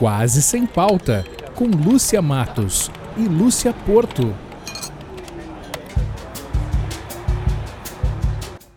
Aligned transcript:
Quase 0.00 0.40
Sem 0.40 0.64
Pauta, 0.64 1.26
com 1.54 1.66
Lúcia 1.66 2.22
Matos 2.22 2.90
e 3.18 3.28
Lúcia 3.28 3.74
Porto. 3.84 4.34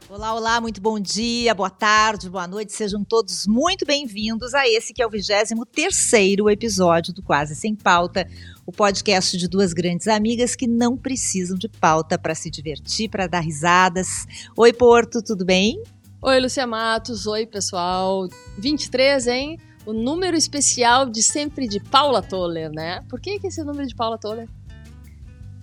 Olá, 0.10 0.34
olá, 0.36 0.60
muito 0.60 0.82
bom 0.82 1.00
dia, 1.00 1.56
boa 1.56 1.70
tarde, 1.70 2.30
boa 2.30 2.46
noite, 2.46 2.74
sejam 2.74 3.06
todos 3.06 3.48
muito 3.48 3.86
bem-vindos 3.86 4.54
a 4.54 4.68
esse 4.68 4.94
que 4.94 5.02
é 5.02 5.08
o 5.08 5.10
23º 5.10 6.52
episódio 6.52 7.14
do 7.14 7.24
Quase 7.24 7.56
Sem 7.56 7.74
Pauta, 7.74 8.28
o 8.66 8.74
podcast 8.74 9.38
de 9.38 9.48
duas 9.48 9.72
grandes 9.72 10.10
amigas 10.10 10.58
que 10.58 10.68
não 10.68 10.98
precisam 10.98 11.58
de 11.58 11.70
pauta 11.70 12.20
para 12.20 12.36
se 12.36 12.52
divertir, 12.52 13.10
para 13.10 13.28
dar 13.28 13.40
risadas. 13.40 14.28
Oi, 14.58 14.74
Porto, 14.74 15.24
tudo 15.24 15.46
bem? 15.46 15.82
Oi, 16.22 16.40
Lúcia 16.42 16.68
Matos, 16.68 17.28
oi, 17.28 17.46
pessoal. 17.46 18.28
23, 18.58 19.28
hein? 19.28 19.58
O 19.86 19.92
número 19.94 20.38
especial 20.38 21.10
de 21.10 21.22
sempre 21.22 21.68
de 21.68 21.80
Paula 21.80 22.22
Toller, 22.22 22.72
né? 22.72 23.02
Por 23.10 23.20
que, 23.20 23.40
que 23.40 23.48
esse 23.48 23.60
é 23.62 23.64
número 23.64 23.86
de 23.88 23.96
Paula 23.96 24.18
Toller? 24.18 24.48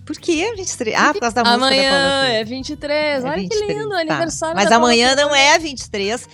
Por 0.05 0.17
que 0.17 0.53
23? 0.55 0.95
Ah, 0.95 1.13
por 1.13 1.19
causa 1.21 1.35
da 1.35 1.43
música 1.43 1.65
amanhã 1.65 1.91
da 1.91 1.97
Paula 1.97 2.21
Toller. 2.25 2.35
é 2.35 2.43
23. 2.43 3.23
É 3.23 3.27
Olha 3.27 3.35
23, 3.37 3.65
que 3.67 3.73
lindo, 3.73 3.89
tá. 3.89 3.99
aniversário 3.99 4.55
Mas 4.55 4.65
da 4.65 4.69
Paula 4.71 4.85
amanhã 4.85 5.15
não 5.15 5.35
é 5.35 5.57
23. 5.59 6.27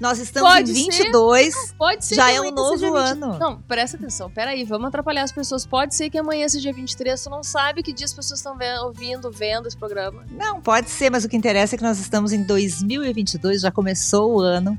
Nós 0.00 0.18
estamos 0.18 0.50
Pode 0.50 0.70
em 0.72 0.90
ser. 0.90 1.04
22. 1.04 1.54
Pode 1.78 2.04
ser 2.04 2.14
Já 2.16 2.26
que 2.26 2.30
é 2.32 2.40
um 2.40 2.48
amanhã 2.48 2.54
novo 2.54 2.78
seja 2.78 2.90
20 2.90 2.96
ano. 3.24 3.38
Não, 3.38 3.62
presta 3.62 3.96
atenção. 3.96 4.28
Peraí, 4.30 4.64
vamos 4.64 4.88
atrapalhar 4.88 5.22
as 5.22 5.30
pessoas. 5.30 5.64
Pode 5.64 5.94
ser 5.94 6.10
que 6.10 6.18
amanhã 6.18 6.48
seja 6.48 6.72
23, 6.72 7.22
tu 7.22 7.30
não 7.30 7.42
sabe 7.44 7.82
que 7.84 7.92
dia 7.92 8.04
as 8.06 8.12
pessoas 8.12 8.40
estão 8.40 8.56
ve- 8.58 8.78
ouvindo, 8.80 9.30
vendo 9.30 9.68
esse 9.68 9.76
programa. 9.76 10.24
Não, 10.30 10.60
pode 10.60 10.90
ser, 10.90 11.08
mas 11.10 11.24
o 11.24 11.28
que 11.28 11.36
interessa 11.36 11.76
é 11.76 11.78
que 11.78 11.84
nós 11.84 12.00
estamos 12.00 12.32
em 12.32 12.42
2022, 12.42 13.60
já 13.60 13.70
começou 13.70 14.34
o 14.34 14.40
ano. 14.40 14.76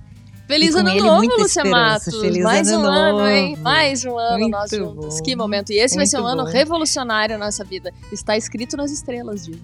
Feliz 0.48 0.76
ano 0.76 0.90
ele, 0.90 1.02
novo, 1.02 1.28
Lúcia. 1.40 1.64
Matos. 1.64 2.20
Feliz 2.20 2.44
Mais 2.44 2.70
ano 2.70 2.84
um 2.84 2.92
ano, 2.92 3.28
hein? 3.30 3.50
novo. 3.52 3.62
Mais 3.64 4.06
um 4.06 4.18
ano 4.18 4.40
Muito 4.40 4.52
nós 4.52 4.70
juntos. 4.70 5.16
bom. 5.18 5.24
Que 5.24 5.36
momento. 5.36 5.72
E 5.72 5.80
esse 5.80 5.96
vai 5.96 6.06
ser 6.06 6.18
um 6.18 6.24
Muito 6.24 6.34
ano 6.34 6.44
bom. 6.46 6.52
revolucionário 6.52 7.38
na 7.38 7.46
nossa 7.46 7.64
vida. 7.64 7.92
Está 8.12 8.36
escrito 8.36 8.76
nas 8.76 8.92
estrelas, 8.92 9.46
dizem. 9.46 9.62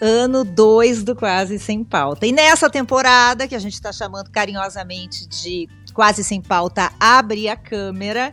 Ano 0.00 0.44
2 0.44 1.04
do 1.04 1.14
Quase 1.14 1.58
Sem 1.58 1.84
Pauta. 1.84 2.26
E 2.26 2.32
nessa 2.32 2.68
temporada, 2.68 3.46
que 3.46 3.54
a 3.54 3.58
gente 3.58 3.74
está 3.74 3.92
chamando 3.92 4.30
carinhosamente 4.30 5.28
de 5.28 5.68
Quase 5.94 6.24
Sem 6.24 6.40
Pauta, 6.40 6.90
abre 6.98 7.48
a 7.48 7.56
câmera. 7.56 8.32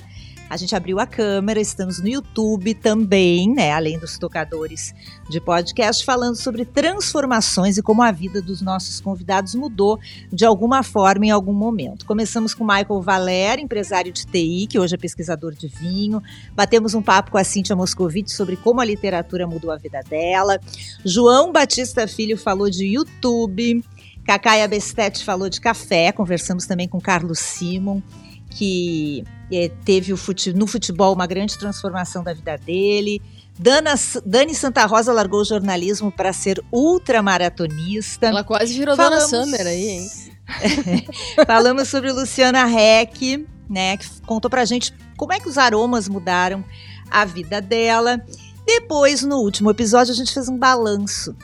A 0.50 0.58
gente 0.58 0.76
abriu 0.76 1.00
a 1.00 1.06
câmera, 1.06 1.62
estamos 1.62 2.00
no 2.00 2.08
YouTube 2.08 2.74
também, 2.74 3.54
né? 3.54 3.72
Além 3.72 4.00
dos 4.00 4.18
tocadores 4.18 4.96
de 5.30 5.40
podcast, 5.40 6.04
falando 6.04 6.36
sobre 6.36 6.66
transformações 6.66 7.78
e 7.78 7.84
como 7.84 8.02
a 8.02 8.12
vida 8.12 8.42
dos 8.42 8.60
nossos 8.60 9.00
convidados 9.00 9.54
mudou 9.54 10.00
de 10.34 10.46
alguma 10.46 10.82
forma 10.82 11.28
em 11.28 11.30
algum 11.30 11.54
momento. 11.54 12.06
Começamos 12.06 12.56
com 12.56 12.64
Michael 12.64 13.02
Valer, 13.02 13.60
empresário 13.60 14.12
de 14.12 14.26
TI, 14.26 14.66
que 14.68 14.80
hoje 14.80 14.96
é 14.96 14.98
pesquisador 14.98 15.54
de 15.54 15.68
vinho. 15.68 16.22
Batemos 16.56 16.96
um 16.96 17.02
papo 17.02 17.30
com 17.30 17.38
a 17.38 17.44
Cíntia 17.44 17.76
Moscovitch 17.76 18.30
sobre 18.30 18.56
como 18.56 18.82
a 18.82 18.86
literatura 18.86 19.46
mudou 19.46 19.72
a 19.72 19.78
vida 19.78 20.02
dela. 20.10 20.60
João 21.06 21.52
Batista 21.52 22.08
Filho 22.08 22.38
falou 22.38 22.70
de 22.72 22.86
YouTube. 22.86 23.84
Cacaia 24.26 24.68
Bestete 24.68 25.24
falou 25.24 25.50
de 25.50 25.60
café. 25.60 26.12
Conversamos 26.12 26.66
também 26.66 26.88
com 26.88 27.00
Carlos 27.00 27.40
Simon, 27.40 28.02
que 28.50 29.24
eh, 29.52 29.72
teve 29.86 30.16
fute- 30.18 30.54
no 30.54 30.66
futebol 30.68 31.14
uma 31.14 31.28
grande 31.28 31.58
transformação 31.58 32.24
da 32.24 32.34
vida 32.34 32.58
dele. 32.58 33.22
Dana, 33.58 33.94
Dani 34.26 34.56
Santa 34.56 34.86
Rosa 34.86 35.12
largou 35.14 35.42
o 35.42 35.46
jornalismo 35.46 36.12
para 36.12 36.32
ser 36.34 36.62
ultramaratonista. 36.72 38.28
Ela 38.28 38.44
quase 38.44 38.74
virou 38.78 38.96
Falamos- 38.96 39.30
Dona 39.32 39.46
Summer 39.46 39.68
aí, 39.68 39.88
hein? 39.90 40.10
Falamos 41.46 41.88
sobre 41.90 42.12
Luciana 42.12 42.68
Heck, 42.70 43.46
né, 43.70 43.98
que 43.98 44.08
contou 44.26 44.50
pra 44.50 44.66
gente 44.66 44.94
como 45.16 45.34
é 45.34 45.40
que 45.40 45.48
os 45.48 45.58
aromas 45.58 46.08
mudaram 46.10 46.64
a 47.12 47.26
vida 47.26 47.62
dela. 47.62 48.20
Depois, 48.66 49.24
no 49.24 49.38
último 49.38 49.70
episódio, 49.72 50.14
a 50.14 50.16
gente 50.16 50.34
fez 50.34 50.48
um 50.48 50.58
balanço 50.58 51.36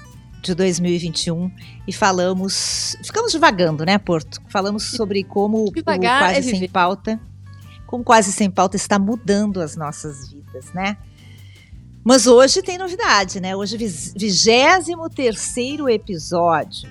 de 0.46 0.56
2021 0.56 1.52
e 1.88 1.94
falamos, 1.94 2.96
ficamos 3.04 3.32
divagando, 3.32 3.84
né, 3.86 3.98
Porto? 3.98 4.42
Falamos 4.50 4.84
sobre 4.84 5.24
como 5.24 5.72
Devagar 5.72 6.22
o 6.22 6.26
quase 6.26 6.50
é 6.50 6.58
sem 6.58 6.70
pauta, 6.70 7.20
como 7.88 8.04
quase 8.04 8.32
sem 8.32 8.50
pauta 8.50 8.76
está 8.76 9.00
mudando 9.00 9.62
as 9.62 9.76
nossas 9.76 10.30
vidas, 10.30 10.72
né? 10.74 10.98
Mas 12.04 12.28
hoje 12.28 12.62
tem 12.62 12.78
novidade, 12.78 13.40
né? 13.40 13.56
Hoje, 13.56 13.78
23 13.78 14.86
terceiro 15.16 15.90
episódio. 15.90 16.88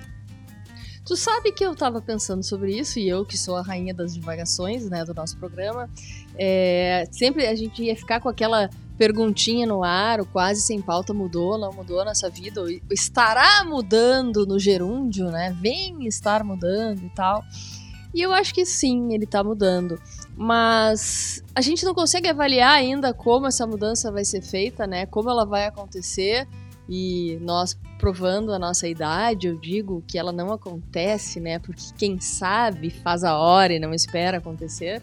Tu 1.05 1.15
sabe 1.15 1.51
que 1.51 1.63
eu 1.63 1.73
tava 1.75 2.01
pensando 2.01 2.43
sobre 2.43 2.77
isso, 2.77 2.99
e 2.99 3.07
eu, 3.07 3.23
que 3.23 3.37
sou 3.37 3.55
a 3.55 3.61
rainha 3.61 3.93
das 3.93 4.13
divagações, 4.13 4.89
né, 4.89 5.05
do 5.05 5.13
nosso 5.13 5.37
programa, 5.37 5.87
é, 6.35 7.07
sempre 7.11 7.45
a 7.45 7.55
gente 7.55 7.83
ia 7.83 7.95
ficar 7.95 8.19
com 8.19 8.27
aquela 8.27 8.69
perguntinha 8.97 9.67
no 9.67 9.83
ar, 9.83 10.21
o 10.21 10.25
quase 10.25 10.61
sem 10.61 10.81
pauta 10.81 11.13
mudou, 11.13 11.57
não 11.57 11.71
mudou 11.71 11.99
a 12.01 12.05
nossa 12.05 12.29
vida, 12.29 12.61
ou 12.61 12.67
estará 12.89 13.63
mudando 13.65 14.45
no 14.45 14.57
gerúndio, 14.59 15.29
né, 15.29 15.55
vem 15.59 16.07
estar 16.07 16.43
mudando 16.43 17.03
e 17.03 17.09
tal. 17.09 17.43
E 18.13 18.21
eu 18.21 18.33
acho 18.33 18.53
que 18.53 18.65
sim, 18.65 19.13
ele 19.13 19.25
tá 19.25 19.43
mudando. 19.43 19.99
Mas 20.37 21.43
a 21.53 21.59
gente 21.59 21.83
não 21.83 21.93
consegue 21.93 22.29
avaliar 22.29 22.71
ainda 22.71 23.13
como 23.13 23.47
essa 23.47 23.67
mudança 23.67 24.11
vai 24.11 24.23
ser 24.23 24.41
feita, 24.41 24.87
né, 24.87 25.05
como 25.05 25.29
ela 25.29 25.45
vai 25.45 25.65
acontecer, 25.65 26.47
e 26.87 27.37
nós 27.41 27.77
provando 27.97 28.53
a 28.53 28.59
nossa 28.59 28.87
idade, 28.87 29.47
eu 29.47 29.57
digo 29.57 30.03
que 30.07 30.17
ela 30.17 30.31
não 30.31 30.51
acontece, 30.51 31.39
né? 31.39 31.57
Porque 31.57 31.81
quem 31.97 32.19
sabe 32.19 32.91
faz 32.91 33.23
a 33.23 33.35
hora 33.37 33.73
e 33.73 33.79
não 33.79 33.93
espera 33.93 34.37
acontecer. 34.37 35.01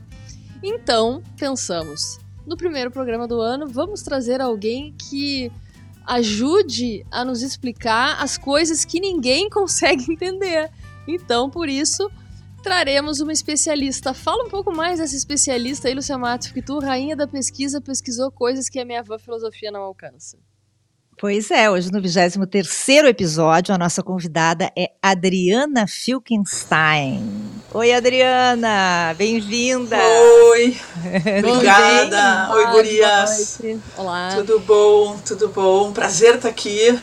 Então, 0.63 1.21
pensamos, 1.37 2.21
no 2.47 2.57
primeiro 2.57 2.91
programa 2.91 3.27
do 3.27 3.41
ano, 3.41 3.67
vamos 3.67 4.03
trazer 4.03 4.41
alguém 4.41 4.95
que 4.95 5.51
ajude 6.07 7.07
a 7.11 7.25
nos 7.25 7.43
explicar 7.43 8.21
as 8.21 8.37
coisas 8.37 8.85
que 8.85 9.01
ninguém 9.01 9.49
consegue 9.51 10.13
entender. 10.13 10.71
Então, 11.07 11.51
por 11.51 11.69
isso, 11.69 12.11
traremos 12.63 13.21
uma 13.21 13.33
especialista. 13.33 14.15
Fala 14.15 14.45
um 14.45 14.49
pouco 14.49 14.75
mais 14.75 14.99
dessa 14.99 15.17
especialista 15.17 15.89
aí, 15.89 15.95
Lucia 15.95 16.19
Matos, 16.19 16.49
porque 16.49 16.63
tu, 16.63 16.79
rainha 16.79 17.17
da 17.17 17.27
pesquisa, 17.27 17.81
pesquisou 17.81 18.31
coisas 18.31 18.69
que 18.69 18.79
a 18.79 18.85
minha 18.85 19.01
avó 19.01 19.19
filosofia 19.19 19.71
não 19.71 19.83
alcança. 19.83 20.39
Pois 21.19 21.51
é, 21.51 21.71
hoje 21.71 21.93
no 21.93 22.01
23º 22.01 23.07
episódio, 23.07 23.75
a 23.75 23.79
nossa 23.79 24.03
convidada 24.03 24.73
é 24.77 24.93
Adriana 25.01 25.87
Filkenstein. 25.87 27.62
Oi, 27.75 27.93
Adriana, 27.93 29.15
bem-vinda. 29.17 29.97
Oi, 30.51 30.77
obrigada. 31.39 32.53
Oi, 32.53 32.67
gurias. 32.67 33.59
Olá. 33.97 34.33
Tudo 34.37 34.61
bom, 34.61 35.19
tudo 35.25 35.49
bom. 35.49 35.91
Prazer 35.93 36.35
estar 36.35 36.49
aqui. 36.51 36.99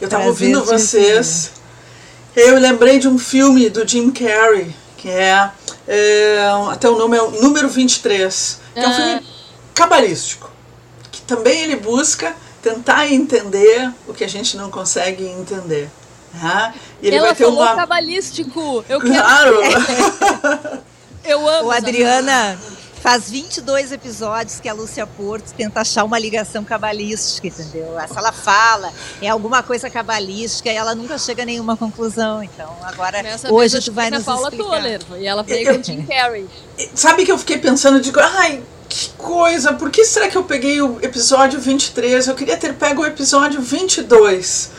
Eu 0.00 0.04
estava 0.06 0.26
ouvindo 0.26 0.64
vocês. 0.64 1.50
Eu 2.36 2.56
lembrei 2.58 2.98
de 3.00 3.08
um 3.08 3.18
filme 3.18 3.68
do 3.68 3.86
Jim 3.86 4.10
Carrey, 4.12 4.74
que 4.96 5.08
é, 5.08 5.50
é, 5.88 6.38
até 6.70 6.88
o 6.88 6.96
nome 6.96 7.16
é 7.16 7.22
o 7.22 7.30
Número 7.42 7.68
23, 7.68 8.60
que 8.74 8.80
é 8.80 8.86
um 8.86 8.90
Ah. 8.90 8.94
filme 8.94 9.26
cabalístico, 9.74 10.50
que 11.10 11.20
também 11.22 11.62
ele 11.62 11.76
busca 11.76 12.34
tentar 12.62 13.10
entender 13.12 13.92
o 14.06 14.14
que 14.14 14.22
a 14.22 14.28
gente 14.28 14.56
não 14.56 14.70
consegue 14.70 15.26
entender. 15.26 15.90
E 17.02 17.06
ele 17.06 17.16
Ela 17.16 17.28
vai 17.28 17.36
ter 17.36 17.44
falou 17.44 17.60
uma 17.62 17.76
cabalístico. 17.76 18.84
Eu 18.88 19.00
quero. 19.00 19.12
Claro. 19.12 20.82
Eu 21.24 21.48
amo. 21.48 21.68
O 21.68 21.72
essa 21.72 21.86
Adriana 21.86 22.58
faz 23.02 23.28
22 23.28 23.90
episódios 23.90 24.60
que 24.60 24.68
a 24.68 24.72
Lúcia 24.72 25.04
Porto 25.06 25.52
tenta 25.54 25.80
achar 25.80 26.04
uma 26.04 26.18
ligação 26.18 26.62
cabalística, 26.62 27.48
entendeu? 27.48 27.96
Se 28.08 28.16
ela 28.16 28.30
fala, 28.30 28.92
é 29.20 29.28
alguma 29.28 29.60
coisa 29.62 29.90
cabalística 29.90 30.70
e 30.70 30.76
ela 30.76 30.94
nunca 30.94 31.18
chega 31.18 31.42
a 31.42 31.46
nenhuma 31.46 31.76
conclusão. 31.76 32.42
Então, 32.42 32.72
agora, 32.84 33.22
Nessa 33.22 33.52
hoje 33.52 33.80
tu 33.80 33.90
eu 33.90 33.94
vai 33.94 34.08
nos 34.10 34.24
Paula 34.24 34.48
explicar. 34.48 34.70
Toller. 34.70 35.00
E 35.18 35.26
ela 35.26 35.42
veio 35.42 35.74
com 35.74 35.80
o 35.80 35.84
Jim 35.84 36.02
Carrey. 36.06 36.46
Sabe 36.94 37.24
que 37.24 37.32
eu 37.32 37.38
fiquei 37.38 37.58
pensando, 37.58 37.98
eu 37.98 38.02
digo, 38.02 38.20
ai, 38.20 38.62
que 38.88 39.10
coisa, 39.18 39.72
por 39.72 39.90
que 39.90 40.04
será 40.04 40.28
que 40.28 40.36
eu 40.36 40.44
peguei 40.44 40.80
o 40.80 40.98
episódio 41.02 41.58
23? 41.60 42.28
Eu 42.28 42.34
queria 42.36 42.56
ter 42.56 42.74
pego 42.74 43.02
o 43.02 43.06
episódio 43.06 43.60
22, 43.60 44.70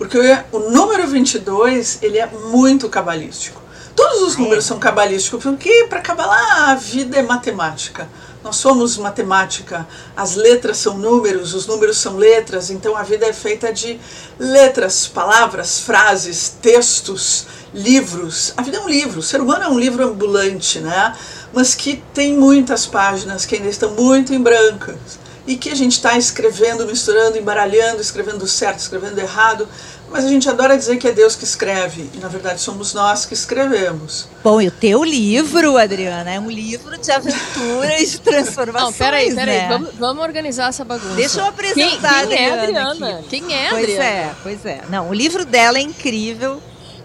porque 0.00 0.18
o 0.50 0.60
número 0.70 1.06
22, 1.06 1.98
ele 2.00 2.16
é 2.16 2.24
muito 2.24 2.88
cabalístico. 2.88 3.60
Todos 3.94 4.22
os 4.22 4.36
números 4.38 4.64
são 4.64 4.78
cabalísticos, 4.78 5.42
porque 5.42 5.88
para 5.90 6.00
cabalar 6.00 6.70
a 6.70 6.74
vida 6.74 7.18
é 7.18 7.22
matemática. 7.22 8.08
Nós 8.42 8.56
somos 8.56 8.96
matemática, 8.96 9.86
as 10.16 10.36
letras 10.36 10.78
são 10.78 10.96
números, 10.96 11.52
os 11.52 11.66
números 11.66 11.98
são 11.98 12.16
letras, 12.16 12.70
então 12.70 12.96
a 12.96 13.02
vida 13.02 13.26
é 13.26 13.32
feita 13.34 13.74
de 13.74 14.00
letras, 14.38 15.06
palavras, 15.06 15.80
frases, 15.80 16.56
textos, 16.62 17.46
livros. 17.74 18.54
A 18.56 18.62
vida 18.62 18.78
é 18.78 18.80
um 18.80 18.88
livro, 18.88 19.20
o 19.20 19.22
ser 19.22 19.42
humano 19.42 19.64
é 19.64 19.68
um 19.68 19.78
livro 19.78 20.02
ambulante, 20.02 20.80
né? 20.80 21.14
Mas 21.52 21.74
que 21.74 22.02
tem 22.14 22.34
muitas 22.34 22.86
páginas 22.86 23.44
que 23.44 23.56
ainda 23.56 23.68
estão 23.68 23.90
muito 23.90 24.32
em 24.32 24.40
brancas 24.40 25.20
e 25.50 25.56
que 25.56 25.68
a 25.68 25.74
gente 25.74 25.92
está 25.92 26.16
escrevendo, 26.16 26.86
misturando, 26.86 27.36
embaralhando, 27.36 28.00
escrevendo 28.00 28.46
certo, 28.46 28.78
escrevendo 28.78 29.18
errado, 29.18 29.68
mas 30.08 30.24
a 30.24 30.28
gente 30.28 30.48
adora 30.48 30.78
dizer 30.78 30.96
que 30.96 31.08
é 31.08 31.12
Deus 31.12 31.34
que 31.34 31.42
escreve, 31.42 32.08
e 32.14 32.18
na 32.18 32.28
verdade 32.28 32.60
somos 32.60 32.94
nós 32.94 33.26
que 33.26 33.34
escrevemos. 33.34 34.28
Bom, 34.44 34.60
e 34.60 34.68
o 34.68 34.70
teu 34.70 35.02
livro, 35.02 35.76
Adriana, 35.76 36.30
é 36.30 36.38
um 36.38 36.48
livro 36.48 36.96
de 36.96 37.10
aventura 37.10 38.00
e 38.00 38.06
de 38.06 38.20
transformação. 38.20 38.90
Não, 38.90 38.92
peraí, 38.92 39.34
peraí, 39.34 39.58
né? 39.58 39.68
vamos, 39.68 39.90
vamos, 39.98 40.22
organizar 40.22 40.68
essa 40.68 40.84
bagunça. 40.84 41.16
Deixa 41.16 41.40
eu 41.40 41.46
apresentar 41.46 42.28
quem, 42.28 42.36
quem 42.36 42.48
a 42.48 42.52
Adriana. 42.52 42.56
É 42.56 42.62
Adriana? 42.62 43.24
Quem 43.28 43.52
é 43.52 43.70
Pois 43.70 43.82
Adriana? 43.82 44.04
é, 44.04 44.34
pois 44.44 44.66
é. 44.66 44.80
Não, 44.88 45.08
o 45.08 45.12
livro 45.12 45.44
dela 45.44 45.78
é 45.78 45.82
incrível. 45.82 46.62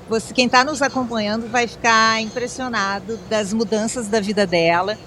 Você, 0.07 0.31
quem 0.36 0.45
está 0.45 0.63
nos 0.63 0.83
acompanhando 0.83 1.50
vai 1.50 1.68
ficar 1.68 2.21
impressionado 2.21 3.18
das 3.27 3.51
mudanças 3.51 4.07
da 4.07 4.19
vida 4.19 4.45
dela 4.45 5.00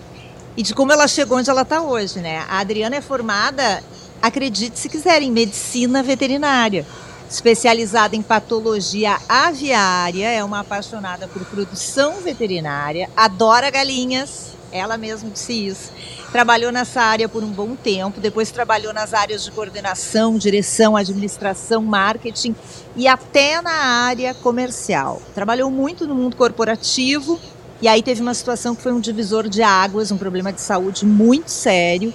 e 0.58 0.62
de 0.62 0.75
como 0.75 0.90
ela 0.90 1.06
chegou 1.06 1.38
onde 1.38 1.49
ela 1.49 1.62
está 1.62 1.81
hoje, 1.81 2.19
né? 2.19 2.44
A 2.49 2.58
Adriana 2.58 2.96
é 2.96 3.00
formada, 3.00 3.81
acredite 4.20 4.76
se 4.76 4.88
quiser, 4.88 5.22
em 5.22 5.31
medicina 5.31 6.02
veterinária 6.02 6.84
especializada 7.31 8.16
em 8.16 8.22
patologia 8.22 9.19
aviária, 9.28 10.28
é 10.28 10.43
uma 10.43 10.60
apaixonada 10.60 11.28
por 11.28 11.44
produção 11.44 12.14
veterinária, 12.22 13.08
adora 13.16 13.70
galinhas, 13.70 14.55
ela 14.72 14.96
mesma 14.96 15.31
disse 15.31 15.52
isso. 15.52 15.93
Trabalhou 16.32 16.72
nessa 16.72 17.02
área 17.02 17.28
por 17.28 17.44
um 17.44 17.50
bom 17.50 17.76
tempo, 17.76 18.19
depois 18.19 18.50
trabalhou 18.50 18.93
nas 18.93 19.14
áreas 19.14 19.44
de 19.44 19.52
coordenação, 19.52 20.38
direção, 20.38 20.96
administração, 20.96 21.82
marketing 21.82 22.56
e 22.96 23.06
até 23.06 23.62
na 23.62 23.70
área 23.70 24.34
comercial. 24.34 25.22
Trabalhou 25.34 25.70
muito 25.70 26.06
no 26.06 26.14
mundo 26.16 26.34
corporativo 26.34 27.38
e 27.80 27.86
aí 27.86 28.02
teve 28.02 28.20
uma 28.20 28.34
situação 28.34 28.75
que 28.75 28.82
foi 28.82 28.92
um 28.92 29.00
divisor 29.00 29.48
de 29.48 29.62
águas, 29.62 30.10
um 30.10 30.19
problema 30.19 30.52
de 30.52 30.60
saúde 30.60 31.06
muito 31.06 31.50
sério 31.50 32.12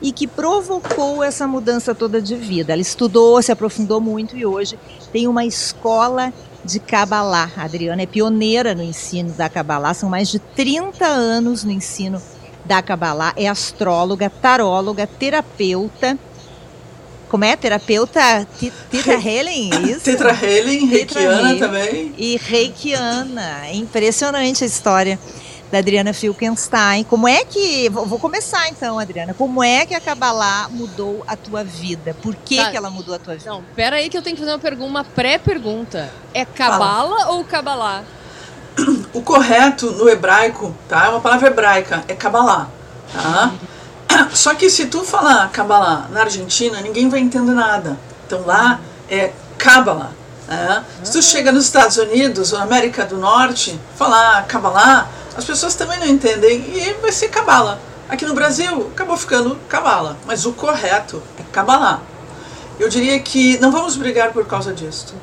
e 0.00 0.12
que 0.12 0.26
provocou 0.26 1.22
essa 1.22 1.46
mudança 1.46 1.94
toda 1.94 2.22
de 2.22 2.36
vida. 2.36 2.72
Ela 2.72 2.80
estudou, 2.80 3.42
se 3.42 3.52
aprofundou 3.52 4.00
muito 4.00 4.36
e 4.36 4.46
hoje 4.46 4.78
tem 5.12 5.26
uma 5.26 5.44
escola 5.44 6.32
de 6.64 6.78
Kabbalah. 6.78 7.50
A 7.56 7.64
Adriana 7.64 8.02
é 8.02 8.06
pioneira 8.06 8.74
no 8.74 8.82
ensino 8.82 9.32
da 9.32 9.48
Kabbalah, 9.48 9.94
são 9.94 10.08
mais 10.08 10.28
de 10.28 10.38
30 10.38 11.04
anos 11.04 11.64
no 11.64 11.72
ensino 11.72 12.22
da 12.64 12.80
Kabbalah, 12.80 13.32
é 13.36 13.48
astróloga, 13.48 14.30
taróloga, 14.30 15.06
terapeuta. 15.06 16.16
Como 17.30 17.44
é? 17.44 17.54
Terapeuta 17.56 18.46
Titra 18.90 19.14
Helen, 19.14 19.70
é 19.72 19.78
isso? 19.92 20.00
Titra 20.00 20.32
Helen, 20.32 20.86
reikiana 20.86 21.56
também. 21.56 22.12
E 22.18 22.36
reikiana. 22.36 23.70
Impressionante 23.72 24.64
a 24.64 24.66
história 24.66 25.16
da 25.70 25.78
Adriana 25.78 26.12
Filkenstein. 26.12 27.04
Como 27.04 27.28
é 27.28 27.44
que. 27.44 27.88
Vou 27.88 28.18
começar 28.18 28.68
então, 28.68 28.98
Adriana. 28.98 29.32
Como 29.32 29.62
é 29.62 29.86
que 29.86 29.94
a 29.94 30.00
Kabbalah 30.00 30.68
mudou 30.70 31.22
a 31.24 31.36
tua 31.36 31.62
vida? 31.62 32.16
Por 32.20 32.34
que, 32.34 32.56
tá. 32.56 32.72
que 32.72 32.76
ela 32.76 32.90
mudou 32.90 33.14
a 33.14 33.18
tua 33.20 33.36
vida? 33.36 33.48
Não, 33.48 33.62
pera 33.76 33.96
aí 33.96 34.08
que 34.08 34.18
eu 34.18 34.22
tenho 34.22 34.34
que 34.34 34.42
fazer 34.42 34.52
uma 34.52 34.58
pergunta, 34.58 34.90
uma 34.90 35.04
pré-pergunta. 35.04 36.10
É 36.34 36.44
Kabbalah 36.44 37.30
ou 37.30 37.44
Kabbalah? 37.44 38.02
O 39.12 39.22
correto 39.22 39.90
no 39.92 40.08
hebraico, 40.08 40.74
tá? 40.88 41.06
É 41.06 41.08
uma 41.10 41.20
palavra 41.20 41.48
hebraica, 41.48 42.02
é 42.08 42.14
Kabbalah, 42.14 42.68
tá? 43.12 43.52
Só 44.34 44.54
que 44.54 44.68
se 44.70 44.86
tu 44.86 45.04
falar 45.04 45.50
Kabbalah 45.50 46.08
na 46.10 46.22
Argentina, 46.22 46.80
ninguém 46.80 47.08
vai 47.08 47.20
entender 47.20 47.52
nada. 47.52 47.98
Então 48.26 48.44
lá 48.46 48.80
é 49.08 49.32
Kabbalah. 49.58 50.12
Né? 50.48 50.84
Se 51.04 51.12
tu 51.12 51.22
chega 51.22 51.52
nos 51.52 51.64
Estados 51.64 51.96
Unidos 51.96 52.52
ou 52.52 52.58
na 52.58 52.64
América 52.64 53.04
do 53.04 53.16
Norte, 53.16 53.78
falar 53.96 54.44
Kabbalah, 54.46 55.08
as 55.36 55.44
pessoas 55.44 55.74
também 55.74 55.98
não 55.98 56.06
entendem 56.06 56.58
e 56.58 56.96
vai 57.00 57.12
ser 57.12 57.28
cabala. 57.28 57.80
Aqui 58.08 58.26
no 58.26 58.34
Brasil 58.34 58.90
acabou 58.92 59.16
ficando 59.16 59.56
cabala, 59.68 60.16
mas 60.26 60.44
o 60.44 60.52
correto 60.52 61.22
é 61.38 61.42
cabalá. 61.52 62.00
Eu 62.78 62.88
diria 62.88 63.18
que 63.20 63.58
não 63.58 63.70
vamos 63.70 63.96
brigar 63.96 64.32
por 64.32 64.46
causa 64.46 64.72
disso. 64.72 65.14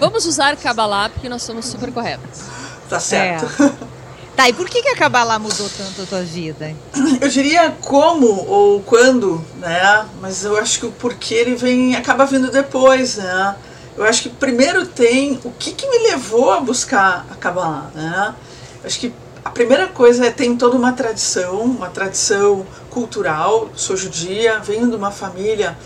Vamos 0.00 0.26
usar 0.26 0.56
cabalá 0.56 1.08
porque 1.08 1.28
nós 1.28 1.42
somos 1.42 1.66
super 1.66 1.92
corretos. 1.92 2.40
Tá 2.88 2.98
certo. 2.98 3.46
É. 3.62 3.92
Tá, 4.42 4.48
e 4.48 4.52
por 4.52 4.68
que, 4.68 4.82
que 4.82 4.88
a 4.88 4.96
Kabbalah 4.96 5.38
mudou 5.38 5.70
tanto 5.70 6.02
a 6.02 6.04
tua 6.04 6.22
vida? 6.22 6.74
Eu 7.20 7.28
diria 7.28 7.70
como 7.80 8.26
ou 8.26 8.80
quando, 8.82 9.40
né? 9.58 10.04
Mas 10.20 10.44
eu 10.44 10.56
acho 10.56 10.80
que 10.80 10.86
o 10.86 10.90
porquê 10.90 11.34
ele 11.34 11.54
vem, 11.54 11.94
acaba 11.94 12.24
vindo 12.24 12.50
depois, 12.50 13.18
né? 13.18 13.54
eu 13.96 14.02
acho 14.02 14.22
que 14.22 14.28
primeiro 14.28 14.84
tem 14.84 15.38
o 15.44 15.50
que, 15.52 15.70
que 15.70 15.86
me 15.88 16.10
levou 16.10 16.50
a 16.50 16.58
buscar 16.58 17.24
a 17.30 17.36
Kabbalah, 17.36 17.92
né? 17.94 18.34
Eu 18.82 18.86
acho 18.88 18.98
que 18.98 19.14
a 19.44 19.50
primeira 19.50 19.86
coisa 19.86 20.26
é 20.26 20.30
tem 20.32 20.56
toda 20.56 20.76
uma 20.76 20.92
tradição, 20.92 21.60
uma 21.60 21.90
tradição 21.90 22.66
cultural. 22.90 23.70
Sou 23.76 23.96
judia, 23.96 24.58
venho 24.58 24.90
de 24.90 24.96
uma 24.96 25.12
família 25.12 25.78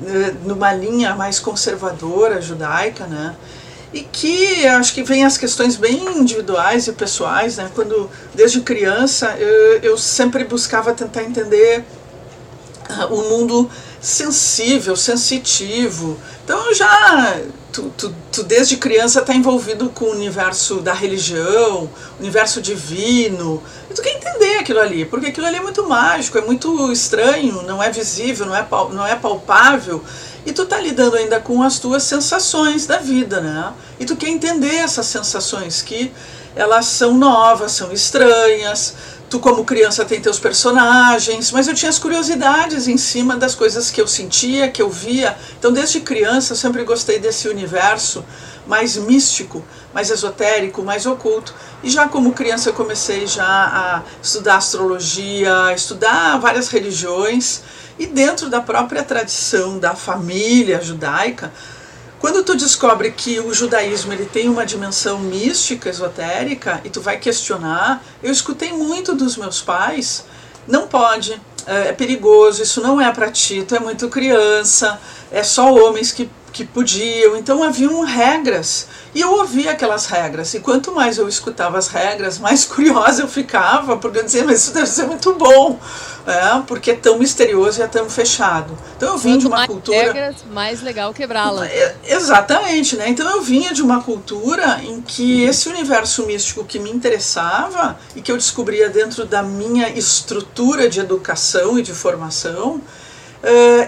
né, 0.00 0.34
numa 0.46 0.72
linha 0.72 1.14
mais 1.14 1.38
conservadora 1.38 2.40
judaica, 2.40 3.06
né? 3.06 3.36
E 3.92 4.00
que 4.02 4.66
acho 4.66 4.92
que 4.92 5.02
vem 5.02 5.24
as 5.24 5.38
questões 5.38 5.76
bem 5.76 6.18
individuais 6.18 6.86
e 6.86 6.92
pessoais, 6.92 7.56
né? 7.56 7.70
Quando 7.74 8.10
desde 8.34 8.60
criança 8.60 9.34
eu, 9.38 9.78
eu 9.80 9.98
sempre 9.98 10.44
buscava 10.44 10.92
tentar 10.92 11.22
entender 11.22 11.84
uh, 12.90 13.14
o 13.14 13.30
mundo 13.30 13.70
sensível, 14.00 14.94
sensitivo. 14.94 16.18
Então 16.44 16.72
já 16.74 17.40
tu, 17.72 17.92
tu, 17.96 18.14
tu 18.32 18.42
desde 18.42 18.76
criança 18.76 19.20
está 19.20 19.34
envolvido 19.34 19.88
com 19.90 20.06
o 20.06 20.10
universo 20.10 20.80
da 20.80 20.92
religião, 20.92 21.90
universo 22.18 22.60
divino. 22.60 23.62
E 23.90 23.94
tu 23.94 24.02
quer 24.02 24.16
entender 24.16 24.58
aquilo 24.58 24.80
ali, 24.80 25.04
porque 25.04 25.28
aquilo 25.28 25.46
ali 25.46 25.56
é 25.56 25.62
muito 25.62 25.86
mágico, 25.88 26.38
é 26.38 26.40
muito 26.40 26.90
estranho, 26.92 27.62
não 27.62 27.82
é 27.82 27.90
visível, 27.90 28.46
não 28.46 28.56
é, 28.56 28.66
não 28.92 29.06
é 29.06 29.16
palpável. 29.16 30.02
E 30.48 30.52
tu 30.54 30.64
tá 30.64 30.80
lidando 30.80 31.14
ainda 31.14 31.38
com 31.38 31.62
as 31.62 31.78
tuas 31.78 32.04
sensações 32.04 32.86
da 32.86 32.96
vida, 32.96 33.38
né? 33.38 33.70
E 34.00 34.06
tu 34.06 34.16
quer 34.16 34.30
entender 34.30 34.76
essas 34.76 35.04
sensações 35.04 35.82
que 35.82 36.10
elas 36.56 36.86
são 36.86 37.18
novas, 37.18 37.72
são 37.72 37.92
estranhas, 37.92 38.94
tu 39.28 39.38
como 39.40 39.62
criança 39.62 40.06
tem 40.06 40.22
teus 40.22 40.38
personagens, 40.38 41.52
mas 41.52 41.68
eu 41.68 41.74
tinha 41.74 41.90
as 41.90 41.98
curiosidades 41.98 42.88
em 42.88 42.96
cima 42.96 43.36
das 43.36 43.54
coisas 43.54 43.90
que 43.90 44.00
eu 44.00 44.08
sentia, 44.08 44.70
que 44.70 44.80
eu 44.80 44.88
via. 44.88 45.36
Então 45.58 45.70
desde 45.70 46.00
criança 46.00 46.54
eu 46.54 46.56
sempre 46.56 46.82
gostei 46.82 47.18
desse 47.18 47.46
universo 47.46 48.24
mais 48.66 48.96
místico, 48.96 49.62
mais 49.92 50.08
esotérico, 50.08 50.82
mais 50.82 51.04
oculto. 51.04 51.54
E 51.82 51.90
já 51.90 52.08
como 52.08 52.32
criança 52.32 52.70
eu 52.70 52.72
comecei 52.72 53.26
já 53.26 53.44
a 53.44 54.02
estudar 54.22 54.56
astrologia, 54.56 55.74
estudar 55.74 56.38
várias 56.38 56.68
religiões 56.68 57.60
e 57.98 58.06
dentro 58.06 58.48
da 58.48 58.60
própria 58.60 59.02
tradição 59.02 59.78
da 59.78 59.94
família 59.94 60.80
judaica, 60.80 61.52
quando 62.20 62.42
tu 62.42 62.56
descobre 62.56 63.12
que 63.12 63.38
o 63.38 63.54
judaísmo 63.54 64.12
ele 64.12 64.26
tem 64.26 64.48
uma 64.48 64.66
dimensão 64.66 65.20
mística, 65.20 65.88
esotérica, 65.88 66.80
e 66.84 66.90
tu 66.90 67.00
vai 67.00 67.18
questionar, 67.18 68.02
eu 68.22 68.32
escutei 68.32 68.72
muito 68.72 69.14
dos 69.14 69.36
meus 69.36 69.62
pais, 69.62 70.24
não 70.66 70.88
pode, 70.88 71.40
é, 71.66 71.88
é 71.88 71.92
perigoso, 71.92 72.62
isso 72.62 72.80
não 72.80 73.00
é 73.00 73.12
para 73.12 73.30
ti, 73.30 73.64
tu 73.66 73.76
é 73.76 73.78
muito 73.78 74.08
criança, 74.08 75.00
é 75.30 75.42
só 75.44 75.72
homens 75.72 76.10
que, 76.10 76.28
que 76.52 76.64
podiam. 76.64 77.36
Então 77.36 77.62
haviam 77.62 78.02
regras 78.04 78.86
e 79.14 79.20
eu 79.20 79.32
ouvia 79.32 79.72
aquelas 79.72 80.06
regras, 80.06 80.52
e 80.54 80.60
quanto 80.60 80.92
mais 80.92 81.18
eu 81.18 81.28
escutava 81.28 81.78
as 81.78 81.88
regras, 81.88 82.38
mais 82.38 82.64
curiosa 82.66 83.22
eu 83.22 83.28
ficava, 83.28 83.96
porque 83.96 84.18
eu 84.18 84.24
dizia, 84.24 84.44
mas 84.44 84.60
isso 84.60 84.72
deve 84.72 84.86
ser 84.86 85.06
muito 85.06 85.34
bom, 85.34 85.78
é, 86.26 86.62
porque 86.66 86.90
é 86.90 86.94
tão 86.94 87.18
misterioso 87.18 87.80
e 87.80 87.82
é 87.82 87.86
tão 87.86 88.08
fechado. 88.08 88.76
Então 88.96 89.14
eu 89.14 89.18
vim 89.18 89.30
Quanto 89.30 89.40
de 89.40 89.46
uma 89.46 89.56
mais 89.56 89.66
cultura. 89.66 90.12
regras, 90.12 90.36
mais 90.52 90.82
legal 90.82 91.14
quebrá-la. 91.14 91.66
É, 91.66 91.96
exatamente, 92.04 92.96
né? 92.96 93.08
Então 93.08 93.28
eu 93.28 93.42
vinha 93.42 93.72
de 93.72 93.82
uma 93.82 94.02
cultura 94.02 94.80
em 94.84 95.00
que 95.00 95.42
esse 95.42 95.68
universo 95.68 96.26
místico 96.26 96.64
que 96.64 96.78
me 96.78 96.90
interessava 96.90 97.98
e 98.14 98.20
que 98.20 98.30
eu 98.30 98.36
descobria 98.36 98.90
dentro 98.90 99.24
da 99.24 99.42
minha 99.42 99.88
estrutura 99.88 100.88
de 100.88 101.00
educação 101.00 101.78
e 101.78 101.82
de 101.82 101.94
formação 101.94 102.80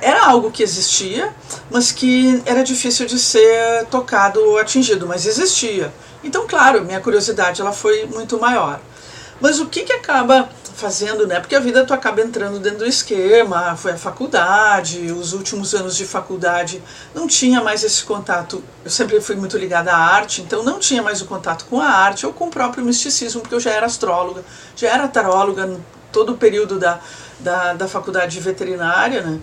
era 0.01 0.27
algo 0.27 0.51
que 0.51 0.63
existia, 0.63 1.35
mas 1.71 1.91
que 1.93 2.43
era 2.47 2.63
difícil 2.63 3.07
de 3.07 3.19
ser 3.19 3.85
tocado 3.87 4.41
ou 4.41 4.59
atingido, 4.59 5.07
mas 5.07 5.27
existia. 5.27 5.93
Então, 6.23 6.47
claro, 6.47 6.85
minha 6.85 7.01
curiosidade 7.01 7.61
ela 7.61 7.73
foi 7.73 8.07
muito 8.07 8.39
maior. 8.39 8.81
Mas 9.41 9.59
o 9.59 9.67
que, 9.67 9.83
que 9.85 9.93
acaba 9.93 10.49
fazendo, 10.81 11.27
né? 11.27 11.39
Porque 11.41 11.55
a 11.55 11.61
vida 11.61 11.85
tu 11.85 11.93
acaba 11.93 12.23
entrando 12.23 12.59
dentro 12.59 12.81
do 12.81 12.87
esquema, 12.87 13.77
foi 13.77 13.93
a 13.93 13.99
faculdade, 13.99 15.13
os 15.13 15.35
últimos 15.35 15.75
anos 15.75 15.95
de 15.95 16.07
faculdade 16.07 16.83
não 17.15 17.27
tinha 17.27 17.63
mais 17.63 17.85
esse 17.85 18.03
contato. 18.03 18.65
Eu 18.85 18.91
sempre 18.91 19.21
fui 19.21 19.37
muito 19.37 19.59
ligada 19.59 19.93
à 19.93 19.97
arte, 19.97 20.41
então 20.41 20.63
não 20.63 20.79
tinha 20.79 21.03
mais 21.03 21.21
o 21.21 21.27
contato 21.27 21.67
com 21.67 21.81
a 21.81 21.87
arte 21.87 22.25
ou 22.25 22.33
com 22.33 22.47
o 22.47 22.51
próprio 22.51 22.85
misticismo, 22.85 23.43
porque 23.43 23.55
eu 23.55 23.61
já 23.61 23.71
era 23.71 23.87
astróloga, 23.87 24.43
já 24.75 24.89
era 24.89 25.07
taróloga 25.07 25.79
todo 26.11 26.33
o 26.33 26.37
período 26.37 26.79
da, 26.79 26.99
da, 27.43 27.75
da 27.75 27.89
faculdade 27.89 28.33
de 28.33 28.41
veterinária, 28.41 29.23
né? 29.23 29.39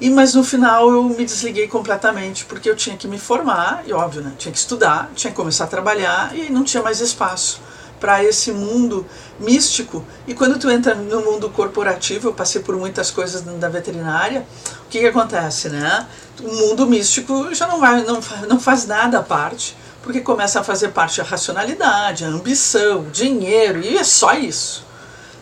E, 0.00 0.08
mas 0.08 0.34
no 0.34 0.42
final 0.42 0.90
eu 0.90 1.02
me 1.04 1.24
desliguei 1.24 1.68
completamente 1.68 2.46
porque 2.46 2.70
eu 2.70 2.74
tinha 2.74 2.96
que 2.96 3.06
me 3.06 3.18
formar, 3.18 3.82
e 3.86 3.92
óbvio, 3.92 4.22
né? 4.22 4.32
Tinha 4.38 4.50
que 4.50 4.58
estudar, 4.58 5.10
tinha 5.14 5.30
que 5.30 5.36
começar 5.36 5.64
a 5.64 5.66
trabalhar 5.66 6.34
e 6.34 6.50
não 6.50 6.64
tinha 6.64 6.82
mais 6.82 7.00
espaço 7.00 7.60
para 8.00 8.24
esse 8.24 8.50
mundo 8.50 9.06
místico. 9.38 10.02
E 10.26 10.32
quando 10.32 10.58
tu 10.58 10.70
entra 10.70 10.94
no 10.94 11.20
mundo 11.20 11.50
corporativo, 11.50 12.28
eu 12.28 12.32
passei 12.32 12.62
por 12.62 12.74
muitas 12.76 13.10
coisas 13.10 13.42
da 13.42 13.68
veterinária, 13.68 14.46
o 14.86 14.88
que, 14.88 15.00
que 15.00 15.06
acontece, 15.06 15.68
né? 15.68 16.06
O 16.42 16.48
mundo 16.48 16.86
místico 16.86 17.54
já 17.54 17.68
não, 17.68 17.78
vai, 17.78 18.02
não, 18.02 18.20
não 18.48 18.58
faz 18.58 18.86
nada 18.86 19.18
à 19.18 19.22
parte, 19.22 19.76
porque 20.02 20.22
começa 20.22 20.60
a 20.60 20.64
fazer 20.64 20.88
parte 20.88 21.20
a 21.20 21.24
racionalidade, 21.24 22.24
a 22.24 22.28
ambição, 22.28 23.02
o 23.02 23.10
dinheiro, 23.10 23.80
e 23.82 23.98
é 23.98 24.04
só 24.04 24.32
isso. 24.32 24.82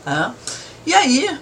Né? 0.05 0.35
E 0.85 0.93
aí 0.93 1.39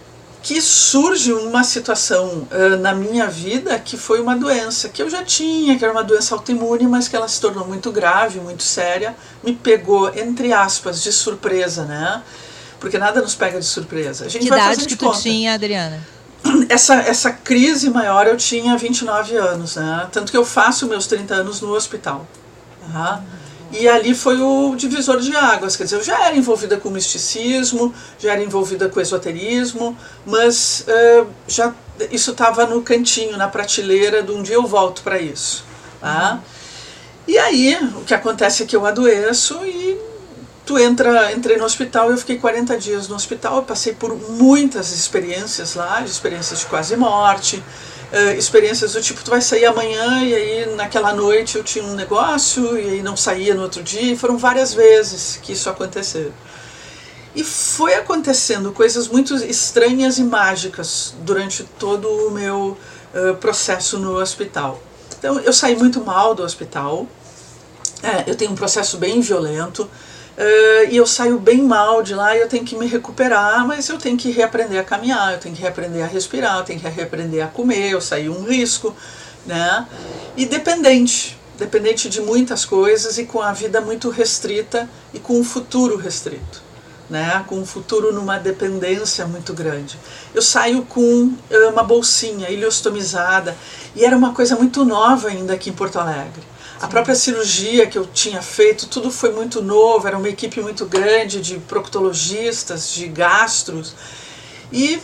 que 0.46 0.62
surge 0.62 1.32
uma 1.32 1.64
situação 1.64 2.46
uh, 2.52 2.76
na 2.78 2.94
minha 2.94 3.26
vida 3.26 3.76
que 3.80 3.96
foi 3.96 4.20
uma 4.20 4.36
doença 4.36 4.88
que 4.88 5.02
eu 5.02 5.10
já 5.10 5.24
tinha, 5.24 5.76
que 5.76 5.84
era 5.84 5.92
uma 5.92 6.04
doença 6.04 6.36
autoimune, 6.36 6.86
mas 6.86 7.08
que 7.08 7.16
ela 7.16 7.26
se 7.26 7.40
tornou 7.40 7.66
muito 7.66 7.90
grave, 7.90 8.38
muito 8.38 8.62
séria, 8.62 9.16
me 9.42 9.56
pegou, 9.56 10.08
entre 10.16 10.52
aspas, 10.52 11.02
de 11.02 11.10
surpresa, 11.10 11.84
né? 11.84 12.22
Porque 12.78 12.96
nada 12.96 13.20
nos 13.20 13.34
pega 13.34 13.58
de 13.58 13.66
surpresa. 13.66 14.26
A 14.26 14.28
gente 14.28 14.44
que 14.44 14.48
vai 14.48 14.60
idade 14.60 14.86
que 14.86 14.94
tu 14.94 15.06
conta. 15.06 15.20
tinha, 15.20 15.52
Adriana? 15.52 16.00
Essa, 16.68 16.94
essa 16.94 17.32
crise 17.32 17.90
maior 17.90 18.28
eu 18.28 18.36
tinha 18.36 18.76
29 18.76 19.36
anos, 19.36 19.74
né? 19.74 20.06
Tanto 20.12 20.30
que 20.30 20.38
eu 20.38 20.44
faço 20.44 20.86
meus 20.86 21.08
30 21.08 21.34
anos 21.34 21.60
no 21.60 21.74
hospital. 21.74 22.24
Uhum. 22.84 23.18
E 23.78 23.88
ali 23.88 24.14
foi 24.14 24.40
o 24.40 24.74
divisor 24.74 25.20
de 25.20 25.36
águas, 25.36 25.76
quer 25.76 25.84
dizer, 25.84 25.96
eu 25.96 26.02
já 26.02 26.26
era 26.26 26.36
envolvida 26.36 26.78
com 26.78 26.88
misticismo, 26.88 27.94
já 28.18 28.32
era 28.32 28.42
envolvida 28.42 28.88
com 28.88 29.00
esoterismo, 29.00 29.96
mas 30.24 30.86
uh, 30.88 31.26
já 31.46 31.74
isso 32.10 32.30
estava 32.30 32.64
no 32.66 32.80
cantinho, 32.82 33.36
na 33.36 33.48
prateleira, 33.48 34.22
de 34.22 34.32
um 34.32 34.42
dia 34.42 34.54
eu 34.54 34.66
volto 34.66 35.02
para 35.02 35.18
isso. 35.18 35.64
Tá? 36.00 36.34
Uhum. 36.34 36.40
E 37.28 37.38
aí, 37.38 37.76
o 37.96 38.04
que 38.04 38.14
acontece 38.14 38.62
é 38.62 38.66
que 38.66 38.74
eu 38.76 38.86
adoeço 38.86 39.58
e 39.64 39.98
tu 40.64 40.78
entra, 40.78 41.32
entrei 41.32 41.56
no 41.56 41.64
hospital, 41.64 42.10
eu 42.10 42.16
fiquei 42.16 42.38
40 42.38 42.78
dias 42.78 43.08
no 43.08 43.14
hospital, 43.14 43.56
eu 43.56 43.62
passei 43.62 43.92
por 43.92 44.16
muitas 44.16 44.92
experiências 44.92 45.74
lá, 45.74 46.02
experiências 46.02 46.60
de 46.60 46.66
quase 46.66 46.96
morte, 46.96 47.62
uh, 48.12 48.38
experiências 48.38 48.92
do 48.92 49.00
tipo, 49.00 49.22
tu 49.22 49.30
vai 49.30 49.40
sair 49.40 49.66
amanhã 49.66 50.22
e 50.22 50.34
aí 50.34 50.74
naquela 50.74 51.12
noite 51.12 51.56
eu 51.56 51.64
tinha 51.64 51.84
um 51.84 51.94
negócio 51.94 52.78
e 52.78 52.90
aí 52.90 53.02
não 53.02 53.16
saía 53.16 53.54
no 53.54 53.62
outro 53.62 53.82
dia. 53.82 54.12
E 54.12 54.16
foram 54.16 54.38
várias 54.38 54.74
vezes 54.74 55.38
que 55.42 55.52
isso 55.52 55.68
aconteceu. 55.68 56.32
E 57.34 57.44
foi 57.44 57.94
acontecendo 57.94 58.72
coisas 58.72 59.08
muito 59.08 59.34
estranhas 59.34 60.18
e 60.18 60.24
mágicas 60.24 61.14
durante 61.20 61.64
todo 61.78 62.08
o 62.08 62.30
meu 62.30 62.78
uh, 63.14 63.34
processo 63.36 63.98
no 63.98 64.18
hospital. 64.18 64.80
Então 65.18 65.38
eu 65.40 65.52
saí 65.52 65.76
muito 65.76 66.00
mal 66.00 66.34
do 66.34 66.42
hospital. 66.42 67.06
É, 68.02 68.30
eu 68.30 68.34
tenho 68.34 68.52
um 68.52 68.54
processo 68.54 68.96
bem 68.96 69.20
violento. 69.20 69.88
Uh, 70.36 70.90
e 70.90 70.96
eu 70.98 71.06
saio 71.06 71.38
bem 71.38 71.62
mal 71.62 72.02
de 72.02 72.14
lá 72.14 72.36
e 72.36 72.40
eu 72.40 72.48
tenho 72.48 72.62
que 72.62 72.76
me 72.76 72.86
recuperar, 72.86 73.66
mas 73.66 73.88
eu 73.88 73.96
tenho 73.96 74.18
que 74.18 74.30
reaprender 74.30 74.78
a 74.78 74.84
caminhar, 74.84 75.32
eu 75.32 75.38
tenho 75.38 75.54
que 75.54 75.62
reaprender 75.62 76.04
a 76.04 76.06
respirar, 76.06 76.58
eu 76.58 76.64
tenho 76.64 76.78
que 76.78 76.86
reaprender 76.86 77.42
a 77.42 77.48
comer, 77.48 77.92
eu 77.92 78.02
saí 78.02 78.28
um 78.28 78.44
risco, 78.44 78.94
né? 79.46 79.86
E 80.36 80.44
dependente, 80.44 81.38
dependente 81.58 82.10
de 82.10 82.20
muitas 82.20 82.66
coisas 82.66 83.16
e 83.16 83.24
com 83.24 83.40
a 83.40 83.54
vida 83.54 83.80
muito 83.80 84.10
restrita 84.10 84.86
e 85.14 85.18
com 85.18 85.40
um 85.40 85.44
futuro 85.44 85.96
restrito, 85.96 86.60
né? 87.08 87.42
Com 87.46 87.56
um 87.56 87.64
futuro 87.64 88.12
numa 88.12 88.36
dependência 88.36 89.24
muito 89.24 89.54
grande. 89.54 89.98
Eu 90.34 90.42
saio 90.42 90.82
com 90.82 91.32
eh, 91.48 91.66
uma 91.68 91.82
bolsinha 91.82 92.50
iliostomizada 92.50 93.56
e 93.94 94.04
era 94.04 94.14
uma 94.14 94.34
coisa 94.34 94.54
muito 94.54 94.84
nova 94.84 95.28
ainda 95.28 95.54
aqui 95.54 95.70
em 95.70 95.72
Porto 95.72 95.98
Alegre 95.98 96.55
a 96.80 96.86
própria 96.86 97.14
cirurgia 97.14 97.86
que 97.86 97.96
eu 97.96 98.06
tinha 98.06 98.42
feito, 98.42 98.86
tudo 98.86 99.10
foi 99.10 99.32
muito 99.32 99.62
novo, 99.62 100.06
era 100.06 100.18
uma 100.18 100.28
equipe 100.28 100.60
muito 100.60 100.84
grande 100.84 101.40
de 101.40 101.58
proctologistas, 101.58 102.92
de 102.92 103.08
gastros. 103.08 103.94
E 104.70 105.00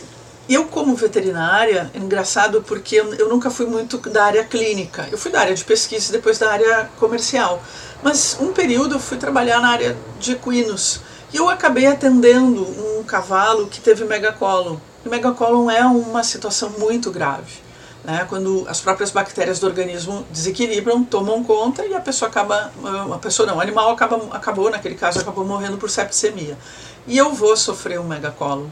eu, 0.47 0.65
como 0.65 0.95
veterinária, 0.95 1.89
é 1.93 1.97
engraçado 1.97 2.61
porque 2.61 2.97
eu, 2.97 3.13
eu 3.15 3.27
nunca 3.27 3.49
fui 3.49 3.65
muito 3.65 3.97
da 4.09 4.25
área 4.25 4.43
clínica. 4.43 5.07
Eu 5.11 5.17
fui 5.17 5.31
da 5.31 5.39
área 5.39 5.55
de 5.55 5.63
pesquisa 5.63 6.09
e 6.09 6.11
depois 6.11 6.37
da 6.37 6.51
área 6.51 6.89
comercial. 6.99 7.63
Mas 8.03 8.37
um 8.39 8.53
período 8.53 8.95
eu 8.95 8.99
fui 8.99 9.17
trabalhar 9.17 9.59
na 9.59 9.69
área 9.69 9.97
de 10.19 10.33
equinos. 10.33 11.01
E 11.33 11.37
eu 11.37 11.49
acabei 11.49 11.87
atendendo 11.87 12.61
um 12.99 13.03
cavalo 13.03 13.67
que 13.67 13.81
teve 13.81 14.05
megacolon. 14.05 14.77
E 15.03 15.09
megacolon 15.09 15.71
é 15.71 15.83
uma 15.83 16.23
situação 16.23 16.69
muito 16.77 17.09
grave 17.09 17.63
né, 18.03 18.25
quando 18.27 18.65
as 18.67 18.81
próprias 18.81 19.11
bactérias 19.11 19.59
do 19.59 19.67
organismo 19.67 20.25
desequilibram, 20.29 21.03
tomam 21.03 21.43
conta 21.43 21.85
e 21.85 21.93
a 21.93 21.99
pessoa 21.99 22.29
acaba, 22.29 22.71
a 23.13 23.17
pessoa 23.17 23.47
não, 23.47 23.57
o 23.57 23.61
animal 23.61 23.91
acaba, 23.91 24.17
acabou, 24.35 24.69
naquele 24.69 24.95
caso, 24.95 25.19
acabou 25.19 25.45
morrendo 25.45 25.77
por 25.77 25.89
septicemia. 25.89 26.57
E 27.07 27.17
eu 27.17 27.33
vou 27.33 27.55
sofrer 27.55 27.99
um 27.99 28.03
megacolo. 28.03 28.69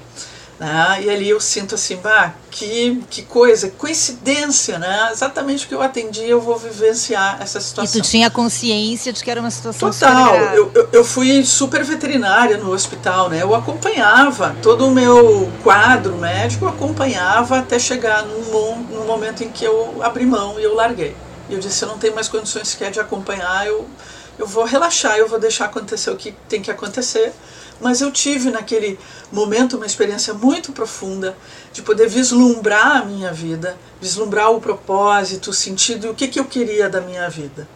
Né? 0.61 1.05
E 1.05 1.09
ali 1.09 1.27
eu 1.27 1.39
sinto 1.39 1.73
assim, 1.73 1.95
bah, 1.95 2.35
que, 2.51 3.03
que 3.09 3.23
coisa, 3.23 3.71
coincidência, 3.71 4.77
né? 4.77 5.09
Exatamente 5.11 5.65
o 5.65 5.67
que 5.67 5.73
eu 5.73 5.81
atendi, 5.81 6.23
eu 6.29 6.39
vou 6.39 6.55
vivenciar 6.55 7.41
essa 7.41 7.59
situação. 7.59 7.99
E 7.99 8.03
tu 8.03 8.07
tinha 8.07 8.29
consciência 8.29 9.11
de 9.11 9.23
que 9.23 9.31
era 9.31 9.39
uma 9.39 9.49
situação 9.49 9.89
Total, 9.89 10.35
eu, 10.53 10.71
eu, 10.75 10.89
eu, 10.93 11.03
fui 11.03 11.43
super 11.43 11.83
veterinária 11.83 12.57
no 12.57 12.71
hospital, 12.71 13.27
né? 13.27 13.41
Eu 13.41 13.55
acompanhava 13.55 14.55
todo 14.61 14.85
o 14.85 14.91
meu 14.91 15.51
quadro 15.63 16.15
médico, 16.17 16.67
acompanhava 16.67 17.57
até 17.57 17.79
chegar 17.79 18.23
num 18.23 19.03
momento 19.03 19.43
em 19.43 19.49
que 19.49 19.65
eu 19.65 20.03
abri 20.03 20.27
mão 20.27 20.59
e 20.59 20.63
eu 20.63 20.75
larguei. 20.75 21.15
E 21.49 21.55
eu 21.55 21.59
disse, 21.59 21.83
eu 21.83 21.89
não 21.89 21.97
tenho 21.97 22.13
mais 22.13 22.27
condições 22.27 22.67
sequer 22.67 22.91
de 22.91 22.99
acompanhar, 22.99 23.65
eu, 23.65 23.89
eu 24.37 24.45
vou 24.45 24.63
relaxar, 24.65 25.17
eu 25.17 25.27
vou 25.27 25.39
deixar 25.39 25.65
acontecer 25.65 26.11
o 26.11 26.15
que 26.15 26.35
tem 26.47 26.61
que 26.61 26.69
acontecer 26.69 27.33
mas 27.81 27.99
eu 27.99 28.11
tive 28.11 28.51
naquele 28.51 28.99
momento 29.31 29.75
uma 29.75 29.85
experiência 29.85 30.33
muito 30.33 30.71
profunda 30.71 31.35
de 31.73 31.81
poder 31.81 32.07
vislumbrar 32.07 32.97
a 32.97 33.05
minha 33.05 33.33
vida, 33.33 33.77
vislumbrar 33.99 34.51
o 34.51 34.61
propósito, 34.61 35.49
o 35.49 35.53
sentido 35.53 36.07
e 36.07 36.09
o 36.09 36.13
que, 36.13 36.27
que 36.27 36.39
eu 36.39 36.45
queria 36.45 36.89
da 36.89 37.01
minha 37.01 37.29
vida. 37.29 37.67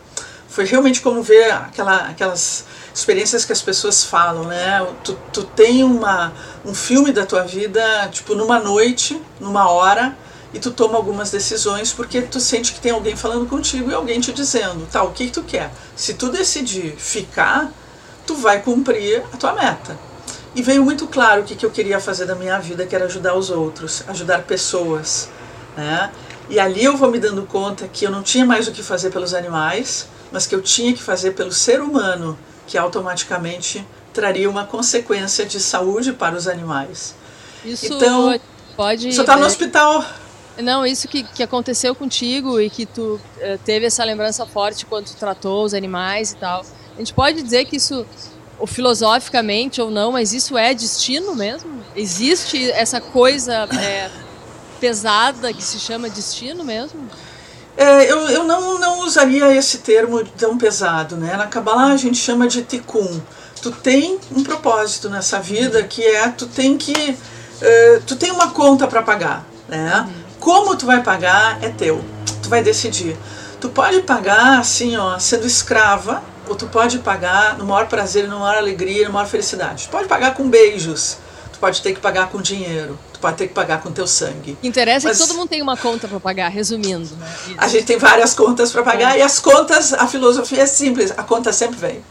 Foi 0.47 0.63
realmente 0.63 1.01
como 1.01 1.21
ver 1.21 1.51
aquela, 1.51 2.07
aquelas 2.07 2.63
experiências 2.93 3.43
que 3.43 3.51
as 3.51 3.61
pessoas 3.61 4.05
falam, 4.05 4.45
né? 4.45 4.87
Tu, 5.03 5.17
tu 5.33 5.43
tem 5.43 5.83
uma, 5.83 6.31
um 6.63 6.73
filme 6.73 7.11
da 7.11 7.25
tua 7.25 7.43
vida, 7.43 8.07
tipo, 8.09 8.35
numa 8.35 8.59
noite, 8.59 9.21
numa 9.39 9.69
hora, 9.69 10.15
e 10.53 10.59
tu 10.59 10.71
toma 10.71 10.95
algumas 10.95 11.29
decisões 11.29 11.91
porque 11.91 12.21
tu 12.21 12.39
sente 12.39 12.71
que 12.71 12.79
tem 12.79 12.93
alguém 12.93 13.17
falando 13.17 13.45
contigo 13.45 13.91
e 13.91 13.93
alguém 13.93 14.21
te 14.21 14.31
dizendo, 14.31 14.87
tá, 14.89 15.03
o 15.03 15.11
que, 15.11 15.25
que 15.25 15.33
tu 15.33 15.43
quer? 15.43 15.69
Se 15.97 16.13
tu 16.13 16.31
decidir 16.31 16.95
ficar, 16.97 17.69
tu 18.25 18.35
vai 18.35 18.61
cumprir 18.61 19.23
a 19.33 19.37
tua 19.37 19.53
meta. 19.53 19.97
E 20.55 20.61
veio 20.61 20.83
muito 20.83 21.05
claro 21.07 21.41
o 21.41 21.43
que, 21.43 21.55
que 21.55 21.65
eu 21.65 21.71
queria 21.71 21.99
fazer 21.99 22.25
da 22.25 22.35
minha 22.35 22.57
vida, 22.59 22.85
que 22.85 22.95
era 22.95 23.05
ajudar 23.05 23.35
os 23.35 23.49
outros, 23.49 24.03
ajudar 24.07 24.43
pessoas. 24.43 25.29
Né? 25.75 26.09
E 26.49 26.59
ali 26.59 26.83
eu 26.83 26.95
vou 26.95 27.11
me 27.11 27.19
dando 27.19 27.43
conta 27.43 27.87
que 27.87 28.05
eu 28.05 28.11
não 28.11 28.23
tinha 28.23 28.45
mais 28.45 28.67
o 28.67 28.71
que 28.71 28.81
fazer 28.81 29.09
pelos 29.09 29.33
animais, 29.33 30.07
mas 30.31 30.47
que 30.47 30.55
eu 30.55 30.61
tinha 30.61 30.93
que 30.93 31.03
fazer 31.03 31.31
pelo 31.31 31.51
ser 31.51 31.81
humano, 31.81 32.37
que 32.67 32.77
automaticamente 32.77 33.85
traria 34.13 34.49
uma 34.49 34.65
consequência 34.65 35.45
de 35.45 35.59
saúde 35.59 36.13
para 36.13 36.35
os 36.35 36.47
animais. 36.47 37.13
Isso 37.65 37.93
então, 37.93 38.39
pode. 38.77 39.13
Você 39.13 39.21
está 39.21 39.35
no 39.35 39.43
é, 39.43 39.47
hospital. 39.47 40.05
Não, 40.57 40.85
isso 40.85 41.07
que, 41.07 41.23
que 41.23 41.43
aconteceu 41.43 41.93
contigo 41.93 42.61
e 42.61 42.69
que 42.69 42.85
tu 42.85 43.15
uh, 43.15 43.57
teve 43.65 43.87
essa 43.87 44.03
lembrança 44.05 44.45
forte 44.45 44.85
quando 44.85 45.07
tu 45.07 45.15
tratou 45.17 45.65
os 45.65 45.73
animais 45.73 46.31
e 46.31 46.37
tal. 46.37 46.65
A 46.95 46.99
gente 46.99 47.13
pode 47.13 47.41
dizer 47.41 47.65
que 47.65 47.75
isso, 47.75 48.05
ou 48.57 48.65
filosoficamente 48.65 49.81
ou 49.81 49.91
não, 49.91 50.13
mas 50.13 50.33
isso 50.33 50.57
é 50.57 50.73
destino 50.73 51.35
mesmo? 51.35 51.83
Existe 51.95 52.71
essa 52.71 53.01
coisa 53.01 53.67
é, 53.77 54.09
pesada 54.79 55.53
que 55.53 55.63
se 55.63 55.79
chama 55.79 56.09
destino 56.09 56.63
mesmo? 56.63 56.99
É, 57.77 58.09
eu 58.09 58.29
eu 58.29 58.43
não, 58.45 58.79
não 58.79 58.99
usaria 59.01 59.53
esse 59.53 59.79
termo 59.79 60.23
tão 60.23 60.57
pesado, 60.57 61.17
né? 61.17 61.35
Na 61.35 61.47
Kabbalah 61.47 61.91
a 61.91 61.97
gente 61.97 62.17
chama 62.17 62.47
de 62.47 62.63
tikkun. 62.63 63.19
Tu 63.61 63.71
tem 63.71 64.17
um 64.31 64.43
propósito 64.43 65.09
nessa 65.09 65.39
vida 65.39 65.83
que 65.83 66.01
é 66.01 66.29
tu 66.29 66.45
tem 66.47 66.77
que 66.77 66.93
uh, 66.93 68.01
tu 68.07 68.15
tem 68.15 68.31
uma 68.31 68.51
conta 68.51 68.87
para 68.87 69.01
pagar, 69.01 69.45
né? 69.67 70.07
Como 70.39 70.75
tu 70.77 70.85
vai 70.85 71.03
pagar 71.03 71.61
é 71.61 71.69
teu. 71.69 72.01
Tu 72.41 72.47
vai 72.47 72.63
decidir. 72.63 73.17
Tu 73.59 73.67
pode 73.69 74.01
pagar 74.03 74.59
assim, 74.59 74.95
ó, 74.95 75.19
sendo 75.19 75.45
escrava 75.45 76.23
tu 76.53 76.67
pode 76.67 76.99
pagar 76.99 77.57
no 77.57 77.65
maior 77.65 77.87
prazer, 77.87 78.27
na 78.27 78.35
maior 78.35 78.57
alegria, 78.57 79.05
na 79.05 79.09
maior 79.09 79.27
felicidade. 79.27 79.85
Tu 79.85 79.89
pode 79.89 80.07
pagar 80.07 80.35
com 80.35 80.49
beijos, 80.49 81.17
tu 81.51 81.59
pode 81.59 81.81
ter 81.81 81.93
que 81.93 81.99
pagar 81.99 82.29
com 82.29 82.41
dinheiro, 82.41 82.99
tu 83.13 83.19
pode 83.19 83.37
ter 83.37 83.47
que 83.47 83.53
pagar 83.53 83.81
com 83.81 83.91
teu 83.91 84.05
sangue. 84.05 84.51
O 84.51 84.55
que 84.57 84.67
interessa 84.67 85.07
Mas, 85.07 85.17
é 85.17 85.21
que 85.23 85.27
todo 85.27 85.37
mundo 85.37 85.49
tem 85.49 85.61
uma 85.61 85.77
conta 85.77 86.07
para 86.07 86.19
pagar, 86.19 86.49
resumindo. 86.49 87.15
Né? 87.15 87.55
A 87.57 87.67
gente 87.67 87.85
tem 87.85 87.97
várias 87.97 88.33
contas 88.33 88.71
para 88.71 88.83
pagar 88.83 89.15
é. 89.15 89.19
e 89.19 89.21
as 89.21 89.39
contas, 89.39 89.93
a 89.93 90.05
filosofia 90.07 90.63
é 90.63 90.67
simples, 90.67 91.11
a 91.11 91.23
conta 91.23 91.51
sempre 91.51 91.77
vem. 91.77 92.03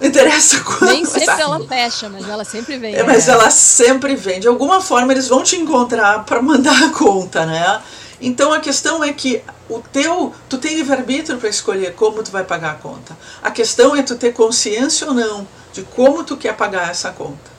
Não 0.00 0.08
interessa 0.08 0.60
quando. 0.60 0.92
Nem 0.92 1.04
sempre 1.04 1.40
ela 1.40 1.60
fecha, 1.66 2.08
mas 2.08 2.26
ela 2.26 2.44
sempre 2.44 2.78
vem. 2.78 2.94
É, 2.94 3.02
mas 3.02 3.28
ela 3.28 3.50
sempre 3.50 4.16
vem. 4.16 4.40
De 4.40 4.48
alguma 4.48 4.80
forma 4.80 5.12
eles 5.12 5.28
vão 5.28 5.42
te 5.42 5.56
encontrar 5.56 6.24
para 6.24 6.40
mandar 6.40 6.84
a 6.84 6.88
conta, 6.88 7.44
né? 7.44 7.80
Então 8.20 8.52
a 8.52 8.60
questão 8.60 9.02
é 9.02 9.12
que 9.12 9.42
o 9.68 9.78
teu, 9.78 10.34
tu 10.48 10.58
tem 10.58 10.74
livre-arbítrio 10.74 11.38
para 11.38 11.48
escolher 11.48 11.94
como 11.94 12.22
tu 12.22 12.30
vai 12.30 12.44
pagar 12.44 12.72
a 12.72 12.74
conta. 12.74 13.16
A 13.42 13.50
questão 13.50 13.96
é 13.96 14.02
tu 14.02 14.16
ter 14.16 14.32
consciência 14.32 15.06
ou 15.06 15.14
não 15.14 15.46
de 15.72 15.82
como 15.82 16.24
tu 16.24 16.36
quer 16.36 16.54
pagar 16.54 16.90
essa 16.90 17.10
conta. 17.10 17.50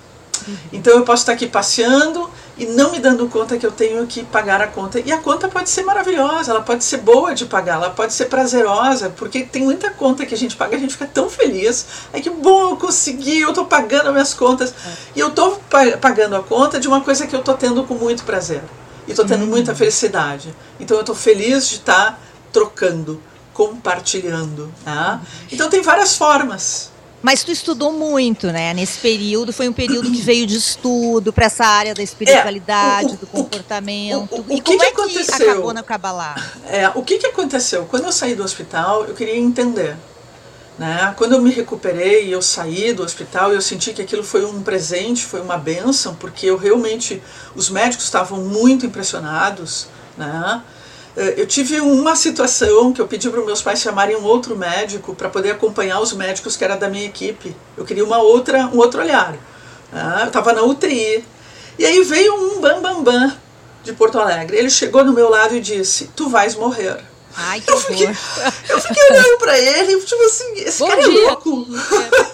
Então 0.71 0.93
eu 0.93 1.03
posso 1.03 1.21
estar 1.21 1.33
aqui 1.33 1.47
passeando 1.47 2.29
e 2.57 2.65
não 2.65 2.91
me 2.91 2.99
dando 2.99 3.27
conta 3.27 3.57
que 3.57 3.65
eu 3.65 3.71
tenho 3.71 4.05
que 4.07 4.23
pagar 4.23 4.61
a 4.61 4.67
conta. 4.67 4.99
E 4.99 5.11
a 5.11 5.17
conta 5.17 5.47
pode 5.47 5.69
ser 5.69 5.83
maravilhosa, 5.83 6.51
ela 6.51 6.61
pode 6.61 6.83
ser 6.83 6.97
boa 6.97 7.33
de 7.33 7.45
pagar, 7.45 7.75
ela 7.75 7.89
pode 7.89 8.13
ser 8.13 8.25
prazerosa, 8.25 9.09
porque 9.11 9.43
tem 9.43 9.63
muita 9.63 9.91
conta 9.91 10.25
que 10.25 10.33
a 10.33 10.37
gente 10.37 10.55
paga, 10.55 10.75
a 10.75 10.79
gente 10.79 10.93
fica 10.93 11.07
tão 11.07 11.29
feliz. 11.29 11.85
Ai 12.13 12.21
que 12.21 12.29
bom, 12.29 12.71
eu 12.71 12.77
consegui, 12.77 13.39
eu 13.39 13.49
estou 13.49 13.65
pagando 13.65 14.07
as 14.07 14.13
minhas 14.13 14.33
contas. 14.33 14.73
E 15.15 15.19
eu 15.19 15.29
estou 15.29 15.61
pagando 15.99 16.35
a 16.35 16.43
conta 16.43 16.79
de 16.79 16.87
uma 16.87 17.01
coisa 17.01 17.27
que 17.27 17.35
eu 17.35 17.39
estou 17.39 17.55
tendo 17.55 17.83
com 17.83 17.93
muito 17.93 18.23
prazer. 18.23 18.61
E 19.07 19.11
estou 19.11 19.25
tendo 19.25 19.45
muita 19.45 19.75
felicidade. 19.75 20.53
Então 20.79 20.97
eu 20.97 21.01
estou 21.01 21.15
feliz 21.15 21.67
de 21.69 21.75
estar 21.75 22.21
trocando, 22.51 23.21
compartilhando. 23.53 24.73
Tá? 24.83 25.21
Então 25.51 25.69
tem 25.69 25.81
várias 25.81 26.15
formas. 26.15 26.91
Mas 27.21 27.43
tu 27.43 27.51
estudou 27.51 27.93
muito, 27.93 28.47
né? 28.47 28.73
Nesse 28.73 28.97
período, 28.97 29.53
foi 29.53 29.69
um 29.69 29.73
período 29.73 30.09
que 30.11 30.21
veio 30.21 30.47
de 30.47 30.57
estudo 30.57 31.31
para 31.31 31.45
essa 31.45 31.63
área 31.63 31.93
da 31.93 32.01
espiritualidade, 32.01 33.11
é, 33.11 33.13
o, 33.13 33.17
do 33.17 33.27
comportamento. 33.27 34.27
O, 34.31 34.41
o, 34.41 34.45
e 34.49 34.59
que 34.59 34.71
como 34.75 34.79
que 34.79 34.85
é 34.85 34.89
aconteceu? 34.89 35.37
que 35.37 35.43
acabou 35.43 35.73
na 35.73 35.83
Kabbalah? 35.83 36.35
É, 36.65 36.89
o 36.89 37.03
que, 37.03 37.19
que 37.19 37.27
aconteceu? 37.27 37.85
Quando 37.85 38.05
eu 38.05 38.11
saí 38.11 38.33
do 38.33 38.43
hospital, 38.43 39.05
eu 39.05 39.13
queria 39.13 39.37
entender. 39.37 39.95
Né? 40.77 41.13
Quando 41.17 41.33
eu 41.33 41.41
me 41.41 41.51
recuperei, 41.51 42.33
eu 42.33 42.41
saí 42.41 42.93
do 42.93 43.03
hospital, 43.03 43.53
eu 43.53 43.61
senti 43.61 43.93
que 43.93 44.01
aquilo 44.01 44.23
foi 44.23 44.45
um 44.45 44.63
presente, 44.63 45.25
foi 45.25 45.41
uma 45.41 45.57
benção, 45.57 46.15
porque 46.15 46.47
eu 46.47 46.57
realmente, 46.57 47.21
os 47.55 47.69
médicos 47.69 48.05
estavam 48.05 48.39
muito 48.39 48.85
impressionados, 48.85 49.87
né? 50.17 50.63
Eh, 51.15 51.35
eu 51.37 51.45
tive 51.45 51.79
uma 51.81 52.15
situação 52.15 52.93
que 52.93 53.01
eu 53.01 53.07
pedi 53.07 53.29
para 53.29 53.39
os 53.39 53.45
meus 53.45 53.61
pais 53.61 53.81
chamarem 53.81 54.15
um 54.15 54.23
outro 54.23 54.55
médico 54.55 55.13
para 55.13 55.29
poder 55.29 55.51
acompanhar 55.51 55.99
os 55.99 56.13
médicos 56.13 56.55
que 56.55 56.63
era 56.63 56.75
da 56.75 56.89
minha 56.89 57.05
equipe. 57.05 57.55
Eu 57.77 57.85
queria 57.85 58.05
uma 58.05 58.19
outra, 58.19 58.67
um 58.67 58.77
outro 58.77 59.01
olhar. 59.01 59.33
Né? 59.91 60.19
Eu 60.21 60.27
estava 60.27 60.53
na 60.53 60.63
UTI. 60.63 61.25
E 61.77 61.85
aí 61.85 62.03
veio 62.03 62.33
um 62.35 62.61
bambambam 62.61 63.03
bam, 63.03 63.27
bam 63.27 63.37
de 63.83 63.93
Porto 63.93 64.19
Alegre. 64.19 64.57
Ele 64.57 64.69
chegou 64.69 65.03
no 65.03 65.13
meu 65.13 65.29
lado 65.29 65.55
e 65.55 65.61
disse: 65.61 66.09
Tu 66.15 66.29
vais 66.29 66.55
morrer. 66.55 67.10
Ai, 67.35 67.61
que 67.61 67.71
eu 67.71 67.77
fiquei, 67.79 68.07
eu 68.69 68.81
fiquei 68.81 69.03
olhando 69.11 69.37
para 69.37 69.57
ele, 69.57 69.99
tipo 70.01 70.23
assim, 70.23 70.53
esse 70.57 70.79
Bom 70.79 70.87
cara 70.87 71.01
é 71.01 71.09
dia. 71.09 71.21
é 71.21 71.27
louco. 71.27 71.67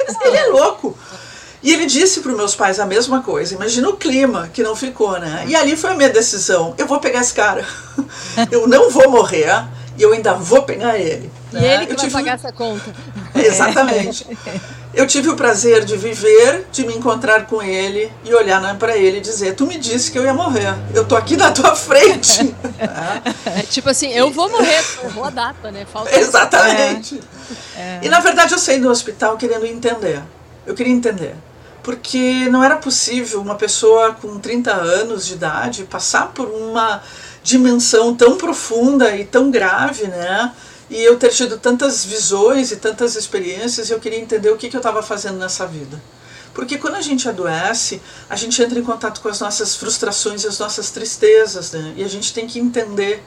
esse 0.07 0.19
cara 0.19 0.37
é 0.37 0.45
louco. 0.47 0.97
E 1.61 1.73
ele 1.73 1.85
disse 1.85 2.21
para 2.21 2.31
os 2.31 2.37
meus 2.37 2.55
pais 2.55 2.79
a 2.79 2.85
mesma 2.85 3.21
coisa. 3.21 3.53
Imagina 3.55 3.89
o 3.89 3.97
clima 3.97 4.49
que 4.53 4.63
não 4.63 4.75
ficou, 4.75 5.19
né? 5.19 5.43
E 5.47 5.55
ali 5.55 5.75
foi 5.75 5.91
a 5.91 5.95
minha 5.95 6.09
decisão. 6.09 6.73
Eu 6.77 6.87
vou 6.87 6.99
pegar 6.99 7.21
esse 7.21 7.33
cara. 7.33 7.67
eu 8.51 8.67
não 8.67 8.89
vou 8.89 9.09
morrer 9.09 9.65
e 9.97 10.03
eu 10.03 10.13
ainda 10.13 10.33
vou 10.33 10.63
pegar 10.63 10.97
ele. 10.99 11.29
E 11.51 11.55
né? 11.55 11.75
ele 11.75 11.85
que 11.85 11.93
eu 11.93 11.97
vai 11.97 12.05
tive... 12.05 12.13
pagar 12.13 12.35
essa 12.35 12.51
conta. 12.51 12.93
Exatamente. 13.35 14.25
Eu 14.93 15.05
tive 15.05 15.29
o 15.29 15.35
prazer 15.35 15.85
de 15.85 15.95
viver, 15.95 16.65
de 16.71 16.85
me 16.85 16.95
encontrar 16.95 17.45
com 17.45 17.61
ele 17.61 18.11
e 18.25 18.33
olhar 18.33 18.59
né, 18.59 18.75
para 18.77 18.97
ele 18.97 19.17
e 19.17 19.21
dizer: 19.21 19.55
Tu 19.55 19.65
me 19.65 19.77
disse 19.77 20.11
que 20.11 20.17
eu 20.17 20.23
ia 20.23 20.33
morrer. 20.33 20.75
Eu 20.93 21.05
tô 21.05 21.15
aqui 21.15 21.37
na 21.37 21.51
tua 21.51 21.75
frente. 21.75 22.55
é, 23.45 23.61
tipo 23.61 23.89
assim, 23.89 24.11
eu 24.11 24.31
vou 24.31 24.49
morrer, 24.49 24.83
errou 25.03 25.23
a 25.23 25.29
data, 25.29 25.71
né? 25.71 25.85
Falta 25.91 26.13
Exatamente. 26.17 27.21
É. 27.77 27.99
E 28.01 28.09
na 28.09 28.19
verdade 28.19 28.53
eu 28.53 28.59
saí 28.59 28.79
do 28.79 28.89
hospital 28.89 29.37
querendo 29.37 29.65
entender. 29.65 30.21
Eu 30.65 30.73
queria 30.73 30.91
entender 30.91 31.35
porque 31.87 32.49
não 32.49 32.61
era 32.61 32.75
possível 32.75 33.39
uma 33.39 33.55
pessoa 33.55 34.11
com 34.11 34.37
30 34.39 34.73
anos 34.73 35.25
de 35.25 35.35
idade 35.35 35.85
passar 35.85 36.33
por 36.33 36.49
uma 36.49 37.01
dimensão 37.41 38.13
tão 38.13 38.35
profunda 38.35 39.15
e 39.15 39.23
tão 39.23 39.49
grave, 39.49 40.05
né? 40.05 40.51
E 40.89 41.03
eu 41.03 41.17
ter 41.17 41.29
tido 41.29 41.57
tantas 41.57 42.05
visões 42.05 42.71
e 42.71 42.77
tantas 42.77 43.15
experiências, 43.15 43.89
eu 43.89 43.99
queria 43.99 44.19
entender 44.19 44.49
o 44.49 44.57
que, 44.57 44.69
que 44.69 44.75
eu 44.75 44.79
estava 44.79 45.03
fazendo 45.03 45.37
nessa 45.37 45.67
vida. 45.67 46.01
Porque 46.53 46.77
quando 46.77 46.95
a 46.95 47.01
gente 47.01 47.27
adoece, 47.27 48.01
a 48.29 48.35
gente 48.35 48.61
entra 48.63 48.79
em 48.79 48.83
contato 48.83 49.21
com 49.21 49.27
as 49.27 49.39
nossas 49.39 49.75
frustrações 49.75 50.43
e 50.43 50.47
as 50.47 50.57
nossas 50.57 50.89
tristezas, 50.89 51.71
né? 51.71 51.93
E 51.97 52.03
a 52.03 52.07
gente 52.07 52.33
tem 52.33 52.47
que 52.47 52.57
entender, 52.57 53.21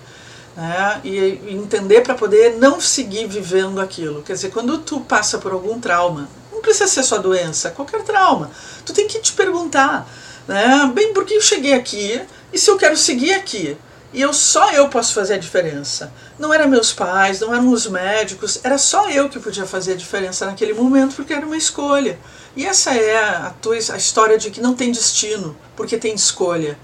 né? 0.57 1.01
E, 1.05 1.41
entender 1.49 2.01
para 2.01 2.15
poder 2.15 2.57
não 2.57 2.81
seguir 2.81 3.29
vivendo 3.29 3.81
aquilo. 3.81 4.23
Quer 4.23 4.33
dizer, 4.33 4.51
quando 4.51 4.79
tu 4.79 5.01
passa 5.03 5.39
por 5.39 5.53
algum 5.53 5.79
trauma, 5.79 6.29
não 6.51 6.61
precisa 6.61 6.89
ser 6.89 7.05
só 7.05 7.19
doença, 7.19 7.71
qualquer 7.71 8.03
trauma. 8.03 8.51
Tu 8.85 8.93
tem 8.93 9.07
que 9.07 9.21
te 9.21 9.33
perguntar, 9.33 10.09
né? 10.49 10.91
Bem, 10.93 11.13
por 11.13 11.25
que 11.25 11.35
eu 11.35 11.41
cheguei 11.41 11.75
aqui? 11.75 12.21
E 12.53 12.59
se 12.59 12.69
eu 12.69 12.77
quero 12.77 12.97
seguir 12.97 13.35
aqui? 13.35 13.77
E 14.13 14.21
eu 14.21 14.33
só 14.33 14.73
eu 14.73 14.89
posso 14.89 15.15
fazer 15.15 15.35
a 15.35 15.39
diferença. 15.39 16.13
Não 16.39 16.53
eram 16.53 16.69
meus 16.69 16.93
pais, 16.93 17.39
não 17.41 17.55
eram 17.55 17.71
os 17.73 17.87
médicos, 17.87 18.59
era 18.65 18.77
só 18.77 19.09
eu 19.09 19.29
que 19.29 19.39
podia 19.39 19.65
fazer 19.67 19.93
a 19.93 19.97
diferença 19.97 20.47
naquele 20.47 20.73
momento, 20.73 21.15
porque 21.15 21.33
era 21.33 21.47
uma 21.47 21.57
escolha. 21.57 22.19
E 22.57 22.67
essa 22.67 22.93
é 22.93 23.19
a, 23.19 23.55
tua, 23.63 23.77
a 23.77 23.97
história 23.97 24.37
de 24.37 24.51
que 24.51 24.61
não 24.61 24.75
tem 24.75 24.91
destino, 24.91 25.57
porque 25.77 25.97
tem 25.97 26.13
escolha. 26.13 26.77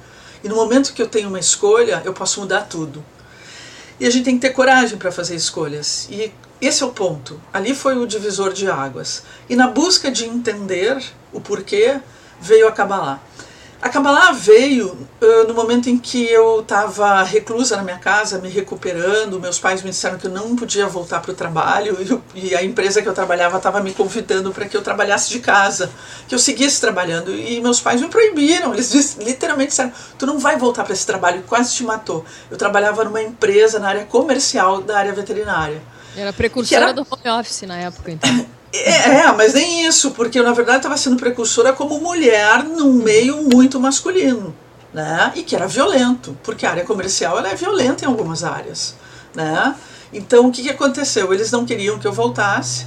E 0.45 0.49
no 0.49 0.55
momento 0.55 0.93
que 0.93 1.03
eu 1.03 1.09
tenho 1.09 1.29
uma 1.29 1.41
escolha, 1.41 2.01
eu 2.05 2.13
posso 2.13 2.41
mudar 2.41 2.63
tudo. 2.63 3.05
E 3.99 4.07
a 4.07 4.11
gente 4.11 4.25
tem 4.25 4.35
que 4.35 4.47
ter 4.47 4.51
coragem 4.51 4.97
para 4.97 5.11
fazer 5.11 5.35
escolhas. 5.35 6.07
E 6.09 6.33
esse 6.61 6.83
é 6.83 6.87
o 6.87 6.93
ponto. 6.93 7.41
Ali 7.53 7.75
foi 7.75 7.97
o 7.99 8.07
divisor 8.07 8.53
de 8.53 8.69
águas. 8.69 9.25
E 9.49 9.57
na 9.57 9.67
busca 9.67 10.11
de 10.11 10.27
entender 10.27 11.03
o 11.33 11.41
porquê, 11.41 12.01
veio 12.41 12.69
a 12.69 12.73
Kabbalah. 12.73 13.21
A 13.81 13.91
Kabbalah 13.91 14.33
veio 14.33 14.89
uh, 15.21 15.47
no 15.47 15.53
momento 15.53 15.91
em 15.91 15.99
que 15.99 16.25
eu 16.25 16.61
estava 16.61 17.23
reclusa 17.23 17.77
na 17.77 17.83
minha 17.83 17.99
casa, 17.99 18.39
me 18.39 18.49
recuperando. 18.49 19.39
Meus 19.39 19.59
pais 19.59 19.83
me 19.83 19.91
disseram 19.91 20.17
que 20.17 20.27
eu 20.27 20.31
não 20.31 20.57
podia 20.57 20.87
voltar 20.87 21.21
para 21.21 21.31
o 21.33 21.35
trabalho 21.35 21.97
e, 22.35 22.49
e, 22.49 22.55
a 22.57 22.65
empresa 22.65 23.03
que 23.03 23.09
eu 23.09 23.13
trabalhava 23.13 23.59
estava 23.59 23.81
me 23.81 23.93
convidando 23.93 24.51
para 24.51 24.67
que 24.67 24.77
eu 24.77 24.83
trabalhasse 24.83 25.31
de 25.31 25.41
casa, 25.41 25.91
que 26.27 26.35
eu 26.35 26.39
seguisse 26.39 26.81
trabalhando. 26.81 27.35
E 27.35 27.61
meus 27.61 27.79
pais 27.79 28.01
me 28.01 28.09
proibiram. 28.09 28.73
Eles 28.73 28.91
disse, 28.91 29.23
literalmente 29.23 29.69
disseram: 29.69 29.93
Tu 30.19 30.25
não 30.25 30.39
vai 30.39 30.57
voltar 30.57 30.83
para 30.83 30.95
esse 30.95 31.07
trabalho, 31.07 31.45
quase 31.47 31.75
te 31.75 31.85
matou. 31.85 32.25
Eu 32.51 32.57
trabalhava 32.57 33.05
numa 33.05 33.23
empresa 33.23 33.79
na 33.79 33.89
área 33.89 34.05
comercial 34.07 34.81
da 34.81 34.99
área 34.99 35.13
veterinária. 35.13 35.83
Era 36.17 36.33
precursora 36.33 36.87
era... 36.87 36.95
do 36.95 37.07
home 37.09 37.39
office 37.39 37.63
na 37.63 37.77
época, 37.77 38.11
então. 38.11 38.47
É, 38.73 39.21
é, 39.21 39.33
mas 39.33 39.55
nem 39.55 39.87
isso, 39.87 40.11
porque 40.11 40.39
eu, 40.39 40.45
na 40.45 40.53
verdade 40.53 40.79
estava 40.79 40.97
sendo 40.97 41.17
precursora 41.17 41.73
como 41.73 42.01
mulher 42.01 42.65
num 42.65 42.93
meio 42.93 43.43
muito 43.43 43.81
masculino, 43.81 44.55
né? 44.93 45.33
E 45.35 45.43
que 45.43 45.55
era 45.55 45.67
violento, 45.67 46.37
porque 46.43 46.67
a 46.67 46.71
área 46.71 46.85
comercial 46.85 47.39
ela 47.39 47.49
é 47.49 47.55
violenta 47.55 48.05
em 48.05 48.09
algumas 48.09 48.45
áreas, 48.45 48.95
né? 49.35 49.75
Então 50.13 50.47
o 50.47 50.53
que, 50.53 50.63
que 50.63 50.71
aconteceu? 50.71 51.33
Eles 51.33 51.51
não 51.51 51.65
queriam 51.65 51.99
que 51.99 52.07
eu 52.07 52.13
voltasse. 52.13 52.87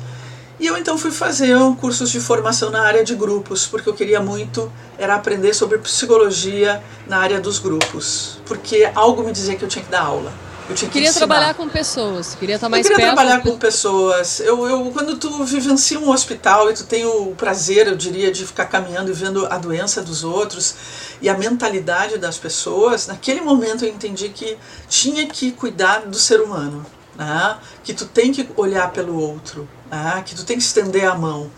E 0.60 0.68
eu 0.68 0.78
então 0.78 0.98
fui 0.98 1.10
fazer 1.10 1.56
um 1.56 1.74
cursos 1.74 2.12
de 2.12 2.20
formação 2.20 2.70
na 2.70 2.82
área 2.82 3.02
de 3.02 3.16
grupos, 3.16 3.66
porque 3.66 3.88
eu 3.88 3.94
queria 3.94 4.20
muito 4.20 4.70
era 4.98 5.16
aprender 5.16 5.54
sobre 5.54 5.78
psicologia 5.78 6.84
na 7.08 7.18
área 7.20 7.40
dos 7.40 7.60
grupos, 7.60 8.42
porque 8.46 8.90
algo 8.94 9.24
me 9.24 9.32
dizia 9.32 9.56
que 9.56 9.64
eu 9.64 9.70
tinha 9.70 9.86
que 9.86 9.90
dar 9.90 10.02
aula. 10.02 10.34
Eu 10.70 10.76
tinha 10.76 10.88
que 10.88 10.94
queria 10.94 11.10
ensinar. 11.10 11.26
trabalhar 11.26 11.54
com 11.56 11.68
pessoas, 11.68 12.36
queria 12.36 12.56
estar 12.56 12.70
mais 12.70 12.86
eu 12.86 12.92
queria 12.92 13.08
perto. 13.08 13.16
trabalhar 13.16 13.42
com 13.42 13.58
pessoas. 13.58 14.40
Eu, 14.40 14.68
eu, 14.68 14.92
quando 14.92 15.18
tu 15.18 15.44
vivencia 15.44 16.00
um 16.00 16.12
hospital 16.12 16.70
e 16.70 16.76
tu 16.76 16.86
tem 16.86 17.06
o 17.06 17.34
prazer, 17.36 17.88
eu 17.88 17.96
diria, 17.96 18.32
de 18.32 18.46
ficar 18.46 18.66
caminhando 18.66 19.10
e 19.10 19.14
vendo 19.14 19.48
a 19.48 19.58
doença 19.58 20.04
dos 20.04 20.24
outros 20.24 20.76
e 21.22 21.28
a 21.28 21.36
mentalidade 21.36 22.20
das 22.20 22.38
pessoas, 22.38 23.08
naquele 23.08 23.42
momento 23.42 23.84
eu 23.84 23.90
entendi 23.90 24.30
que 24.30 24.58
tinha 24.88 25.26
que 25.26 25.52
cuidar 25.52 26.06
do 26.06 26.18
ser 26.18 26.40
humano, 26.40 26.86
né? 27.18 27.58
que 27.84 27.92
tu 27.92 28.06
tem 28.06 28.32
que 28.32 28.48
olhar 28.56 28.92
pelo 28.92 29.20
outro, 29.20 29.68
né? 29.90 30.22
que 30.24 30.36
tu 30.36 30.46
tem 30.46 30.56
que 30.56 30.64
estender 30.64 31.06
a 31.06 31.16
mão. 31.16 31.50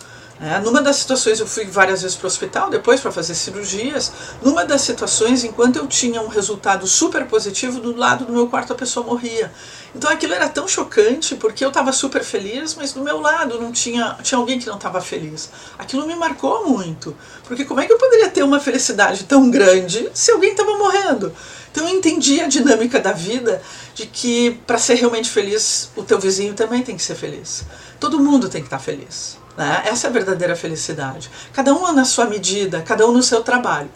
É, 0.43 0.57
numa 0.59 0.81
das 0.81 0.95
situações, 0.95 1.39
eu 1.39 1.45
fui 1.45 1.65
várias 1.65 2.01
vezes 2.01 2.17
para 2.17 2.25
o 2.25 2.27
hospital 2.27 2.67
depois 2.67 2.99
para 2.99 3.11
fazer 3.11 3.35
cirurgias. 3.35 4.11
Numa 4.41 4.65
das 4.65 4.81
situações, 4.81 5.43
enquanto 5.43 5.75
eu 5.75 5.85
tinha 5.85 6.19
um 6.19 6.27
resultado 6.27 6.87
super 6.87 7.27
positivo, 7.27 7.79
do 7.79 7.95
lado 7.95 8.25
do 8.25 8.33
meu 8.33 8.47
quarto 8.47 8.73
a 8.73 8.75
pessoa 8.75 9.05
morria. 9.05 9.53
Então 9.93 10.09
aquilo 10.09 10.33
era 10.33 10.49
tão 10.49 10.67
chocante 10.67 11.35
porque 11.35 11.63
eu 11.63 11.67
estava 11.67 11.93
super 11.93 12.23
feliz, 12.23 12.73
mas 12.73 12.91
do 12.91 13.03
meu 13.03 13.21
lado 13.21 13.61
não 13.61 13.71
tinha, 13.71 14.17
tinha 14.23 14.39
alguém 14.39 14.57
que 14.57 14.65
não 14.65 14.77
estava 14.77 14.99
feliz. 14.99 15.47
Aquilo 15.77 16.07
me 16.07 16.15
marcou 16.15 16.67
muito, 16.67 17.15
porque 17.43 17.63
como 17.63 17.79
é 17.79 17.85
que 17.85 17.93
eu 17.93 17.99
poderia 17.99 18.29
ter 18.31 18.41
uma 18.41 18.59
felicidade 18.59 19.25
tão 19.25 19.51
grande 19.51 20.09
se 20.11 20.31
alguém 20.31 20.53
estava 20.53 20.75
morrendo? 20.75 21.31
Então 21.71 21.87
eu 21.87 21.95
entendi 21.95 22.41
a 22.41 22.47
dinâmica 22.47 22.99
da 22.99 23.11
vida 23.11 23.61
de 23.93 24.07
que 24.07 24.59
para 24.65 24.79
ser 24.79 24.95
realmente 24.95 25.29
feliz, 25.29 25.91
o 25.95 26.01
teu 26.01 26.17
vizinho 26.17 26.55
também 26.55 26.81
tem 26.81 26.97
que 26.97 27.03
ser 27.03 27.13
feliz. 27.13 27.63
Todo 27.99 28.19
mundo 28.19 28.49
tem 28.49 28.61
que 28.61 28.67
estar 28.67 28.77
tá 28.77 28.83
feliz. 28.83 29.40
Né? 29.57 29.83
Essa 29.85 30.07
é 30.07 30.09
a 30.09 30.13
verdadeira 30.13 30.55
felicidade. 30.55 31.29
Cada 31.53 31.73
um 31.73 31.91
na 31.91 32.05
sua 32.05 32.25
medida, 32.25 32.81
cada 32.81 33.05
um 33.05 33.11
no 33.11 33.21
seu 33.21 33.43
trabalho. 33.43 33.89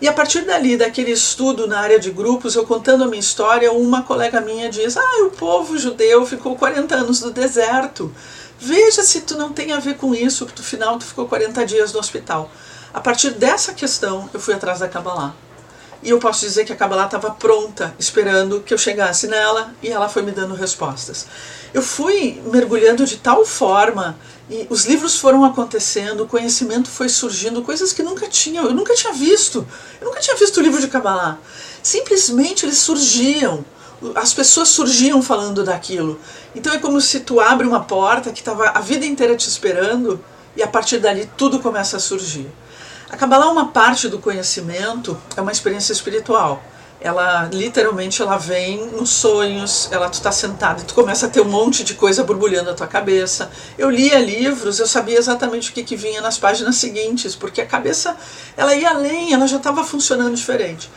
E 0.00 0.08
a 0.08 0.12
partir 0.12 0.42
dali, 0.42 0.76
daquele 0.76 1.12
estudo 1.12 1.66
na 1.66 1.78
área 1.78 1.98
de 1.98 2.10
grupos, 2.10 2.54
eu 2.54 2.66
contando 2.66 3.04
a 3.04 3.06
minha 3.06 3.20
história, 3.20 3.72
uma 3.72 4.02
colega 4.02 4.40
minha 4.40 4.68
diz: 4.68 4.96
Ah, 4.96 5.24
o 5.24 5.30
povo 5.30 5.78
judeu 5.78 6.26
ficou 6.26 6.56
40 6.56 6.94
anos 6.94 7.20
no 7.20 7.30
deserto. 7.30 8.12
Veja 8.58 9.02
se 9.02 9.20
tu 9.20 9.36
não 9.36 9.52
tem 9.52 9.72
a 9.72 9.78
ver 9.78 9.96
com 9.96 10.14
isso, 10.14 10.44
porque 10.44 10.60
no 10.60 10.66
final 10.66 10.98
tu 10.98 11.04
ficou 11.04 11.28
40 11.28 11.64
dias 11.64 11.92
no 11.92 12.00
hospital. 12.00 12.50
A 12.92 13.00
partir 13.00 13.30
dessa 13.30 13.72
questão, 13.72 14.28
eu 14.34 14.40
fui 14.40 14.54
atrás 14.54 14.80
da 14.80 14.88
Kabbalah. 14.88 15.34
E 16.02 16.10
eu 16.10 16.18
posso 16.18 16.40
dizer 16.40 16.64
que 16.64 16.72
a 16.72 16.76
Kabbalah 16.76 17.06
estava 17.06 17.30
pronta, 17.30 17.94
esperando 17.98 18.60
que 18.60 18.72
eu 18.72 18.78
chegasse 18.78 19.26
nela, 19.26 19.74
e 19.82 19.88
ela 19.88 20.08
foi 20.08 20.22
me 20.22 20.30
dando 20.30 20.54
respostas. 20.54 21.26
Eu 21.74 21.82
fui 21.82 22.40
mergulhando 22.46 23.04
de 23.04 23.16
tal 23.16 23.44
forma 23.44 24.16
e 24.50 24.66
os 24.70 24.86
livros 24.86 25.16
foram 25.16 25.44
acontecendo, 25.44 26.22
o 26.22 26.26
conhecimento 26.26 26.88
foi 26.88 27.08
surgindo, 27.08 27.62
coisas 27.62 27.92
que 27.92 28.02
nunca 28.02 28.26
tinha, 28.28 28.62
eu 28.62 28.72
nunca 28.72 28.94
tinha 28.94 29.12
visto. 29.12 29.66
Eu 30.00 30.06
nunca 30.06 30.20
tinha 30.20 30.36
visto 30.36 30.56
o 30.56 30.62
livro 30.62 30.80
de 30.80 30.88
Kabbalah. 30.88 31.38
Simplesmente 31.82 32.64
eles 32.64 32.78
surgiam. 32.78 33.64
As 34.14 34.32
pessoas 34.32 34.68
surgiam 34.68 35.20
falando 35.20 35.64
daquilo. 35.64 36.18
Então 36.54 36.72
é 36.72 36.78
como 36.78 37.00
se 37.00 37.20
tu 37.20 37.40
abre 37.40 37.66
uma 37.66 37.80
porta 37.80 38.32
que 38.32 38.38
estava 38.38 38.70
a 38.70 38.80
vida 38.80 39.04
inteira 39.04 39.36
te 39.36 39.48
esperando 39.48 40.24
e 40.56 40.62
a 40.62 40.68
partir 40.68 40.98
dali 40.98 41.28
tudo 41.36 41.58
começa 41.58 41.98
a 41.98 42.00
surgir. 42.00 42.48
A 43.10 43.16
Kabbalah 43.16 43.46
é 43.46 43.48
uma 43.48 43.68
parte 43.68 44.08
do 44.08 44.18
conhecimento, 44.18 45.18
é 45.36 45.40
uma 45.40 45.52
experiência 45.52 45.92
espiritual 45.92 46.62
ela 47.00 47.48
literalmente 47.52 48.20
ela 48.20 48.36
vem 48.36 48.86
nos 48.88 49.10
sonhos, 49.10 49.88
ela 49.92 50.08
tu 50.08 50.14
está 50.14 50.32
sentado 50.32 50.82
e 50.82 50.84
tu 50.84 50.94
começa 50.94 51.26
a 51.26 51.28
ter 51.28 51.40
um 51.40 51.48
monte 51.48 51.84
de 51.84 51.94
coisa 51.94 52.24
borbulhando 52.24 52.70
na 52.70 52.76
tua 52.76 52.88
cabeça. 52.88 53.50
Eu 53.76 53.88
lia 53.88 54.18
livros, 54.18 54.80
eu 54.80 54.86
sabia 54.86 55.16
exatamente 55.16 55.70
o 55.70 55.72
que, 55.72 55.84
que 55.84 55.94
vinha 55.94 56.20
nas 56.20 56.38
páginas 56.38 56.76
seguintes, 56.76 57.36
porque 57.36 57.60
a 57.60 57.66
cabeça 57.66 58.16
ela 58.56 58.74
ia 58.74 58.90
além, 58.90 59.32
ela 59.32 59.46
já 59.46 59.58
estava 59.58 59.84
funcionando 59.84 60.34
diferente. 60.34 60.90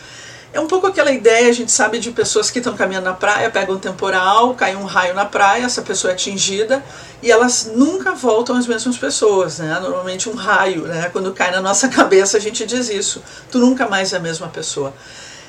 É 0.54 0.60
um 0.60 0.68
pouco 0.68 0.86
aquela 0.86 1.12
ideia, 1.12 1.48
a 1.50 1.54
gente 1.54 1.72
sabe, 1.72 1.98
de 1.98 2.12
pessoas 2.12 2.52
que 2.52 2.60
estão 2.60 2.76
caminhando 2.76 3.06
na 3.06 3.14
praia, 3.14 3.50
pegam 3.50 3.76
um 3.76 3.80
temporal, 3.80 4.54
cai 4.54 4.76
um 4.76 4.84
raio 4.84 5.14
na 5.14 5.24
praia, 5.24 5.64
essa 5.64 5.82
pessoa 5.82 6.12
é 6.12 6.14
atingida 6.14 6.84
e 7.24 7.32
elas 7.32 7.72
nunca 7.74 8.14
voltam 8.14 8.58
as 8.58 8.68
mesmas 8.68 8.98
pessoas, 8.98 9.60
né? 9.60 9.80
Normalmente 9.80 10.28
um 10.28 10.34
raio, 10.34 10.82
né? 10.88 11.10
Quando 11.10 11.32
cai 11.32 11.52
na 11.52 11.62
nossa 11.62 11.88
cabeça 11.90 12.36
a 12.36 12.40
gente 12.42 12.66
diz 12.66 12.90
isso, 12.90 13.24
tu 13.50 13.60
nunca 13.60 13.88
mais 13.88 14.12
é 14.12 14.18
a 14.18 14.20
mesma 14.20 14.50
pessoa. 14.50 14.94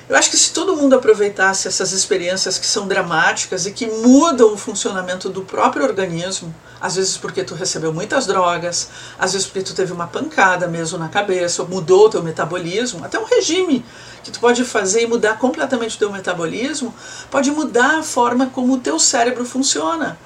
Eu 0.09 0.17
acho 0.17 0.31
que 0.31 0.37
se 0.37 0.53
todo 0.53 0.77
mundo 0.77 0.97
aproveitasse 0.97 1.69
essas 1.69 1.93
experiências 1.93 2.59
que 2.59 2.67
são 2.67 2.89
dramáticas 2.89 3.67
e 3.67 3.73
que 3.73 3.87
mudam 3.87 4.53
o 4.53 4.57
funcionamento 4.57 5.29
do 5.29 5.43
próprio 5.43 5.85
organismo, 5.85 6.53
às 6.81 6.97
vezes 6.97 7.17
porque 7.17 7.45
tu 7.45 7.55
recebeu 7.55 7.93
muitas 7.93 8.27
drogas, 8.27 8.89
às 9.17 9.33
vezes 9.33 9.47
porque 9.47 9.63
tu 9.63 9.75
teve 9.75 9.93
uma 9.93 10.09
pancada 10.09 10.67
mesmo 10.67 10.99
na 10.99 11.09
cabeça, 11.09 11.63
ou 11.63 11.69
mudou 11.69 12.07
o 12.07 12.11
teu 12.11 12.23
metabolismo, 12.23 13.05
até 13.05 13.19
um 13.19 13.25
regime 13.25 13.85
que 14.25 14.33
tu 14.33 14.41
pode 14.41 14.65
fazer 14.65 15.03
e 15.03 15.07
mudar 15.07 15.39
completamente 15.39 15.95
o 15.95 15.99
teu 15.99 16.11
metabolismo, 16.11 16.93
pode 17.31 17.53
mudar 17.53 18.01
a 18.01 18.03
forma 18.03 18.47
como 18.47 18.75
o 18.75 18.79
teu 18.79 18.99
cérebro 18.99 19.45
funciona. 19.45 20.19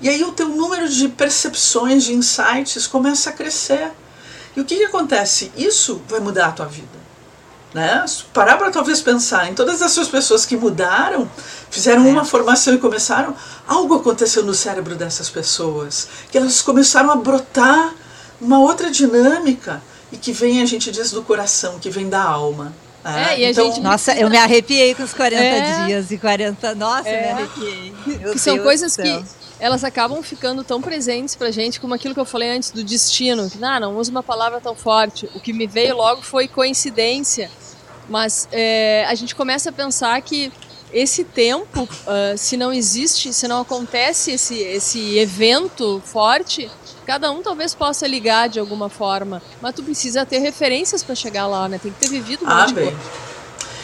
E 0.00 0.08
aí 0.08 0.22
o 0.22 0.30
teu 0.30 0.48
número 0.48 0.88
de 0.88 1.08
percepções, 1.08 2.04
de 2.04 2.14
insights 2.14 2.86
começa 2.86 3.30
a 3.30 3.32
crescer. 3.32 3.90
E 4.56 4.60
o 4.60 4.64
que, 4.64 4.76
que 4.76 4.84
acontece? 4.84 5.50
Isso 5.56 6.00
vai 6.08 6.20
mudar 6.20 6.46
a 6.46 6.52
tua 6.52 6.66
vida. 6.66 7.07
Né? 7.78 8.04
Parar 8.32 8.56
para 8.56 8.70
talvez 8.70 9.00
pensar 9.00 9.48
em 9.48 9.54
todas 9.54 9.80
essas 9.80 10.08
pessoas 10.08 10.44
que 10.44 10.56
mudaram, 10.56 11.30
fizeram 11.70 12.06
é. 12.06 12.10
uma 12.10 12.24
formação 12.24 12.74
e 12.74 12.78
começaram, 12.78 13.36
algo 13.66 13.94
aconteceu 13.94 14.44
no 14.44 14.54
cérebro 14.54 14.96
dessas 14.96 15.30
pessoas, 15.30 16.08
que 16.30 16.36
elas 16.36 16.60
começaram 16.60 17.10
a 17.10 17.16
brotar 17.16 17.94
uma 18.40 18.58
outra 18.58 18.90
dinâmica 18.90 19.82
e 20.10 20.16
que 20.16 20.32
vem, 20.32 20.62
a 20.62 20.66
gente 20.66 20.90
diz, 20.90 21.10
do 21.10 21.22
coração, 21.22 21.78
que 21.78 21.90
vem 21.90 22.08
da 22.08 22.22
alma. 22.22 22.72
É, 23.04 23.42
é 23.42 23.50
então, 23.50 23.66
gente... 23.66 23.80
Nossa, 23.80 24.12
eu 24.14 24.28
me 24.28 24.36
arrepiei 24.36 24.94
com 24.94 25.02
os 25.02 25.14
40 25.14 25.42
é. 25.42 25.86
dias 25.86 26.10
e 26.10 26.18
40. 26.18 26.74
Nossa, 26.74 27.08
é. 27.08 27.22
me 27.22 27.30
arrepiei. 27.30 27.94
Meu 28.06 28.32
que 28.32 28.38
são 28.38 28.54
Deus 28.54 28.66
coisas 28.66 28.96
que 28.96 29.24
elas 29.60 29.82
acabam 29.82 30.22
ficando 30.22 30.62
tão 30.62 30.80
presentes 30.80 31.34
pra 31.34 31.50
gente 31.50 31.80
como 31.80 31.94
aquilo 31.94 32.14
que 32.14 32.20
eu 32.20 32.24
falei 32.24 32.50
antes 32.50 32.70
do 32.70 32.84
destino. 32.84 33.48
Que, 33.50 33.62
ah, 33.62 33.80
não 33.80 33.96
usa 33.96 34.10
uma 34.10 34.22
palavra 34.22 34.60
tão 34.60 34.74
forte. 34.74 35.28
O 35.34 35.40
que 35.40 35.52
me 35.52 35.66
veio 35.66 35.96
logo 35.96 36.22
foi 36.22 36.46
coincidência. 36.48 37.50
Mas 38.08 38.48
é, 38.50 39.04
a 39.06 39.14
gente 39.14 39.34
começa 39.34 39.70
a 39.70 39.72
pensar 39.72 40.20
que 40.22 40.52
esse 40.92 41.22
tempo, 41.24 41.82
uh, 41.82 42.36
se 42.36 42.56
não 42.56 42.72
existe, 42.72 43.32
se 43.32 43.46
não 43.46 43.60
acontece 43.60 44.32
esse, 44.32 44.56
esse 44.58 45.18
evento 45.18 46.02
forte, 46.04 46.70
cada 47.04 47.30
um 47.30 47.42
talvez 47.42 47.74
possa 47.74 48.06
ligar 48.06 48.48
de 48.48 48.58
alguma 48.58 48.88
forma. 48.88 49.42
Mas 49.60 49.74
tu 49.74 49.82
precisa 49.82 50.24
ter 50.24 50.38
referências 50.38 51.02
para 51.02 51.14
chegar 51.14 51.46
lá, 51.46 51.68
né? 51.68 51.78
Tem 51.78 51.92
que 51.92 51.98
ter 51.98 52.08
vivido 52.08 52.44
um 52.44 52.48
ah, 52.48 52.66
bem. 52.72 52.96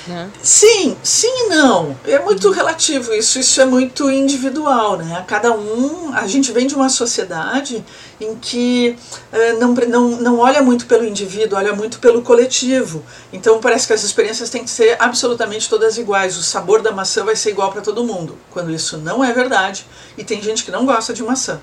Né? 0.07 0.31
Sim, 0.43 0.97
sim 1.03 1.47
e 1.47 1.49
não. 1.49 1.97
É 2.05 2.19
muito 2.19 2.51
relativo 2.51 3.15
isso, 3.15 3.39
isso 3.39 3.59
é 3.61 3.65
muito 3.65 4.11
individual, 4.11 4.99
né? 4.99 5.25
Cada 5.27 5.53
um, 5.53 6.13
a 6.13 6.27
gente 6.27 6.53
vem 6.53 6.67
de 6.67 6.75
uma 6.75 6.91
sociedade 6.91 7.83
em 8.21 8.35
que 8.37 8.97
eh, 9.33 9.55
não, 9.55 9.73
não, 9.73 10.09
não 10.21 10.39
olha 10.41 10.63
muito 10.63 10.85
pelo 10.87 11.05
indivíduo, 11.05 11.57
olha 11.57 11.73
muito 11.73 11.99
pelo 12.01 12.21
coletivo. 12.21 13.03
Então 13.33 13.61
parece 13.61 13.87
que 13.87 13.95
as 13.95 14.05
experiências 14.05 14.51
têm 14.51 14.63
que 14.63 14.71
ser 14.71 14.97
absolutamente 14.99 15.71
todas 15.71 15.97
iguais. 15.97 16.37
O 16.37 16.43
sabor 16.43 16.83
da 16.83 16.93
maçã 16.93 17.25
vai 17.25 17.35
ser 17.35 17.51
igual 17.51 17.73
para 17.73 17.81
todo 17.81 18.05
mundo, 18.05 18.37
quando 18.51 18.71
isso 18.71 18.99
não 18.99 19.25
é 19.25 19.33
verdade. 19.33 19.87
E 20.19 20.25
tem 20.25 20.43
gente 20.43 20.65
que 20.65 20.71
não 20.71 20.85
gosta 20.85 21.15
de 21.15 21.23
maçã. 21.23 21.61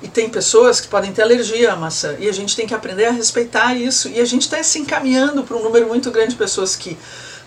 E 0.00 0.08
tem 0.08 0.28
pessoas 0.28 0.80
que 0.80 0.88
podem 0.88 1.12
ter 1.12 1.22
alergia 1.22 1.72
à 1.72 1.76
maçã. 1.76 2.16
E 2.18 2.28
a 2.28 2.32
gente 2.32 2.56
tem 2.56 2.66
que 2.66 2.74
aprender 2.74 3.06
a 3.06 3.12
respeitar 3.12 3.74
isso. 3.74 4.08
E 4.08 4.20
a 4.20 4.24
gente 4.24 4.42
está 4.42 4.60
se 4.62 4.78
encaminhando 4.78 5.44
para 5.44 5.56
um 5.56 5.62
número 5.62 5.86
muito 5.86 6.10
grande 6.10 6.30
de 6.30 6.36
pessoas 6.36 6.74
que 6.74 6.98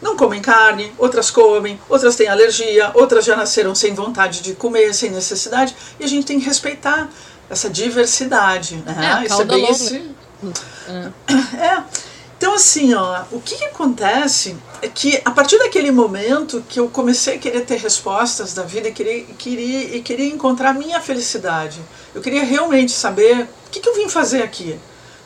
não 0.02 0.16
comem 0.16 0.42
carne, 0.42 0.92
outras 0.98 1.32
comem, 1.32 1.80
outras 1.90 2.16
têm 2.16 2.28
alergia, 2.28 2.92
outras 2.94 3.26
já 3.26 3.36
nasceram 3.36 3.74
sem 3.74 3.94
vontade 3.94 4.42
de 4.42 4.54
comer, 4.54 4.94
sem 4.94 5.10
necessidade, 5.10 5.76
e 6.00 6.04
a 6.04 6.08
gente 6.08 6.26
tem 6.26 6.40
que 6.40 6.46
respeitar 6.46 7.10
essa 7.50 7.70
diversidade, 7.70 8.78
né? 8.86 9.22
É, 9.22 9.26
Isso 9.26 9.42
é 9.42 9.46
bem 9.46 9.70
esse... 9.70 10.12
é. 10.88 11.66
é. 11.66 11.84
Então 12.38 12.54
assim, 12.54 12.94
ó, 12.94 13.24
o 13.32 13.40
que, 13.40 13.56
que, 13.56 13.66
acontece 13.66 14.58
é 14.82 14.88
que 14.90 15.22
a 15.24 15.32
partir 15.32 15.58
daquele 15.58 15.90
momento 15.90 16.64
que 16.68 16.80
eu 16.80 16.90
comecei 16.90 17.36
a 17.36 17.40
querer 17.40 17.62
ter 17.62 17.78
respostas 17.78 18.54
da 18.54 18.64
vida 18.64 18.90
e 18.90 18.92
queria, 18.92 19.24
queria, 19.38 19.96
e 19.96 20.02
queria 20.02 20.28
encontrar 20.28 20.72
a 20.72 20.74
minha 20.74 21.00
felicidade, 21.00 21.80
eu 22.14 22.22
queria 22.22 22.44
realmente 22.44 22.92
saber 22.92 23.48
o 23.68 23.70
que, 23.72 23.80
que 23.80 23.88
eu 23.88 23.96
vim 23.96 24.10
fazer 24.10 24.44
aqui. 24.44 24.78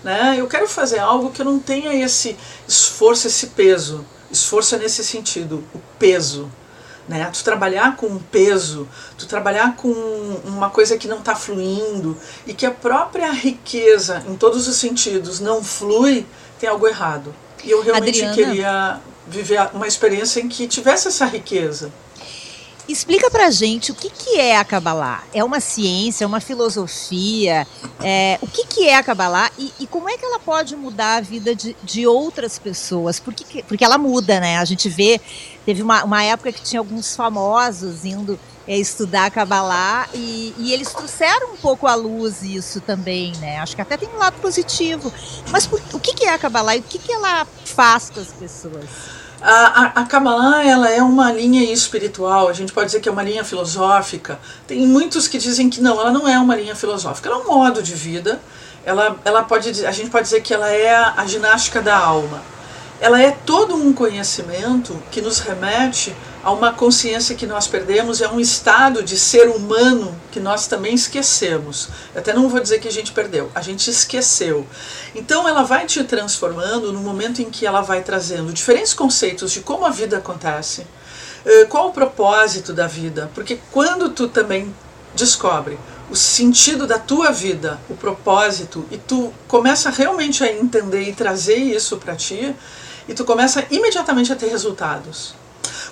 Né? 0.03 0.35
Eu 0.37 0.47
quero 0.47 0.67
fazer 0.67 0.99
algo 0.99 1.31
que 1.31 1.41
eu 1.41 1.45
não 1.45 1.59
tenha 1.59 1.93
esse 1.93 2.37
esforço, 2.67 3.27
esse 3.27 3.47
peso. 3.47 4.05
Esforço 4.31 4.75
é 4.75 4.77
nesse 4.77 5.03
sentido, 5.03 5.63
o 5.73 5.79
peso. 5.97 6.51
Né? 7.07 7.27
Tu 7.33 7.43
trabalhar 7.43 7.95
com 7.95 8.05
um 8.05 8.19
peso, 8.19 8.87
tu 9.17 9.25
trabalhar 9.25 9.75
com 9.75 9.91
uma 10.45 10.69
coisa 10.69 10.95
que 10.95 11.07
não 11.07 11.17
está 11.17 11.35
fluindo 11.35 12.15
e 12.45 12.53
que 12.53 12.65
a 12.65 12.71
própria 12.71 13.31
riqueza, 13.31 14.23
em 14.27 14.35
todos 14.35 14.67
os 14.67 14.75
sentidos, 14.75 15.39
não 15.39 15.63
flui, 15.63 16.25
tem 16.59 16.69
algo 16.69 16.87
errado. 16.87 17.33
E 17.63 17.71
eu 17.71 17.81
realmente 17.81 18.23
Adriana. 18.23 18.35
queria 18.35 19.01
viver 19.27 19.69
uma 19.73 19.87
experiência 19.87 20.39
em 20.39 20.47
que 20.47 20.67
tivesse 20.67 21.07
essa 21.07 21.25
riqueza. 21.25 21.91
Explica 22.89 23.29
pra 23.29 23.51
gente 23.51 23.91
o 23.91 23.95
que, 23.95 24.09
que 24.09 24.39
é 24.39 24.57
a 24.57 24.65
Kabbalah. 24.65 25.23
É 25.31 25.43
uma 25.43 25.59
ciência, 25.59 26.23
é 26.23 26.27
uma 26.27 26.39
filosofia? 26.41 27.67
É, 28.03 28.39
o 28.41 28.47
que, 28.47 28.65
que 28.65 28.87
é 28.87 28.97
a 28.97 29.03
Kabbalah 29.03 29.51
e, 29.59 29.71
e, 29.79 29.85
como 29.85 30.09
é 30.09 30.17
que 30.17 30.25
ela 30.25 30.39
pode 30.39 30.75
mudar 30.75 31.17
a 31.17 31.21
vida 31.21 31.53
de, 31.53 31.77
de 31.83 32.07
outras 32.07 32.57
pessoas? 32.57 33.19
Porque, 33.19 33.61
porque 33.61 33.85
ela 33.85 33.99
muda, 33.99 34.39
né? 34.39 34.57
A 34.57 34.65
gente 34.65 34.89
vê, 34.89 35.21
teve 35.67 35.83
uma, 35.83 36.03
uma 36.03 36.23
época 36.23 36.51
que 36.51 36.63
tinha 36.63 36.79
alguns 36.79 37.15
famosos 37.15 38.05
indo 38.05 38.39
é, 38.67 38.75
estudar 38.75 39.25
a 39.25 39.29
Kabbalah 39.29 40.09
e, 40.11 40.55
e, 40.57 40.73
eles 40.73 40.91
trouxeram 40.91 41.53
um 41.53 41.57
pouco 41.57 41.85
à 41.85 41.93
luz 41.93 42.41
isso 42.41 42.81
também, 42.81 43.33
né? 43.37 43.59
Acho 43.59 43.75
que 43.75 43.83
até 43.83 43.97
tem 43.97 44.09
um 44.09 44.17
lado 44.17 44.41
positivo. 44.41 45.13
Mas 45.51 45.67
por, 45.67 45.79
o 45.93 45.99
que, 45.99 46.15
que 46.15 46.25
é 46.25 46.33
a 46.33 46.39
Kabbalah 46.39 46.75
e 46.75 46.79
o 46.79 46.83
que, 46.83 46.97
que 46.97 47.11
ela 47.11 47.45
faz 47.65 48.09
com 48.09 48.19
as 48.19 48.33
pessoas? 48.33 49.18
A, 49.41 50.01
a, 50.01 50.05
Kabbalah 50.05 50.65
ela 50.65 50.89
é 50.89 51.01
uma 51.01 51.31
linha 51.31 51.71
espiritual, 51.71 52.49
a 52.49 52.53
gente 52.53 52.73
pode 52.73 52.87
dizer 52.87 52.99
que 52.99 53.07
é 53.07 53.11
uma 53.11 53.23
linha 53.23 53.43
filosófica. 53.43 54.37
Tem 54.67 54.85
muitos 54.85 55.27
que 55.27 55.37
dizem 55.37 55.69
que 55.69 55.79
não, 55.81 55.99
ela 55.99 56.11
não 56.11 56.27
é 56.27 56.37
uma 56.37 56.55
linha 56.55 56.75
filosófica, 56.75 57.29
ela 57.29 57.37
é 57.37 57.41
um 57.41 57.47
modo 57.47 57.81
de 57.81 57.93
vida. 57.93 58.41
Ela, 58.85 59.17
ela 59.23 59.43
pode, 59.43 59.85
a 59.85 59.91
gente 59.91 60.09
pode 60.09 60.23
dizer 60.25 60.41
que 60.41 60.53
ela 60.53 60.69
é 60.69 60.93
a, 60.93 61.13
a 61.17 61.25
ginástica 61.25 61.81
da 61.81 61.97
alma. 61.97 62.41
Ela 63.01 63.21
é 63.21 63.31
todo 63.31 63.75
um 63.75 63.93
conhecimento 63.93 65.01
que 65.09 65.21
nos 65.21 65.39
remete 65.39 66.13
a 66.43 66.51
uma 66.51 66.73
consciência 66.73 67.35
que 67.35 67.47
nós 67.47 67.65
perdemos, 67.65 68.21
é 68.21 68.27
um 68.27 68.39
estado 68.39 69.01
de 69.01 69.17
ser 69.17 69.47
humano 69.47 70.13
que 70.31 70.39
nós 70.39 70.67
também 70.67 70.93
esquecemos. 70.93 71.89
Eu 72.13 72.19
até 72.19 72.33
não 72.33 72.49
vou 72.49 72.59
dizer 72.59 72.79
que 72.79 72.87
a 72.87 72.91
gente 72.91 73.13
perdeu, 73.13 73.49
a 73.55 73.61
gente 73.61 73.89
esqueceu. 73.89 74.67
Então 75.15 75.47
ela 75.47 75.63
vai 75.63 75.85
te 75.85 76.03
transformando 76.03 76.91
no 76.91 76.99
momento 76.99 77.41
em 77.41 77.49
que 77.49 77.65
ela 77.65 77.81
vai 77.81 78.01
trazendo 78.01 78.51
diferentes 78.51 78.93
conceitos 78.93 79.51
de 79.51 79.61
como 79.61 79.85
a 79.85 79.91
vida 79.91 80.17
acontece, 80.17 80.85
eh, 81.45 81.65
qual 81.65 81.89
o 81.89 81.93
propósito 81.93 82.73
da 82.73 82.87
vida, 82.87 83.31
porque 83.33 83.59
quando 83.71 84.09
tu 84.09 84.27
também 84.27 84.73
descobre 85.15 85.79
o 86.09 86.15
sentido 86.15 86.87
da 86.87 86.97
tua 86.97 87.31
vida, 87.31 87.79
o 87.89 87.95
propósito, 87.95 88.85
e 88.91 88.97
tu 88.97 89.31
começa 89.47 89.89
realmente 89.89 90.43
a 90.43 90.51
entender 90.51 91.03
e 91.03 91.13
trazer 91.13 91.55
isso 91.55 91.97
para 91.97 92.15
ti, 92.15 92.55
e 93.07 93.13
tu 93.13 93.25
começa 93.25 93.65
imediatamente 93.69 94.31
a 94.31 94.35
ter 94.35 94.47
resultados. 94.47 95.33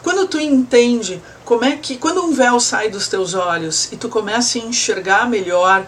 Quando 0.03 0.27
tu 0.27 0.39
entende 0.39 1.21
como 1.43 1.65
é 1.65 1.75
que, 1.75 1.97
quando 1.97 2.23
um 2.23 2.33
véu 2.33 2.59
sai 2.59 2.89
dos 2.89 3.07
teus 3.07 3.33
olhos 3.33 3.91
e 3.91 3.97
tu 3.97 4.09
começa 4.09 4.57
a 4.57 4.61
enxergar 4.61 5.29
melhor 5.29 5.85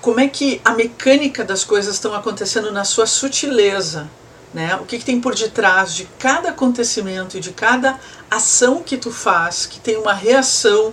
como 0.00 0.18
é 0.18 0.26
que 0.26 0.60
a 0.64 0.72
mecânica 0.72 1.44
das 1.44 1.62
coisas 1.62 1.94
estão 1.94 2.14
acontecendo 2.14 2.72
na 2.72 2.84
sua 2.84 3.06
sutileza, 3.06 4.10
né? 4.52 4.76
O 4.76 4.84
que, 4.84 4.98
que 4.98 5.04
tem 5.04 5.20
por 5.20 5.34
detrás 5.34 5.94
de 5.94 6.04
cada 6.18 6.50
acontecimento 6.50 7.36
e 7.36 7.40
de 7.40 7.52
cada 7.52 7.98
ação 8.30 8.82
que 8.82 8.96
tu 8.96 9.12
faz, 9.12 9.64
que 9.64 9.78
tem 9.78 9.96
uma 9.96 10.12
reação 10.12 10.92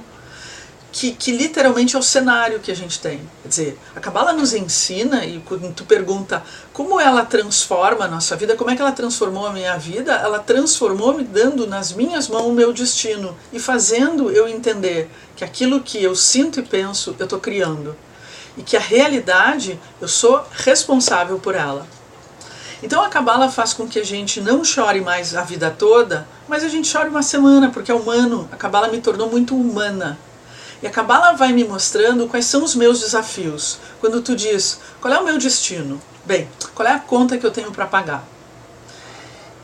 que, 0.91 1.11
que 1.11 1.31
literalmente 1.31 1.95
é 1.95 1.99
o 1.99 2.03
cenário 2.03 2.59
que 2.59 2.71
a 2.71 2.75
gente 2.75 2.99
tem. 2.99 3.21
Quer 3.41 3.47
dizer, 3.47 3.79
a 3.95 3.99
Kabbalah 3.99 4.33
nos 4.33 4.53
ensina, 4.53 5.25
e 5.25 5.39
quando 5.39 5.73
tu 5.73 5.85
pergunta 5.85 6.43
como 6.73 6.99
ela 6.99 7.25
transforma 7.25 8.05
a 8.05 8.07
nossa 8.07 8.35
vida, 8.35 8.55
como 8.55 8.69
é 8.71 8.75
que 8.75 8.81
ela 8.81 8.91
transformou 8.91 9.45
a 9.45 9.53
minha 9.53 9.77
vida, 9.77 10.13
ela 10.13 10.39
transformou 10.39 11.13
me 11.13 11.23
dando 11.23 11.67
nas 11.67 11.93
minhas 11.93 12.27
mãos 12.27 12.47
o 12.47 12.53
meu 12.53 12.73
destino 12.73 13.37
e 13.53 13.59
fazendo 13.59 14.31
eu 14.31 14.47
entender 14.47 15.09
que 15.35 15.43
aquilo 15.43 15.81
que 15.81 16.01
eu 16.01 16.15
sinto 16.15 16.59
e 16.59 16.63
penso, 16.63 17.15
eu 17.19 17.25
estou 17.25 17.39
criando. 17.39 17.95
E 18.57 18.63
que 18.63 18.75
a 18.75 18.79
realidade, 18.79 19.79
eu 20.01 20.07
sou 20.07 20.43
responsável 20.51 21.39
por 21.39 21.55
ela. 21.55 21.87
Então 22.81 23.03
a 23.03 23.09
Kabbalah 23.09 23.49
faz 23.49 23.73
com 23.73 23.87
que 23.87 23.99
a 23.99 24.05
gente 24.05 24.39
não 24.39 24.63
chore 24.63 25.01
mais 25.01 25.35
a 25.35 25.43
vida 25.43 25.69
toda, 25.69 26.27
mas 26.47 26.63
a 26.63 26.69
gente 26.69 26.87
chore 26.87 27.09
uma 27.09 27.21
semana, 27.21 27.69
porque 27.69 27.91
é 27.91 27.93
humano. 27.93 28.49
A 28.51 28.55
Kabbalah 28.55 28.87
me 28.87 29.01
tornou 29.01 29.29
muito 29.29 29.55
humana. 29.55 30.17
E 30.81 30.87
a 30.87 30.89
Kabbalah 30.89 31.33
vai 31.33 31.51
me 31.51 31.65
mostrando 31.65 32.27
quais 32.27 32.45
são 32.45 32.63
os 32.63 32.73
meus 32.73 33.01
desafios. 33.01 33.79
Quando 33.99 34.21
tu 34.21 34.35
diz, 34.35 34.79
qual 35.01 35.13
é 35.13 35.19
o 35.19 35.25
meu 35.25 35.37
destino? 35.37 36.01
Bem, 36.25 36.47
qual 36.73 36.87
é 36.87 36.93
a 36.93 36.99
conta 36.99 37.37
que 37.37 37.45
eu 37.45 37.51
tenho 37.51 37.71
para 37.71 37.85
pagar? 37.85 38.23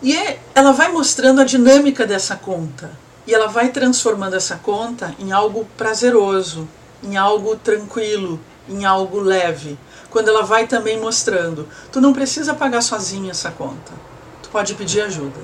E 0.02 0.16
é, 0.16 0.40
ela 0.54 0.72
vai 0.72 0.92
mostrando 0.92 1.42
a 1.42 1.46
dinâmica 1.46 2.06
dessa 2.06 2.36
conta. 2.36 2.92
E 3.26 3.34
ela 3.34 3.48
vai 3.48 3.70
transformando 3.70 4.36
essa 4.36 4.58
conta 4.58 5.16
em 5.18 5.32
algo 5.32 5.68
prazeroso, 5.78 6.68
em 7.02 7.18
algo 7.18 7.56
tranquilo, 7.56 8.40
em 8.68 8.86
algo 8.86 9.20
leve. 9.20 9.80
Quando 10.10 10.30
ela 10.30 10.44
vai 10.44 10.68
também 10.68 11.00
mostrando, 11.00 11.68
tu 11.92 12.00
não 12.02 12.14
precisa 12.14 12.54
pagar 12.54 12.82
sozinho 12.82 13.32
essa 13.32 13.52
conta. 13.52 13.94
Tu 14.44 14.50
pode 14.50 14.76
pedir 14.76 15.02
ajuda. 15.02 15.40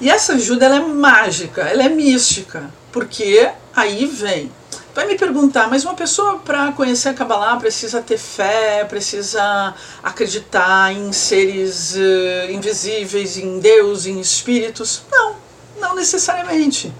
E 0.00 0.10
essa 0.10 0.34
ajuda 0.34 0.66
ela 0.66 0.76
é 0.76 0.80
mágica, 0.80 1.62
ela 1.62 1.84
é 1.84 1.88
mística, 1.88 2.70
porque 2.94 3.50
Aí 3.76 4.06
vem. 4.06 4.52
Vai 4.94 5.06
me 5.06 5.18
perguntar, 5.18 5.68
mas 5.68 5.84
uma 5.84 5.94
pessoa 5.94 6.38
para 6.38 6.70
conhecer 6.72 7.08
a 7.08 7.14
Kabbalah 7.14 7.56
precisa 7.56 8.00
ter 8.00 8.16
fé, 8.16 8.84
precisa 8.84 9.74
acreditar 10.00 10.92
em 10.92 11.12
seres 11.12 11.96
uh, 11.96 12.52
invisíveis, 12.52 13.36
em 13.36 13.58
Deus, 13.58 14.06
em 14.06 14.20
espíritos? 14.20 15.02
Não, 15.10 15.34
não 15.80 15.96
necessariamente. 15.96 16.94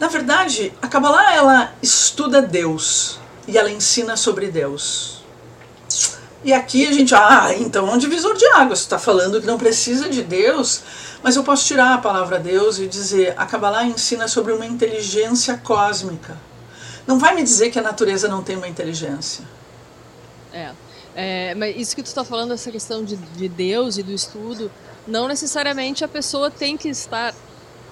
Na 0.00 0.08
verdade, 0.08 0.72
a 0.80 0.88
Kabbalah 0.88 1.34
ela 1.34 1.74
estuda 1.82 2.40
Deus 2.40 3.20
e 3.46 3.58
ela 3.58 3.70
ensina 3.70 4.16
sobre 4.16 4.46
Deus. 4.46 5.17
E 6.44 6.52
aqui 6.52 6.86
a 6.86 6.92
gente, 6.92 7.14
ah, 7.14 7.52
então 7.58 7.88
é 7.88 7.92
um 7.92 7.98
divisor 7.98 8.36
de 8.36 8.46
águas. 8.46 8.80
Você 8.80 8.84
está 8.84 8.98
falando 8.98 9.40
que 9.40 9.46
não 9.46 9.58
precisa 9.58 10.08
de 10.08 10.22
Deus, 10.22 10.82
mas 11.22 11.34
eu 11.34 11.42
posso 11.42 11.66
tirar 11.66 11.94
a 11.94 11.98
palavra 11.98 12.38
Deus 12.38 12.78
e 12.78 12.86
dizer: 12.86 13.34
a 13.36 13.44
Kabbalah 13.44 13.84
ensina 13.84 14.28
sobre 14.28 14.52
uma 14.52 14.64
inteligência 14.64 15.58
cósmica. 15.58 16.36
Não 17.06 17.18
vai 17.18 17.34
me 17.34 17.42
dizer 17.42 17.70
que 17.70 17.78
a 17.78 17.82
natureza 17.82 18.28
não 18.28 18.42
tem 18.42 18.56
uma 18.56 18.68
inteligência. 18.68 19.44
É. 20.52 20.70
é 21.14 21.54
mas 21.54 21.76
isso 21.76 21.96
que 21.96 22.02
tu 22.02 22.06
está 22.06 22.24
falando, 22.24 22.52
essa 22.52 22.70
questão 22.70 23.04
de, 23.04 23.16
de 23.16 23.48
Deus 23.48 23.98
e 23.98 24.02
do 24.02 24.12
estudo, 24.12 24.70
não 25.06 25.26
necessariamente 25.26 26.04
a 26.04 26.08
pessoa 26.08 26.50
tem 26.50 26.76
que 26.76 26.88
estar 26.88 27.34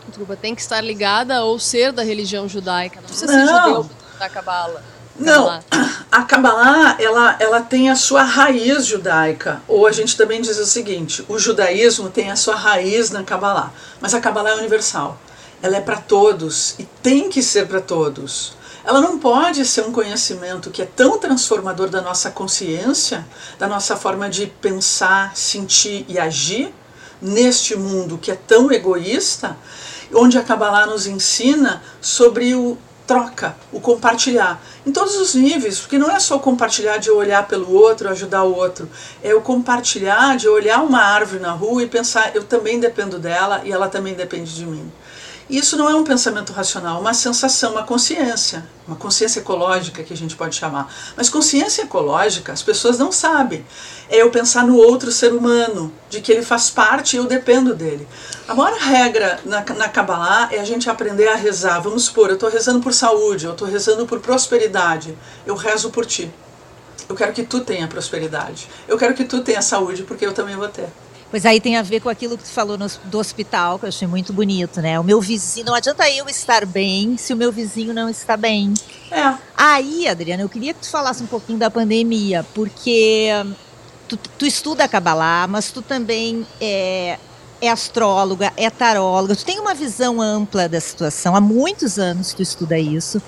desculpa, 0.09 0.37
tem 0.37 0.54
que 0.54 0.61
estar 0.61 0.80
ligada 0.80 1.44
ou 1.44 1.59
ser 1.59 1.92
da 1.92 2.02
religião 2.02 2.48
judaica. 2.48 3.00
Não 3.00 3.09
precisa 3.09 3.26
não. 3.32 3.46
ser 3.46 3.52
judeu 3.52 3.90
da 4.18 4.28
Kabbalah. 4.28 4.82
Não, 5.18 5.61
a 6.12 6.22
Kabbalah 6.22 6.96
ela, 6.98 7.37
ela 7.40 7.61
tem 7.61 7.90
a 7.90 7.96
sua 7.96 8.22
raiz 8.22 8.87
judaica. 8.87 9.62
Ou 9.66 9.87
a 9.87 9.92
gente 9.92 10.16
também 10.16 10.40
diz 10.40 10.59
o 10.59 10.66
seguinte: 10.66 11.24
o 11.29 11.38
judaísmo 11.38 12.11
tem 12.11 12.31
a 12.31 12.37
sua 12.37 12.55
raiz 12.55 13.11
na 13.11 13.22
Kabbalah. 13.22 13.72
Mas 14.00 14.14
a 14.14 14.20
Kabbalah 14.20 14.50
é 14.50 14.55
universal. 14.57 15.18
Ela 15.62 15.76
é 15.79 15.81
para 15.81 15.96
todos 15.96 16.74
e 16.79 16.85
tem 17.02 17.31
que 17.31 17.42
ser 17.42 17.66
para 17.66 17.81
todos. 17.81 18.57
Ela 18.85 19.00
não 19.00 19.18
pode 19.18 19.64
ser 19.64 19.81
um 19.81 19.90
conhecimento 19.90 20.70
que 20.70 20.81
é 20.81 20.87
tão 20.87 21.18
transformador 21.18 21.88
da 21.88 22.00
nossa 22.00 22.31
consciência, 22.31 23.26
da 23.59 23.66
nossa 23.66 23.96
forma 23.96 24.31
de 24.31 24.46
pensar, 24.46 25.37
sentir 25.37 26.05
e 26.09 26.18
agir 26.18 26.72
neste 27.20 27.74
mundo 27.74 28.16
que 28.16 28.31
é 28.31 28.37
tão 28.37 28.70
egoísta, 28.70 29.57
onde 30.14 30.38
a 30.38 30.42
Kabbalah 30.42 30.87
nos 30.87 31.07
ensina 31.07 31.83
sobre 32.00 32.55
o 32.55 32.79
troca, 33.07 33.57
o 33.73 33.81
compartilhar. 33.81 34.61
Em 34.85 34.92
todos 34.92 35.16
os 35.16 35.35
níveis, 35.35 35.79
porque 35.79 35.99
não 35.99 36.11
é 36.11 36.19
só 36.19 36.38
compartilhar 36.38 36.97
de 36.99 37.11
olhar 37.11 37.47
pelo 37.47 37.73
outro, 37.73 38.09
ajudar 38.09 38.42
o 38.42 38.55
outro. 38.55 38.88
É 39.23 39.35
o 39.35 39.40
compartilhar 39.40 40.37
de 40.37 40.49
olhar 40.49 40.83
uma 40.83 41.01
árvore 41.01 41.40
na 41.40 41.53
rua 41.53 41.83
e 41.83 41.87
pensar, 41.87 42.35
eu 42.35 42.45
também 42.45 42.81
dependo 42.81 43.19
dela 43.19 43.62
e 43.64 43.73
ela 43.73 43.88
também 43.88 44.14
depende 44.14 44.55
de 44.55 44.66
mim. 44.66 44.90
Isso 45.48 45.76
não 45.76 45.88
é 45.88 45.94
um 45.94 46.02
pensamento 46.02 46.52
racional, 46.52 47.00
uma 47.00 47.14
sensação, 47.14 47.72
uma 47.72 47.85
consciência, 47.85 48.66
uma 48.85 48.96
consciência 48.96 49.38
ecológica 49.38 50.02
que 50.02 50.12
a 50.12 50.16
gente 50.16 50.35
pode 50.35 50.56
chamar. 50.56 50.92
Mas 51.16 51.28
consciência 51.28 51.82
ecológica 51.82 52.52
as 52.52 52.64
pessoas 52.64 52.98
não 52.98 53.12
sabem. 53.12 53.64
É 54.09 54.22
eu 54.22 54.30
pensar 54.30 54.66
no 54.66 54.76
outro 54.76 55.12
ser 55.12 55.32
humano, 55.32 55.92
de 56.11 56.20
que 56.20 56.32
ele 56.32 56.42
faz 56.42 56.68
parte 56.68 57.14
e 57.14 57.18
eu 57.18 57.26
dependo 57.26 57.76
dele. 57.76 58.09
A 58.48 58.56
maior 58.56 58.76
regra 58.76 59.38
na, 59.44 59.64
na 59.76 59.88
Kabbalah 59.88 60.48
é 60.50 60.59
a 60.59 60.64
gente 60.64 60.90
aprender 60.90 61.28
a 61.28 61.37
rezar. 61.37 61.78
Vamos 61.78 62.06
supor, 62.06 62.28
eu 62.28 62.35
estou 62.35 62.50
rezando 62.50 62.80
por 62.80 62.92
saúde, 62.92 63.44
eu 63.46 63.52
estou 63.52 63.68
rezando 63.68 64.04
por 64.04 64.18
prosperidade, 64.18 65.16
eu 65.46 65.54
rezo 65.54 65.90
por 65.90 66.04
ti. 66.04 66.28
Eu 67.09 67.14
quero 67.14 67.32
que 67.32 67.44
tu 67.44 67.61
tenha 67.61 67.87
prosperidade. 67.87 68.68
Eu 68.88 68.98
quero 68.98 69.14
que 69.14 69.24
tu 69.24 69.40
tenha 69.40 69.62
saúde, 69.62 70.02
porque 70.02 70.26
eu 70.26 70.32
também 70.32 70.56
vou 70.56 70.66
ter. 70.66 70.88
Pois 71.30 71.44
aí 71.44 71.60
tem 71.60 71.76
a 71.76 71.82
ver 71.82 72.00
com 72.00 72.08
aquilo 72.08 72.38
que 72.38 72.44
tu 72.44 72.50
falou 72.50 72.78
no, 72.78 72.86
do 73.04 73.18
hospital, 73.18 73.78
que 73.78 73.84
eu 73.84 73.88
achei 73.88 74.06
muito 74.06 74.32
bonito, 74.32 74.80
né? 74.80 74.98
O 74.98 75.04
meu 75.04 75.20
vizinho, 75.20 75.66
não 75.66 75.74
adianta 75.74 76.08
eu 76.08 76.28
estar 76.28 76.64
bem 76.64 77.16
se 77.16 77.32
o 77.32 77.36
meu 77.36 77.50
vizinho 77.50 77.92
não 77.92 78.08
está 78.08 78.36
bem. 78.36 78.72
É. 79.10 79.34
Aí, 79.56 80.06
Adriana, 80.06 80.42
eu 80.42 80.48
queria 80.48 80.72
que 80.72 80.80
tu 80.80 80.88
falasse 80.88 81.22
um 81.22 81.26
pouquinho 81.26 81.58
da 81.58 81.70
pandemia, 81.70 82.46
porque 82.54 83.28
tu, 84.08 84.16
tu 84.38 84.46
estuda 84.46 84.84
a 84.84 84.88
Kabbalah, 84.88 85.46
mas 85.48 85.72
tu 85.72 85.82
também 85.82 86.46
é, 86.60 87.18
é 87.60 87.68
astróloga, 87.68 88.52
é 88.56 88.70
taróloga, 88.70 89.34
tu 89.34 89.44
tem 89.44 89.58
uma 89.58 89.74
visão 89.74 90.20
ampla 90.20 90.68
da 90.68 90.80
situação, 90.80 91.34
há 91.34 91.40
muitos 91.40 91.98
anos 91.98 92.32
tu 92.32 92.42
estuda 92.42 92.78
isso 92.78 93.20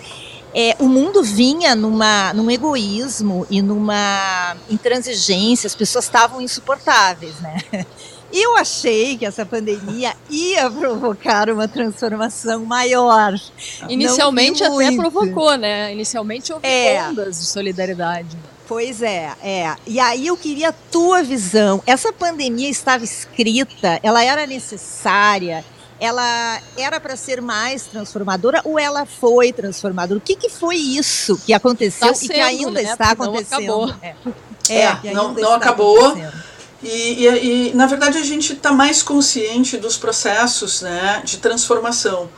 é, 0.61 0.75
o 0.81 0.89
mundo 0.89 1.23
vinha 1.23 1.77
numa, 1.77 2.33
num 2.35 2.51
egoísmo 2.51 3.47
e 3.49 3.63
numa 3.63 4.57
intransigência, 4.69 5.69
as 5.69 5.75
pessoas 5.77 6.07
estavam 6.07 6.41
insuportáveis, 6.41 7.39
né? 7.39 7.59
Eu 8.33 8.57
achei 8.57 9.17
que 9.17 9.25
essa 9.25 9.47
pandemia 9.47 10.15
ia 10.29 10.69
provocar 10.69 11.49
uma 11.49 11.67
transformação 11.69 12.65
maior. 12.67 13.35
Inicialmente 13.89 14.63
até 14.63 14.95
provocou, 14.97 15.57
né? 15.57 15.93
Inicialmente 15.93 16.53
houve 16.53 16.67
é. 16.67 17.09
ondas 17.09 17.39
de 17.39 17.47
solidariedade. 17.47 18.37
Pois 18.67 19.01
é, 19.01 19.33
é. 19.43 19.75
E 19.87 19.99
aí 19.99 20.27
eu 20.27 20.37
queria 20.37 20.71
a 20.71 20.73
tua 20.73 21.23
visão. 21.23 21.83
Essa 21.87 22.13
pandemia 22.13 22.69
estava 22.69 23.03
escrita, 23.03 23.99
ela 24.03 24.23
era 24.23 24.47
necessária 24.47 25.65
ela 26.01 26.61
era 26.77 27.01
para 27.01 27.17
ser 27.17 27.41
mais 27.41 27.87
transformadora 27.87 28.61
ou 28.65 28.79
ela 28.79 29.05
foi 29.05 29.53
transformadora? 29.53 30.19
O 30.19 30.21
que, 30.23 30.37
que 30.37 30.49
foi 30.49 30.77
isso 30.77 31.39
que 31.45 31.53
aconteceu 31.53 32.13
tá 32.13 32.19
e 32.23 32.29
que 32.29 32.41
ainda 32.41 32.83
né? 32.83 32.83
está 32.83 33.11
acontecendo? 33.11 33.67
Não 33.67 33.85
acabou. 33.85 33.95
É, 34.69 34.75
é, 34.75 34.99
é 35.05 35.13
não, 35.13 35.33
não 35.33 35.55
acabou. 35.55 36.17
E, 36.83 37.27
e, 37.27 37.71
e, 37.71 37.75
na 37.75 37.87
verdade 37.87 38.19
a 38.19 38.23
gente 38.23 38.53
está 38.53 38.71
mais 38.71 39.03
consciente 39.03 39.77
dos 39.77 39.97
processos 39.97 40.83
né, 40.83 41.23
de 41.25 41.39
transformação. 41.39 42.31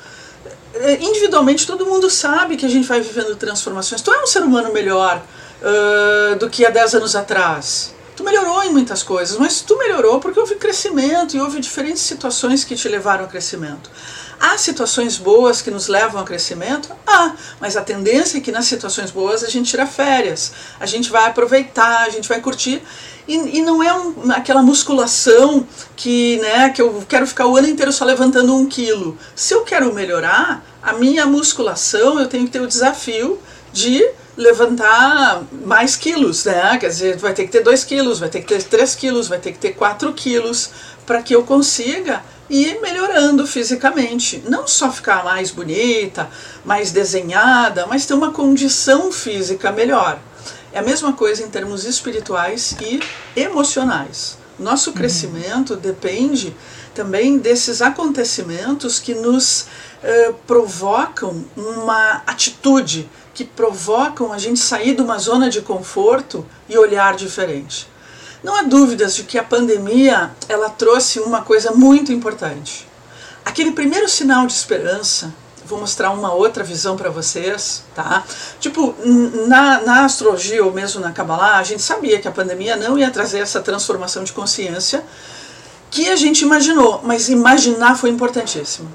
É, 0.73 1.03
individualmente 1.03 1.67
todo 1.67 1.85
mundo 1.85 2.09
sabe 2.09 2.57
que 2.57 2.65
a 2.65 2.69
gente 2.69 2.87
vai 2.87 3.01
vivendo 3.01 3.37
transformações. 3.37 4.01
Tu 4.01 4.11
é 4.11 4.23
um 4.23 4.27
ser 4.27 4.43
humano 4.43 4.73
melhor 4.73 5.23
uh, 5.61 6.37
do 6.37 6.49
que 6.49 6.65
há 6.65 6.71
10 6.71 6.95
anos 6.95 7.15
atrás. 7.15 7.95
Tu 8.21 8.25
melhorou 8.25 8.63
em 8.63 8.71
muitas 8.71 9.03
coisas, 9.03 9.39
mas 9.39 9.63
tu 9.63 9.79
melhorou 9.79 10.21
porque 10.21 10.39
houve 10.39 10.57
crescimento 10.57 11.35
e 11.35 11.41
houve 11.41 11.59
diferentes 11.59 12.03
situações 12.03 12.65
que 12.65 12.77
te 12.77 12.87
levaram 12.87 13.25
ao 13.25 13.31
crescimento. 13.31 13.91
Há 14.39 14.59
situações 14.59 15.17
boas 15.17 15.63
que 15.63 15.71
nos 15.71 15.89
levam 15.89 16.21
ao 16.21 16.27
crescimento? 16.27 16.91
Ah, 17.07 17.33
mas 17.59 17.79
a 17.79 17.81
tendência 17.81 18.37
é 18.37 18.41
que 18.43 18.53
nas 18.53 18.67
situações 18.67 19.11
boas 19.11 19.43
a 19.43 19.49
gente 19.49 19.71
tira 19.71 19.87
férias, 19.87 20.53
a 20.79 20.85
gente 20.85 21.09
vai 21.09 21.31
aproveitar, 21.31 22.03
a 22.03 22.11
gente 22.11 22.29
vai 22.29 22.43
curtir. 22.43 22.83
E, 23.27 23.37
e 23.57 23.63
não 23.63 23.83
é 23.83 23.91
um, 23.95 24.31
aquela 24.33 24.63
musculação 24.63 25.67
que, 25.97 26.37
né, 26.41 26.69
que 26.69 26.83
eu 26.83 27.03
quero 27.09 27.27
ficar 27.27 27.47
o 27.47 27.57
ano 27.57 27.69
inteiro 27.69 27.91
só 27.91 28.05
levantando 28.05 28.55
um 28.55 28.67
quilo. 28.67 29.17
Se 29.35 29.55
eu 29.55 29.63
quero 29.63 29.95
melhorar, 29.95 30.63
a 30.83 30.93
minha 30.93 31.25
musculação 31.25 32.21
eu 32.21 32.29
tenho 32.29 32.45
que 32.45 32.51
ter 32.51 32.61
o 32.61 32.67
desafio 32.67 33.39
de 33.73 34.07
levantar 34.37 35.43
mais 35.65 35.97
quilos, 35.97 36.45
né? 36.45 36.79
Quer 36.79 36.89
dizer, 36.89 37.17
vai 37.17 37.35
ter 37.35 37.45
que 37.45 37.51
ter 37.51 37.63
2 37.63 37.85
quilos, 37.85 38.19
vai 38.19 38.29
ter 38.29 38.41
que 38.41 38.47
ter 38.47 38.63
3 38.63 38.95
quilos, 38.95 39.29
vai 39.29 39.39
ter 39.39 39.53
que 39.53 39.59
ter 39.59 39.73
4 39.73 40.13
quilos 40.13 40.71
para 41.07 41.23
que 41.23 41.35
eu 41.35 41.43
consiga 41.43 42.23
ir 42.49 42.81
melhorando 42.81 43.47
fisicamente. 43.47 44.43
Não 44.49 44.67
só 44.67 44.91
ficar 44.91 45.25
mais 45.25 45.51
bonita, 45.51 46.29
mais 46.65 46.91
desenhada, 46.91 47.87
mas 47.87 48.07
ter 48.07 48.15
uma 48.15 48.33
condição 48.33 49.13
física 49.13 49.71
melhor. 49.71 50.19
É 50.73 50.79
a 50.79 50.83
mesma 50.83 51.13
coisa 51.13 51.43
em 51.43 51.49
termos 51.49 51.85
espirituais 51.85 52.77
e 52.81 53.01
emocionais. 53.35 54.39
Nosso 54.59 54.93
crescimento 54.93 55.75
uhum. 55.75 55.81
depende 55.81 56.55
também 56.95 57.39
desses 57.39 57.81
acontecimentos 57.81 58.99
que 58.99 59.15
nos 59.15 59.63
uh, 59.63 60.35
provocam 60.47 61.45
uma 61.57 62.23
atitude, 62.27 63.09
que 63.41 63.45
provocam 63.47 64.35
a 64.35 64.39
gente 64.39 64.61
sair 64.61 64.95
de 64.95 65.01
uma 65.01 65.19
zona 65.19 65.49
de 65.49 65.63
conforto 65.63 66.45
e 66.69 66.77
olhar 66.77 67.17
diferente. 67.17 67.89
Não 68.45 68.55
há 68.55 68.63
dúvidas 68.63 69.17
de 69.17 69.23
que 69.23 69.39
a 69.39 69.43
pandemia 69.43 70.31
ela 70.47 70.69
trouxe 70.69 71.21
uma 71.21 71.41
coisa 71.41 71.71
muito 71.71 72.13
importante. 72.13 72.87
Aquele 73.43 73.73
primeiro 73.73 74.07
sinal 74.11 74.47
de 74.47 74.53
esperança 74.53 75.33
vou 75.65 75.81
mostrar 75.81 76.11
uma 76.11 76.35
outra 76.35 76.63
visão 76.63 76.99
para 76.99 77.09
vocês, 77.09 77.83
tá? 77.95 78.25
Tipo, 78.59 78.95
na, 79.47 79.81
na 79.81 80.05
astrologia 80.05 80.63
ou 80.63 80.71
mesmo 80.71 81.01
na 81.01 81.13
Kabbalah, 81.13 81.57
a 81.57 81.63
gente 81.63 81.81
sabia 81.81 82.21
que 82.21 82.29
a 82.29 82.33
pandemia 82.33 82.77
não 82.77 82.99
ia 82.99 83.11
trazer 83.11 83.39
essa 83.39 83.61
transformação 83.61 84.23
de 84.23 84.35
consciência 84.35 85.03
que 85.91 86.11
a 86.11 86.17
gente 86.17 86.43
imaginou, 86.43 87.01
mas 87.05 87.31
imaginar 87.31 87.97
foi 87.97 88.11
importantíssimo. 88.11 88.91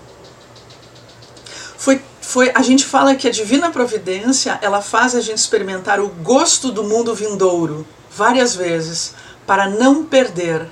Foi, 2.35 2.51
a 2.53 2.61
gente 2.61 2.85
fala 2.85 3.15
que 3.15 3.29
a 3.29 3.31
divina 3.31 3.71
providência, 3.71 4.59
ela 4.61 4.81
faz 4.81 5.15
a 5.15 5.21
gente 5.21 5.37
experimentar 5.37 6.01
o 6.01 6.09
gosto 6.09 6.69
do 6.69 6.83
mundo 6.83 7.15
vindouro 7.15 7.87
várias 8.11 8.53
vezes 8.53 9.13
para 9.47 9.69
não 9.69 10.03
perder 10.03 10.67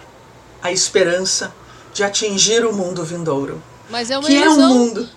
a 0.62 0.74
esperança 0.74 1.56
de 1.94 2.04
atingir 2.04 2.66
o 2.66 2.74
mundo 2.74 3.02
vindouro. 3.06 3.64
Mas 3.90 4.12
é 4.12 4.18
uma 4.18 4.28
que 4.28 4.34
ilusão. 4.34 4.62
é 4.62 4.66
um 4.66 4.74
mundo 4.74 5.10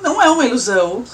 não 0.00 0.22
é 0.22 0.30
uma 0.30 0.46
ilusão. 0.46 1.04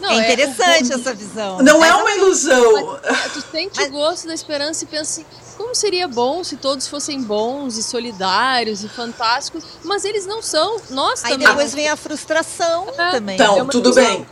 Não, 0.00 0.08
é 0.08 0.32
interessante 0.32 0.92
é, 0.92 0.94
essa 0.94 1.12
visão. 1.12 1.58
Não 1.58 1.84
é 1.84 1.94
uma 1.94 2.10
ilusão. 2.12 2.98
Mas, 3.02 3.32
tu 3.34 3.44
sente 3.52 3.76
Mas... 3.76 3.88
o 3.88 3.92
gosto 3.92 4.26
da 4.26 4.32
esperança 4.32 4.82
e 4.82 4.86
pensa 4.86 5.20
assim, 5.20 5.26
como 5.60 5.74
seria 5.74 6.08
bom 6.08 6.42
se 6.42 6.56
todos 6.56 6.88
fossem 6.88 7.22
bons 7.22 7.76
e 7.76 7.82
solidários 7.82 8.82
e 8.82 8.88
fantásticos, 8.88 9.62
mas 9.84 10.06
eles 10.06 10.24
não 10.24 10.40
são. 10.40 10.80
Nós 10.88 11.22
Aí 11.22 11.32
também. 11.32 11.46
Aí 11.46 11.52
depois 11.52 11.74
vem 11.74 11.88
a 11.88 11.96
frustração 11.96 12.88
é. 12.96 13.10
também. 13.10 13.34
Então, 13.34 13.58
é 13.58 13.64
tudo 13.66 13.90
ilusão. 13.90 14.04
bem. 14.04 14.26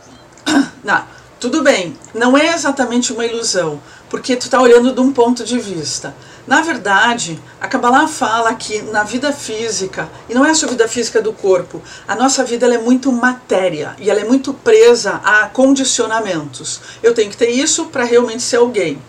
Não, 0.83 1.03
tudo 1.39 1.61
bem. 1.61 1.95
Não 2.15 2.35
é 2.35 2.53
exatamente 2.53 3.13
uma 3.13 3.23
ilusão, 3.25 3.79
porque 4.09 4.35
tu 4.35 4.45
está 4.45 4.59
olhando 4.59 4.91
de 4.91 4.99
um 4.99 5.13
ponto 5.13 5.43
de 5.43 5.59
vista. 5.59 6.15
Na 6.47 6.61
verdade, 6.61 7.39
a 7.61 7.67
Kabbalah 7.67 8.07
fala 8.07 8.55
que 8.55 8.81
na 8.81 9.03
vida 9.03 9.31
física, 9.31 10.09
e 10.27 10.33
não 10.33 10.43
é 10.43 10.51
só 10.55 10.65
a 10.65 10.69
vida 10.69 10.87
física 10.87 11.21
do 11.21 11.31
corpo, 11.31 11.79
a 12.07 12.15
nossa 12.15 12.43
vida 12.43 12.65
é 12.73 12.77
muito 12.79 13.11
matéria 13.11 13.95
e 13.99 14.09
ela 14.09 14.19
é 14.19 14.25
muito 14.25 14.51
presa 14.51 15.21
a 15.23 15.47
condicionamentos. 15.47 16.81
Eu 17.03 17.13
tenho 17.13 17.29
que 17.29 17.37
ter 17.37 17.51
isso 17.51 17.85
para 17.85 18.03
realmente 18.03 18.41
ser 18.41 18.55
alguém. 18.55 18.99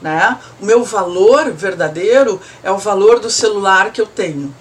Né? 0.00 0.38
O 0.60 0.64
meu 0.64 0.84
valor 0.84 1.50
verdadeiro 1.50 2.40
é 2.62 2.70
o 2.70 2.78
valor 2.78 3.18
do 3.18 3.28
celular 3.28 3.90
que 3.92 4.00
eu 4.00 4.06
tenho 4.06 4.54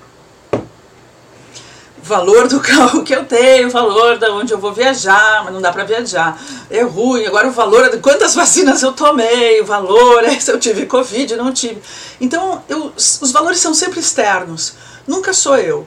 valor 2.08 2.48
do 2.48 2.60
carro 2.62 3.04
que 3.04 3.14
eu 3.14 3.26
tenho, 3.26 3.68
o 3.68 3.72
valor 3.72 4.18
de 4.18 4.26
onde 4.30 4.54
eu 4.54 4.58
vou 4.58 4.74
viajar, 4.74 5.44
mas 5.44 5.54
não 5.54 5.62
dá 5.62 5.72
para 5.72 5.84
viajar. 5.84 6.42
É 6.70 6.82
ruim. 6.82 7.26
Agora 7.26 7.48
o 7.48 7.52
valor 7.52 7.86
é 7.86 7.90
de 7.90 7.98
quantas 7.98 8.34
vacinas 8.34 8.82
eu 8.82 8.94
tomei, 8.94 9.62
o 9.62 9.66
valor 9.66 10.24
é 10.24 10.40
se 10.40 10.52
eu 10.52 10.60
tive 10.60 10.86
Covid, 10.86 11.36
não 11.36 11.52
tive. 11.52 11.82
Então, 12.20 12.64
eu, 12.70 12.94
os 12.96 13.32
valores 13.32 13.60
são 13.60 13.74
sempre 13.74 14.00
externos. 14.00 14.76
Nunca 15.06 15.34
sou 15.34 15.58
eu. 15.58 15.86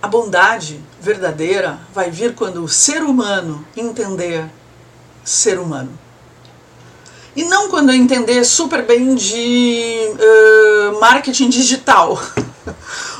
A 0.00 0.06
bondade 0.06 0.80
verdadeira 1.00 1.78
vai 1.92 2.08
vir 2.08 2.34
quando 2.34 2.62
o 2.62 2.68
ser 2.68 3.02
humano 3.02 3.66
entender 3.76 4.48
ser 5.24 5.58
humano. 5.58 5.98
E 7.36 7.44
não 7.44 7.68
quando 7.68 7.90
eu 7.90 7.96
entender 7.96 8.44
super 8.44 8.84
bem 8.84 9.14
de 9.14 10.10
uh, 10.14 11.00
marketing 11.00 11.48
digital. 11.48 12.20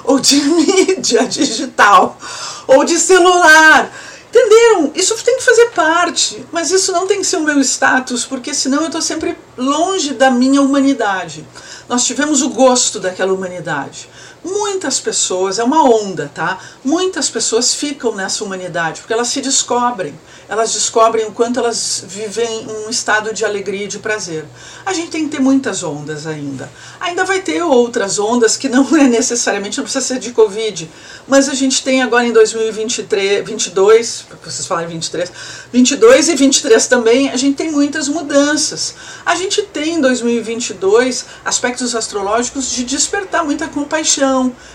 ou 0.08 0.18
de 0.18 0.40
mídia 0.40 1.26
digital, 1.26 2.18
ou 2.66 2.82
de 2.82 2.98
celular. 2.98 3.92
Entenderam? 4.30 4.92
Isso 4.94 5.14
tem 5.22 5.36
que 5.36 5.44
fazer 5.44 5.66
parte, 5.70 6.44
mas 6.52 6.70
isso 6.70 6.92
não 6.92 7.06
tem 7.06 7.18
que 7.18 7.26
ser 7.26 7.36
o 7.36 7.42
meu 7.42 7.60
status, 7.60 8.24
porque 8.24 8.52
senão 8.54 8.80
eu 8.80 8.86
estou 8.86 9.02
sempre 9.02 9.36
longe 9.56 10.14
da 10.14 10.30
minha 10.30 10.60
humanidade. 10.60 11.46
Nós 11.88 12.04
tivemos 12.04 12.42
o 12.42 12.50
gosto 12.50 13.00
daquela 13.00 13.32
humanidade. 13.32 14.08
Muitas 14.44 15.00
pessoas, 15.00 15.58
é 15.58 15.64
uma 15.64 15.82
onda, 15.84 16.30
tá? 16.34 16.58
Muitas 16.84 17.28
pessoas 17.28 17.74
ficam 17.74 18.14
nessa 18.14 18.44
humanidade 18.44 19.00
porque 19.00 19.12
elas 19.12 19.28
se 19.28 19.40
descobrem 19.40 20.14
elas 20.48 20.72
descobrem 20.72 21.26
o 21.26 21.32
quanto 21.32 21.60
elas 21.60 22.02
vivem 22.08 22.66
um 22.66 22.88
estado 22.88 23.34
de 23.34 23.44
alegria 23.44 23.84
e 23.84 23.88
de 23.88 23.98
prazer. 23.98 24.46
A 24.84 24.94
gente 24.94 25.10
tem 25.10 25.28
que 25.28 25.36
ter 25.36 25.42
muitas 25.42 25.82
ondas 25.82 26.26
ainda. 26.26 26.70
Ainda 26.98 27.22
vai 27.22 27.40
ter 27.40 27.62
outras 27.62 28.18
ondas 28.18 28.56
que 28.56 28.68
não 28.68 28.84
é 28.96 29.04
necessariamente, 29.04 29.76
não 29.76 29.84
precisa 29.84 30.04
ser 30.04 30.18
de 30.18 30.32
Covid, 30.32 30.90
mas 31.26 31.50
a 31.50 31.54
gente 31.54 31.84
tem 31.84 32.02
agora 32.02 32.26
em 32.26 32.32
2023, 32.32 33.46
22, 33.46 34.24
vocês 34.42 34.66
falam 34.66 34.88
23, 34.88 35.30
22 35.70 36.28
e 36.30 36.34
23 36.34 36.86
também, 36.86 37.28
a 37.28 37.36
gente 37.36 37.56
tem 37.56 37.70
muitas 37.70 38.08
mudanças. 38.08 38.94
A 39.26 39.34
gente 39.34 39.62
tem 39.64 39.96
em 39.96 40.00
2022 40.00 41.26
aspectos 41.44 41.94
astrológicos 41.94 42.70
de 42.70 42.84
despertar 42.84 43.44
muita 43.44 43.68
compaixão. 43.68 44.27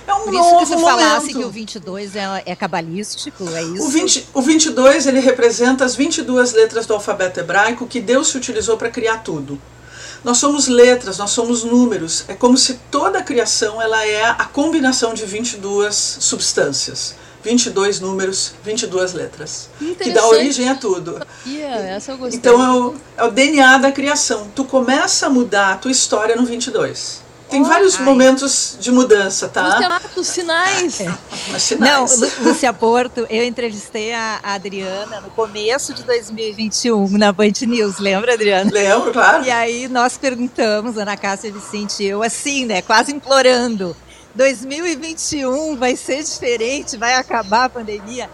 É 0.08 0.14
um 0.14 0.24
Por 0.24 0.34
novo 0.34 0.48
isso 0.48 0.60
que 0.60 0.66
você 0.66 0.76
momento. 0.76 1.00
falasse 1.00 1.28
que 1.34 1.44
o 1.44 1.50
22 1.50 2.16
é, 2.16 2.44
é 2.46 2.56
cabalístico, 2.56 3.48
é 3.50 3.64
isso? 3.64 3.86
O, 3.86 3.90
20, 3.90 4.28
o 4.34 4.42
22 4.42 5.08
ele 5.08 5.20
representa 5.20 5.86
as 5.86 5.96
22 5.96 6.54
letras 6.54 6.86
do 6.86 6.94
alfabeto 6.94 7.40
hebraico 7.40 7.88
que 7.88 8.00
Deus 8.00 8.30
se 8.30 8.38
utilizou 8.38 8.78
para 8.78 8.90
criar 8.90 9.20
tudo. 9.20 9.60
Nós 10.24 10.38
somos 10.38 10.68
letras, 10.68 11.18
nós 11.18 11.32
somos 11.32 11.64
números. 11.64 12.24
É 12.28 12.34
como 12.34 12.58
se 12.58 12.76
toda 12.90 13.20
a 13.20 13.24
criação 13.24 13.82
ela 13.82 14.06
é 14.06 14.24
a 14.24 14.46
combinação 14.46 15.14
de 15.14 15.26
22 15.26 15.94
substâncias. 16.20 17.16
22 17.44 18.00
números, 18.00 18.54
22 18.64 19.14
letras. 19.14 19.70
Que 19.78 20.12
dá 20.12 20.26
origem 20.28 20.70
a 20.70 20.76
tudo. 20.76 21.20
Yeah, 21.46 22.00
então 22.32 22.64
é 22.64 22.72
o, 22.72 22.96
é 23.18 23.24
o 23.26 23.32
DNA 23.32 23.80
da 23.80 23.92
criação. 23.92 24.50
Tu 24.56 24.64
começa 24.64 25.28
a 25.28 25.30
mudar 25.30 25.74
a 25.74 25.76
tua 25.76 25.92
história 25.92 26.38
no 26.38 26.46
22. 26.46 27.22
Tem 27.54 27.62
oh, 27.62 27.66
vários 27.66 27.98
ai. 28.00 28.04
momentos 28.04 28.76
de 28.80 28.92
mudança, 28.92 29.48
tá? 29.48 29.76
Lucianato, 29.76 30.24
sinais. 30.24 31.02
É. 31.02 31.60
sinais. 31.60 32.20
Não, 32.20 32.30
Lúcia 32.42 32.74
Porto, 32.74 33.28
eu 33.30 33.44
entrevistei 33.44 34.12
a 34.12 34.40
Adriana 34.42 35.22
no 35.22 35.30
começo 35.30 35.94
de 35.94 36.02
2021 36.02 37.16
na 37.16 37.32
Band 37.32 37.52
News, 37.68 38.00
lembra, 38.00 38.34
Adriana? 38.34 38.72
Lembro, 38.74 39.14
claro. 39.14 39.46
E 39.46 39.52
aí 39.52 39.88
nós 39.88 40.18
perguntamos, 40.18 40.98
Ana 40.98 41.16
Cássia 41.16 41.52
Vicente 41.52 42.02
e 42.02 42.08
eu, 42.08 42.24
assim, 42.24 42.66
né, 42.66 42.82
quase 42.82 43.14
implorando, 43.14 43.96
2021 44.34 45.76
vai 45.78 45.96
ser 45.96 46.24
diferente, 46.24 46.98
vai 46.98 47.14
acabar 47.14 47.66
a 47.66 47.70
pandemia. 47.70 48.28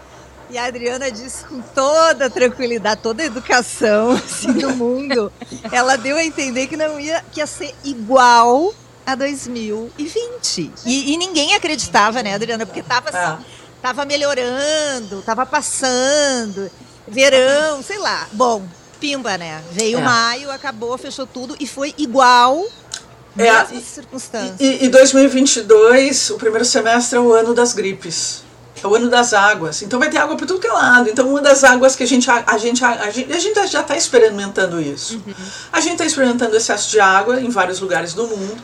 E 0.48 0.56
a 0.56 0.64
Adriana 0.64 1.10
disse 1.10 1.44
com 1.44 1.60
toda 1.60 2.30
tranquilidade, 2.30 3.02
toda 3.02 3.22
a 3.22 3.26
educação 3.26 4.12
assim, 4.12 4.50
do 4.54 4.70
mundo, 4.70 5.30
ela 5.70 5.96
deu 5.96 6.16
a 6.16 6.24
entender 6.24 6.68
que 6.68 6.76
não 6.78 6.98
ia, 6.98 7.22
que 7.30 7.40
ia 7.40 7.46
ser 7.46 7.74
igual 7.84 8.72
a 9.06 9.14
2020. 9.14 10.72
E, 10.86 11.12
e 11.12 11.16
ninguém 11.16 11.54
acreditava, 11.54 12.22
né, 12.22 12.34
Adriana? 12.34 12.66
Porque 12.66 12.82
tava, 12.82 13.10
ah. 13.12 13.38
tava 13.82 14.04
melhorando, 14.04 15.22
tava 15.22 15.44
passando, 15.46 16.70
verão, 17.06 17.82
sei 17.82 17.98
lá. 17.98 18.28
Bom, 18.32 18.62
pimba, 19.00 19.36
né? 19.38 19.62
Veio 19.72 19.98
é. 19.98 20.02
maio, 20.02 20.50
acabou, 20.50 20.96
fechou 20.98 21.26
tudo 21.26 21.56
e 21.58 21.66
foi 21.66 21.94
igual 21.98 22.64
é, 23.36 23.42
mesmas 23.42 23.84
circunstâncias. 23.84 24.60
E, 24.60 24.84
e 24.84 24.88
2022, 24.88 26.30
o 26.30 26.36
primeiro 26.36 26.64
semestre 26.64 27.16
é 27.16 27.20
o 27.20 27.32
ano 27.32 27.54
das 27.54 27.72
gripes. 27.72 28.42
É 28.82 28.86
o 28.86 28.94
ano 28.94 29.10
das 29.10 29.34
águas. 29.34 29.82
Então 29.82 29.98
vai 29.98 30.08
ter 30.08 30.18
água 30.18 30.36
por 30.36 30.46
tudo 30.46 30.60
que 30.60 30.66
é 30.66 30.72
lado. 30.72 31.08
Então 31.08 31.28
uma 31.28 31.40
das 31.40 31.64
águas 31.64 31.94
que 31.94 32.02
a 32.02 32.06
gente 32.06 32.30
a, 32.30 32.44
a 32.46 32.56
gente 32.56 32.82
a, 32.82 33.10
gente, 33.10 33.32
a 33.32 33.38
gente 33.38 33.66
já 33.66 33.80
está 33.80 33.96
experimentando 33.96 34.80
isso. 34.80 35.16
Uhum. 35.26 35.34
A 35.72 35.80
gente 35.80 35.92
está 35.92 36.06
experimentando 36.06 36.56
excesso 36.56 36.90
de 36.90 36.98
água 36.98 37.40
em 37.40 37.50
vários 37.50 37.80
lugares 37.80 38.14
do 38.14 38.26
mundo. 38.26 38.56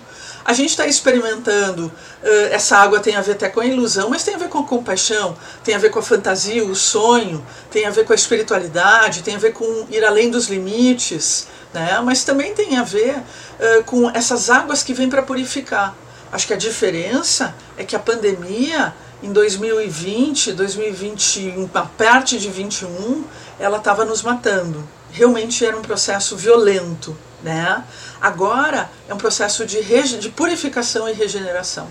A 0.46 0.52
gente 0.52 0.70
está 0.70 0.86
experimentando, 0.86 1.86
uh, 1.86 2.28
essa 2.52 2.76
água 2.76 3.00
tem 3.00 3.16
a 3.16 3.20
ver 3.20 3.32
até 3.32 3.48
com 3.48 3.58
a 3.58 3.66
ilusão, 3.66 4.08
mas 4.08 4.22
tem 4.22 4.32
a 4.32 4.38
ver 4.38 4.48
com 4.48 4.60
a 4.60 4.62
compaixão, 4.62 5.36
tem 5.64 5.74
a 5.74 5.78
ver 5.78 5.90
com 5.90 5.98
a 5.98 6.02
fantasia, 6.02 6.64
o 6.64 6.72
sonho, 6.72 7.44
tem 7.68 7.84
a 7.84 7.90
ver 7.90 8.04
com 8.04 8.12
a 8.12 8.16
espiritualidade, 8.16 9.24
tem 9.24 9.34
a 9.34 9.38
ver 9.38 9.52
com 9.52 9.64
ir 9.90 10.04
além 10.04 10.30
dos 10.30 10.46
limites, 10.46 11.48
né? 11.74 12.00
mas 12.04 12.22
também 12.22 12.54
tem 12.54 12.76
a 12.76 12.84
ver 12.84 13.16
uh, 13.16 13.82
com 13.86 14.08
essas 14.10 14.48
águas 14.48 14.84
que 14.84 14.94
vêm 14.94 15.10
para 15.10 15.20
purificar. 15.20 15.96
Acho 16.30 16.46
que 16.46 16.52
a 16.52 16.56
diferença 16.56 17.52
é 17.76 17.82
que 17.82 17.96
a 17.96 17.98
pandemia 17.98 18.94
em 19.24 19.32
2020, 19.32 20.52
2021, 20.52 21.68
a 21.74 21.82
parte 21.82 22.38
de 22.38 22.48
21, 22.48 23.24
ela 23.58 23.78
estava 23.78 24.04
nos 24.04 24.22
matando. 24.22 24.88
Realmente 25.10 25.66
era 25.66 25.76
um 25.76 25.82
processo 25.82 26.36
violento, 26.36 27.16
né? 27.42 27.82
Agora 28.20 28.90
é 29.08 29.14
um 29.14 29.18
processo 29.18 29.66
de, 29.66 29.82
de 30.18 30.28
purificação 30.30 31.08
e 31.08 31.12
regeneração. 31.12 31.88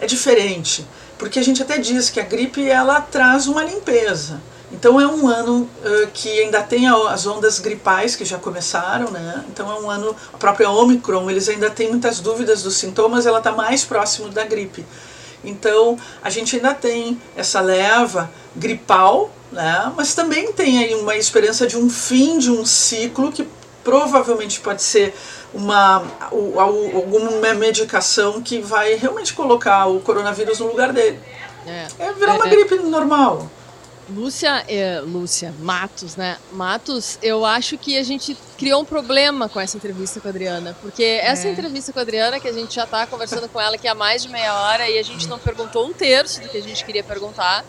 É 0.00 0.06
diferente, 0.06 0.86
porque 1.18 1.38
a 1.38 1.42
gente 1.42 1.62
até 1.62 1.78
diz 1.78 2.10
que 2.10 2.20
a 2.20 2.24
gripe 2.24 2.68
ela 2.68 3.00
traz 3.00 3.46
uma 3.46 3.64
limpeza. 3.64 4.40
Então 4.72 5.00
é 5.00 5.06
um 5.06 5.28
ano 5.28 5.62
uh, 5.62 6.08
que 6.12 6.40
ainda 6.40 6.60
tem 6.62 6.88
as 6.88 7.24
ondas 7.26 7.60
gripais 7.60 8.16
que 8.16 8.24
já 8.24 8.36
começaram, 8.36 9.10
né? 9.10 9.44
Então 9.48 9.70
é 9.70 9.80
um 9.80 9.88
ano, 9.88 10.14
a 10.32 10.36
própria 10.36 10.68
Omicron, 10.68 11.30
eles 11.30 11.48
ainda 11.48 11.70
têm 11.70 11.88
muitas 11.88 12.18
dúvidas 12.20 12.62
dos 12.62 12.76
sintomas, 12.76 13.26
ela 13.26 13.38
está 13.38 13.52
mais 13.52 13.84
próximo 13.84 14.28
da 14.28 14.44
gripe. 14.44 14.84
Então 15.44 15.96
a 16.20 16.30
gente 16.30 16.56
ainda 16.56 16.74
tem 16.74 17.20
essa 17.36 17.60
leva 17.60 18.28
gripal, 18.56 19.30
né? 19.52 19.92
Mas 19.96 20.14
também 20.14 20.52
tem 20.52 20.82
aí 20.82 20.94
uma 20.94 21.16
esperança 21.16 21.66
de 21.66 21.76
um 21.76 21.88
fim 21.88 22.36
de 22.38 22.50
um 22.50 22.66
ciclo 22.66 23.30
que 23.30 23.46
provavelmente 23.84 24.58
pode 24.58 24.82
ser 24.82 25.14
uma 25.54 26.04
alguma 26.58 27.54
medicação 27.54 28.42
que 28.42 28.60
vai 28.60 28.94
realmente 28.94 29.32
colocar 29.34 29.86
o 29.86 30.00
coronavírus 30.00 30.60
no 30.60 30.68
lugar 30.68 30.92
dele. 30.92 31.18
É, 31.66 31.86
é 31.98 32.12
virar 32.12 32.34
uma 32.34 32.46
é, 32.46 32.48
é. 32.48 32.50
gripe 32.50 32.76
normal. 32.76 33.50
Lúcia, 34.08 34.64
é, 34.68 35.00
Lúcia, 35.00 35.52
Matos, 35.58 36.14
né? 36.14 36.38
Matos, 36.52 37.18
eu 37.20 37.44
acho 37.44 37.76
que 37.76 37.98
a 37.98 38.04
gente 38.04 38.36
criou 38.56 38.82
um 38.82 38.84
problema 38.84 39.48
com 39.48 39.58
essa 39.58 39.76
entrevista 39.76 40.20
com 40.20 40.28
a 40.28 40.30
Adriana, 40.30 40.76
porque 40.80 41.02
essa 41.02 41.48
é. 41.48 41.50
entrevista 41.50 41.92
com 41.92 41.98
a 41.98 42.02
Adriana, 42.02 42.38
que 42.38 42.46
a 42.46 42.52
gente 42.52 42.72
já 42.72 42.84
está 42.84 43.04
conversando 43.04 43.48
com 43.48 43.60
ela 43.60 43.74
aqui 43.74 43.88
há 43.88 43.96
mais 43.96 44.22
de 44.22 44.28
meia 44.28 44.54
hora 44.54 44.88
e 44.88 44.96
a 44.96 45.02
gente 45.02 45.26
não 45.26 45.40
perguntou 45.40 45.84
um 45.84 45.92
terço 45.92 46.40
do 46.40 46.48
que 46.48 46.56
a 46.56 46.62
gente 46.62 46.84
queria 46.84 47.02
perguntar. 47.02 47.64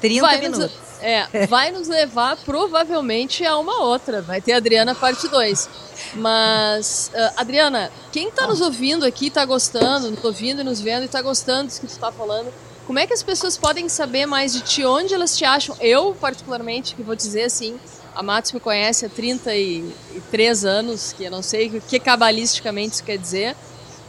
30 0.00 0.20
vai 0.20 0.40
minutos. 0.40 0.58
Nos, 0.60 0.89
é, 1.02 1.46
vai 1.46 1.70
nos 1.70 1.88
levar 1.88 2.36
provavelmente 2.38 3.44
a 3.44 3.56
uma 3.58 3.82
outra. 3.82 4.22
Vai 4.22 4.40
ter 4.40 4.52
Adriana 4.52 4.94
parte 4.94 5.28
2. 5.28 5.68
Mas, 6.14 7.10
uh, 7.14 7.40
Adriana, 7.40 7.90
quem 8.12 8.28
está 8.28 8.46
nos 8.46 8.60
ouvindo 8.60 9.04
aqui, 9.04 9.28
está 9.28 9.44
gostando, 9.44 10.10
nos 10.10 10.24
ouvindo 10.24 10.60
e 10.60 10.64
nos 10.64 10.80
vendo 10.80 11.02
e 11.02 11.06
está 11.06 11.20
gostando 11.22 11.68
do 11.72 11.74
que 11.74 11.86
tu 11.86 11.90
está 11.90 12.10
falando, 12.10 12.52
como 12.86 12.98
é 12.98 13.06
que 13.06 13.12
as 13.12 13.22
pessoas 13.22 13.56
podem 13.56 13.88
saber 13.88 14.26
mais 14.26 14.52
de 14.52 14.60
ti? 14.62 14.84
Onde 14.84 15.14
elas 15.14 15.36
te 15.36 15.44
acham? 15.44 15.76
Eu, 15.80 16.16
particularmente, 16.20 16.94
que 16.94 17.02
vou 17.02 17.14
dizer 17.14 17.44
assim, 17.44 17.78
a 18.14 18.22
Matos 18.22 18.52
me 18.52 18.60
conhece 18.60 19.06
há 19.06 19.08
33 19.08 20.64
anos, 20.64 21.12
que 21.12 21.24
eu 21.24 21.30
não 21.30 21.42
sei 21.42 21.68
o 21.68 21.80
que 21.80 22.00
cabalisticamente 22.00 22.94
isso 22.94 23.04
quer 23.04 23.16
dizer. 23.16 23.56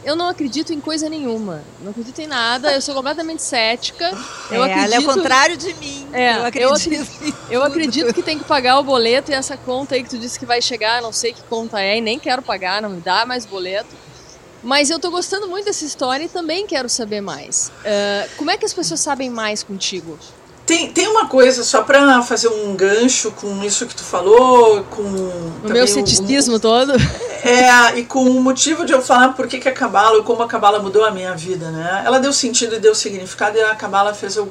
Eu 0.04 0.16
não 0.16 0.28
acredito 0.28 0.72
em 0.72 0.80
coisa 0.80 1.08
nenhuma. 1.08 1.62
Não 1.80 1.90
acredito 1.90 2.18
em 2.20 2.26
nada. 2.26 2.72
Eu 2.72 2.80
sou 2.80 2.94
completamente 2.94 3.42
cética. 3.42 4.10
Eu 4.50 4.64
é, 4.64 4.72
acredito... 4.72 4.94
Ela 4.94 4.94
é 4.94 4.98
o 4.98 5.14
contrário 5.14 5.56
de 5.56 5.74
mim. 5.74 6.08
É, 6.12 6.36
eu 6.36 6.46
acredito. 6.46 7.10
Eu, 7.48 7.60
eu 7.60 7.62
acredito 7.62 8.12
que 8.12 8.22
tem 8.22 8.38
que 8.38 8.44
pagar 8.44 8.78
o 8.78 8.82
boleto 8.82 9.30
e 9.30 9.34
essa 9.34 9.56
conta 9.56 9.94
aí 9.94 10.02
que 10.02 10.10
tu 10.10 10.18
disse 10.18 10.38
que 10.38 10.46
vai 10.46 10.60
chegar, 10.60 11.00
não 11.00 11.12
sei 11.12 11.32
que 11.32 11.42
conta 11.42 11.80
é, 11.80 11.98
e 11.98 12.00
nem 12.00 12.18
quero 12.18 12.42
pagar, 12.42 12.82
não 12.82 12.90
me 12.90 13.00
dá 13.00 13.24
mais 13.24 13.46
boleto. 13.46 13.94
Mas 14.62 14.90
eu 14.90 14.98
tô 14.98 15.10
gostando 15.10 15.48
muito 15.48 15.64
dessa 15.64 15.84
história 15.84 16.24
e 16.24 16.28
também 16.28 16.66
quero 16.66 16.88
saber 16.88 17.20
mais. 17.20 17.70
Uh, 17.80 18.30
como 18.36 18.50
é 18.50 18.56
que 18.56 18.64
as 18.64 18.72
pessoas 18.72 19.00
sabem 19.00 19.28
mais 19.28 19.62
contigo? 19.62 20.18
Tem, 20.64 20.92
tem 20.92 21.08
uma 21.08 21.26
coisa, 21.26 21.64
só 21.64 21.82
para 21.82 22.22
fazer 22.22 22.48
um 22.48 22.74
gancho 22.76 23.32
com 23.32 23.62
isso 23.64 23.86
que 23.86 23.94
tu 23.94 24.04
falou, 24.04 24.84
com. 24.84 25.02
O 25.02 25.68
meu 25.68 25.86
ceticismo 25.86 26.58
todo. 26.58 26.92
É, 27.44 27.98
e 27.98 28.04
com 28.04 28.22
o 28.22 28.40
motivo 28.40 28.86
de 28.86 28.92
eu 28.92 29.02
falar 29.02 29.30
por 29.30 29.48
que, 29.48 29.58
que 29.58 29.68
a 29.68 29.72
Cabala 29.72 30.20
e 30.20 30.22
como 30.22 30.44
a 30.44 30.46
Cabala 30.46 30.78
mudou 30.78 31.04
a 31.04 31.10
minha 31.10 31.34
vida, 31.34 31.72
né? 31.72 32.02
Ela 32.06 32.20
deu 32.20 32.32
sentido 32.32 32.76
e 32.76 32.78
deu 32.78 32.94
significado 32.94 33.58
e 33.58 33.60
a 33.60 33.74
Cabala 33.74 34.14
fez 34.14 34.36
eu. 34.36 34.48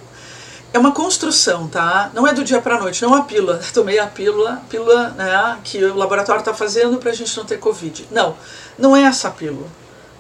É 0.73 0.77
uma 0.77 0.91
construção, 0.91 1.69
tá? 1.69 2.11
Não 2.13 2.27
é 2.27 2.33
do 2.33 2.43
dia 2.43 2.61
para 2.61 2.77
noite, 2.77 3.01
não 3.01 3.13
é 3.13 3.15
uma 3.15 3.23
pílula. 3.23 3.61
Tomei 3.73 3.97
a 3.97 4.07
pílula, 4.07 4.61
pílula 4.69 5.09
né, 5.11 5.57
que 5.63 5.81
o 5.81 5.95
laboratório 5.95 6.41
está 6.41 6.53
fazendo 6.53 6.97
para 6.97 7.11
a 7.11 7.13
gente 7.13 7.35
não 7.37 7.45
ter 7.45 7.59
Covid. 7.59 8.09
Não, 8.11 8.35
não 8.77 8.93
é 8.93 9.03
essa 9.03 9.31
pílula. 9.31 9.67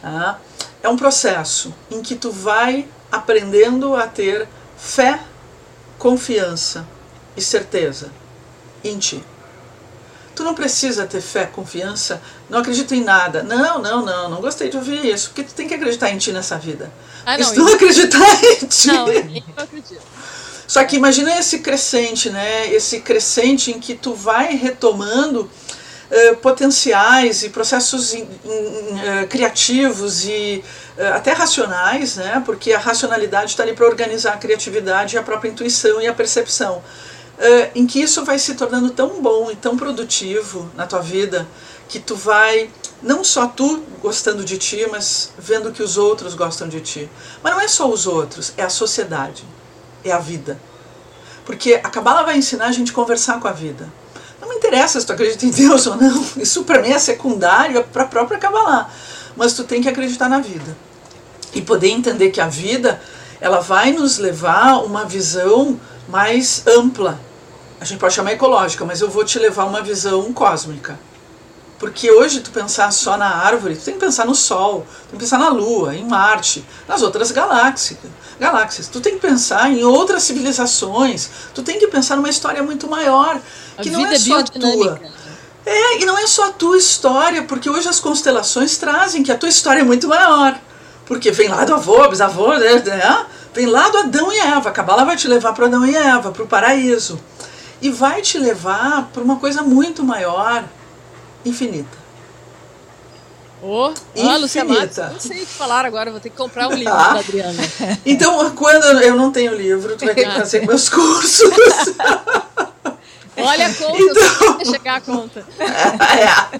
Tá? 0.01 0.39
É 0.81 0.87
um 0.87 0.95
processo 0.95 1.73
em 1.91 2.01
que 2.01 2.15
tu 2.15 2.31
vai 2.31 2.87
aprendendo 3.11 3.97
a 3.97 4.07
ter 4.07 4.47
fé, 4.77 5.19
confiança 6.01 6.87
e 7.37 7.41
certeza 7.41 8.11
em 8.83 8.97
ti. 8.97 9.23
Tu 10.35 10.43
não 10.43 10.55
precisa 10.55 11.05
ter 11.05 11.21
fé, 11.21 11.45
confiança, 11.45 12.19
não 12.49 12.57
acredito 12.57 12.95
em 12.95 13.03
nada. 13.03 13.43
Não, 13.43 13.79
não, 13.79 14.03
não, 14.03 14.27
não 14.27 14.41
gostei 14.41 14.67
de 14.67 14.77
ouvir 14.77 15.05
isso, 15.05 15.29
porque 15.29 15.43
tu 15.43 15.53
tem 15.53 15.67
que 15.67 15.75
acreditar 15.75 16.09
em 16.09 16.17
ti 16.17 16.31
nessa 16.31 16.57
vida. 16.57 16.91
Ah, 17.23 17.37
não, 17.37 17.45
se 17.45 17.53
tu 17.53 17.63
não 17.63 17.73
acreditar 17.75 18.43
em 18.43 18.65
ti. 18.65 18.87
Não, 18.87 19.07
eu 19.09 19.43
acredito. 19.55 20.01
Só 20.67 20.83
que 20.85 20.95
imagina 20.95 21.37
esse 21.37 21.59
crescente, 21.59 22.31
né? 22.31 22.73
Esse 22.73 23.01
crescente 23.01 23.69
em 23.69 23.79
que 23.79 23.93
tu 23.93 24.15
vai 24.15 24.55
retomando 24.55 25.47
eh, 26.13 26.33
potenciais 26.33 27.41
e 27.41 27.49
processos 27.49 28.13
in, 28.13 28.27
in, 28.43 29.23
uh, 29.23 29.27
criativos 29.29 30.25
e 30.25 30.61
uh, 30.97 31.13
até 31.13 31.31
racionais, 31.31 32.17
né? 32.17 32.43
porque 32.45 32.73
a 32.73 32.77
racionalidade 32.77 33.51
está 33.51 33.63
ali 33.63 33.71
para 33.73 33.85
organizar 33.87 34.33
a 34.33 34.37
criatividade, 34.37 35.17
a 35.17 35.23
própria 35.23 35.49
intuição 35.49 36.01
e 36.01 36.07
a 36.07 36.13
percepção. 36.13 36.83
em 37.73 37.87
que 37.87 38.01
isso 38.01 38.25
vai 38.25 38.37
se 38.37 38.55
tornando 38.55 38.89
tão 38.89 39.21
bom 39.21 39.49
e 39.49 39.55
tão 39.55 39.77
produtivo 39.77 40.69
na 40.75 40.85
tua 40.85 40.99
vida 40.99 41.47
que 41.87 41.97
tu 41.97 42.13
vai 42.15 42.69
não 43.01 43.23
só 43.23 43.47
tu 43.47 43.81
gostando 44.01 44.43
de 44.43 44.57
ti, 44.57 44.85
mas 44.91 45.31
vendo 45.39 45.71
que 45.71 45.81
os 45.81 45.97
outros 45.97 46.35
gostam 46.35 46.67
de 46.67 46.81
ti. 46.81 47.09
Mas 47.41 47.53
não 47.53 47.61
é 47.61 47.69
só 47.69 47.89
os 47.89 48.05
outros, 48.05 48.53
é 48.57 48.63
a 48.63 48.69
sociedade, 48.69 49.45
é 50.03 50.11
a 50.11 50.19
vida. 50.19 50.59
Porque 51.45 51.75
a 51.75 51.89
Cabala 51.89 52.23
vai 52.23 52.37
ensinar 52.37 52.65
a 52.65 52.71
gente 52.71 52.91
a 52.91 52.95
conversar 52.95 53.39
com 53.39 53.47
a 53.47 53.53
vida. 53.53 54.00
Interessa 54.61 54.99
se 54.99 55.07
tu 55.07 55.13
acredita 55.13 55.43
em 55.43 55.49
Deus 55.49 55.87
ou 55.87 55.95
não. 55.95 56.23
Isso 56.37 56.63
para 56.63 56.79
mim 56.83 56.91
é 56.91 56.99
secundário 56.99 57.79
é 57.79 57.81
para 57.81 58.03
a 58.03 58.07
própria 58.07 58.37
Kabbalah. 58.37 58.91
Mas 59.35 59.53
tu 59.53 59.63
tem 59.63 59.81
que 59.81 59.89
acreditar 59.89 60.29
na 60.29 60.39
vida. 60.39 60.77
E 61.51 61.61
poder 61.61 61.89
entender 61.89 62.29
que 62.29 62.39
a 62.39 62.47
vida 62.47 63.01
ela 63.41 63.59
vai 63.59 63.91
nos 63.91 64.19
levar 64.19 64.73
a 64.73 64.79
uma 64.81 65.03
visão 65.03 65.79
mais 66.07 66.65
ampla. 66.67 67.19
A 67.79 67.85
gente 67.85 67.97
pode 67.97 68.13
chamar 68.13 68.33
ecológica, 68.33 68.85
mas 68.85 69.01
eu 69.01 69.09
vou 69.09 69.25
te 69.25 69.39
levar 69.39 69.63
a 69.63 69.65
uma 69.65 69.81
visão 69.81 70.31
cósmica. 70.31 70.99
Porque 71.81 72.11
hoje 72.11 72.41
tu 72.41 72.51
pensar 72.51 72.93
só 72.93 73.17
na 73.17 73.25
árvore, 73.25 73.75
tu 73.75 73.83
tem 73.83 73.95
que 73.95 73.99
pensar 73.99 74.23
no 74.27 74.35
Sol, 74.35 74.85
tem 75.09 75.17
que 75.17 75.25
pensar 75.25 75.39
na 75.39 75.49
Lua, 75.49 75.95
em 75.95 76.05
Marte, 76.05 76.63
nas 76.87 77.01
outras 77.01 77.31
galáxias. 77.31 77.97
galáxias. 78.39 78.87
Tu 78.87 79.01
tem 79.01 79.15
que 79.15 79.19
pensar 79.19 79.67
em 79.71 79.83
outras 79.83 80.21
civilizações, 80.21 81.27
tu 81.55 81.63
tem 81.63 81.79
que 81.79 81.87
pensar 81.87 82.17
numa 82.17 82.29
história 82.29 82.61
muito 82.61 82.87
maior, 82.87 83.41
que 83.81 83.89
a 83.89 83.91
não 83.93 84.05
é 84.05 84.19
só 84.19 84.37
a 84.37 84.43
tua. 84.43 85.01
É, 85.65 85.99
e 85.99 86.05
não 86.05 86.15
é 86.19 86.27
só 86.27 86.49
a 86.49 86.51
tua 86.51 86.77
história, 86.77 87.41
porque 87.45 87.67
hoje 87.67 87.89
as 87.89 87.99
constelações 87.99 88.77
trazem 88.77 89.23
que 89.23 89.31
a 89.31 89.37
tua 89.37 89.49
história 89.49 89.79
é 89.79 89.83
muito 89.83 90.07
maior. 90.07 90.59
Porque 91.07 91.31
vem 91.31 91.47
lá 91.47 91.65
do 91.65 91.73
avô, 91.73 92.07
bisavô, 92.07 92.53
né? 92.57 92.75
né 92.75 93.25
vem 93.55 93.65
lá 93.65 93.89
do 93.89 93.97
Adão 93.97 94.31
e 94.31 94.37
Eva. 94.37 94.69
A 94.69 94.71
Cabala 94.71 95.03
vai 95.03 95.17
te 95.17 95.27
levar 95.27 95.53
para 95.53 95.65
Adão 95.65 95.83
e 95.83 95.95
Eva, 95.95 96.31
para 96.31 96.43
o 96.43 96.47
paraíso. 96.47 97.19
E 97.81 97.89
vai 97.89 98.21
te 98.21 98.37
levar 98.37 99.09
para 99.11 99.23
uma 99.23 99.37
coisa 99.37 99.63
muito 99.63 100.03
maior, 100.03 100.63
infinita. 101.45 102.01
Oh, 103.63 103.93
oh 104.15 104.37
Lucia 104.37 104.65
Matos, 104.65 104.97
não 104.97 105.19
sei 105.19 105.43
o 105.43 105.45
que 105.45 105.53
falar 105.53 105.85
agora, 105.85 106.09
vou 106.09 106.19
ter 106.19 106.31
que 106.31 106.35
comprar 106.35 106.67
um 106.67 106.73
livro 106.75 106.93
ah. 106.93 107.13
da 107.13 107.19
Adriana. 107.19 107.63
Então, 108.05 108.55
quando 108.55 108.85
eu 109.01 109.15
não 109.15 109.31
tenho 109.31 109.53
livro, 109.53 109.95
tu 109.95 110.05
vai 110.05 110.15
ter 110.15 110.27
que 110.27 110.33
fazer 110.35 110.65
meus 110.65 110.89
cursos. 110.89 111.51
Olha 113.37 113.67
a 113.67 113.73
conta, 113.73 114.03
então, 114.03 114.65
chegar 114.65 114.95
a 114.95 115.01
conta. 115.01 115.45
É. 115.59 116.59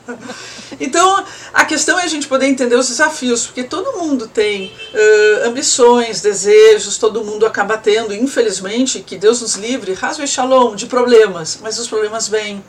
Então, 0.80 1.24
a 1.54 1.66
questão 1.66 2.00
é 2.00 2.04
a 2.04 2.08
gente 2.08 2.28
poder 2.28 2.48
entender 2.48 2.76
os 2.76 2.88
desafios, 2.88 3.46
porque 3.46 3.64
todo 3.64 4.00
mundo 4.00 4.28
tem 4.28 4.74
uh, 4.94 5.48
ambições, 5.48 6.22
desejos, 6.22 6.98
todo 6.98 7.24
mundo 7.24 7.46
acaba 7.46 7.78
tendo, 7.78 8.14
infelizmente, 8.14 9.02
que 9.02 9.18
Deus 9.18 9.42
nos 9.42 9.56
livre, 9.56 9.94
rasve 9.94 10.26
shalom, 10.26 10.76
de 10.76 10.88
problemas, 10.88 11.60
mas 11.62 11.78
os 11.78 11.88
problemas 11.88 12.28
vêm 12.28 12.64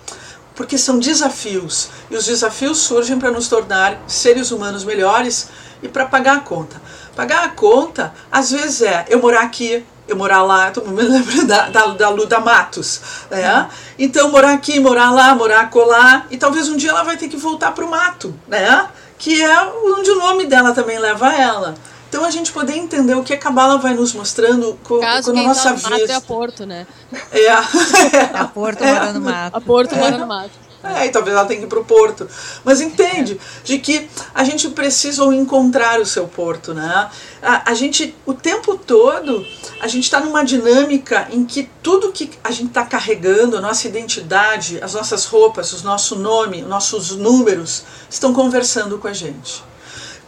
porque 0.54 0.76
são 0.76 0.98
desafios 0.98 1.88
e 2.10 2.16
os 2.16 2.26
desafios 2.26 2.78
surgem 2.78 3.18
para 3.18 3.30
nos 3.30 3.48
tornar 3.48 3.98
seres 4.06 4.50
humanos 4.50 4.84
melhores 4.84 5.48
e 5.82 5.88
para 5.88 6.06
pagar 6.06 6.36
a 6.36 6.40
conta. 6.40 6.80
Pagar 7.16 7.44
a 7.44 7.48
conta, 7.48 8.12
às 8.30 8.50
vezes 8.50 8.82
é 8.82 9.04
eu 9.08 9.20
morar 9.20 9.42
aqui, 9.42 9.84
eu 10.08 10.16
morar 10.16 10.42
lá, 10.42 10.72
mundo 10.76 10.92
me 10.92 11.02
lembra 11.02 11.44
da, 11.44 11.68
da, 11.68 11.86
da 11.88 12.08
Luda 12.08 12.40
Matos, 12.40 13.00
né? 13.30 13.68
Então 13.98 14.30
morar 14.30 14.52
aqui, 14.52 14.78
morar 14.80 15.10
lá, 15.10 15.34
morar 15.34 15.70
colar, 15.70 16.26
e 16.30 16.36
talvez 16.36 16.68
um 16.68 16.76
dia 16.76 16.90
ela 16.90 17.02
vai 17.02 17.16
ter 17.16 17.28
que 17.28 17.36
voltar 17.36 17.72
para 17.72 17.84
o 17.84 17.90
mato, 17.90 18.34
né? 18.46 18.88
Que 19.18 19.42
é 19.42 19.62
onde 19.84 20.10
o 20.10 20.18
nome 20.18 20.46
dela 20.46 20.72
também 20.72 20.98
leva 20.98 21.32
ela. 21.34 21.74
Então 22.12 22.26
a 22.26 22.30
gente 22.30 22.52
poder 22.52 22.76
entender 22.76 23.14
o 23.14 23.24
que 23.24 23.32
a 23.32 23.38
Cabala 23.38 23.78
vai 23.78 23.94
nos 23.94 24.12
mostrando 24.12 24.78
com, 24.84 25.00
Caso 25.00 25.32
com 25.32 25.40
a 25.40 25.42
nossa 25.44 25.72
tá 25.72 25.96
vida. 25.96 26.12
É 26.12 26.16
a 26.16 26.20
Porto, 26.20 26.66
né? 26.66 26.86
É. 27.30 27.48
a 28.36 28.40
é 28.42 28.44
Porto 28.52 28.84
é. 28.84 28.92
morando 28.92 29.18
no 29.18 29.24
mato. 29.24 29.56
A 29.56 29.60
Porto 29.62 29.94
é. 29.94 29.98
morando 29.98 30.18
no 30.18 30.26
mato. 30.26 30.50
É, 30.84 31.06
e 31.06 31.08
talvez 31.08 31.34
ela 31.34 31.46
tenha 31.46 31.60
que 31.60 31.64
ir 31.64 31.68
para 31.70 31.78
o 31.78 31.84
porto. 31.86 32.28
Mas 32.64 32.82
entende 32.82 33.40
de 33.64 33.78
que 33.78 34.10
a 34.34 34.44
gente 34.44 34.68
precisa 34.68 35.24
encontrar 35.34 36.00
o 36.00 36.04
seu 36.04 36.28
porto, 36.28 36.74
né? 36.74 37.08
A, 37.40 37.70
a 37.70 37.74
gente, 37.74 38.14
o 38.26 38.34
tempo 38.34 38.76
todo, 38.76 39.46
a 39.80 39.88
gente 39.88 40.04
está 40.04 40.20
numa 40.20 40.44
dinâmica 40.44 41.28
em 41.30 41.46
que 41.46 41.70
tudo 41.82 42.12
que 42.12 42.30
a 42.44 42.50
gente 42.50 42.68
está 42.68 42.84
carregando, 42.84 43.56
a 43.56 43.60
nossa 43.60 43.88
identidade, 43.88 44.78
as 44.82 44.92
nossas 44.92 45.24
roupas, 45.24 45.72
o 45.72 45.84
nosso 45.84 46.16
nome, 46.16 46.62
os 46.62 46.68
nossos 46.68 47.12
números, 47.12 47.84
estão 48.10 48.34
conversando 48.34 48.98
com 48.98 49.08
a 49.08 49.14
gente. 49.14 49.64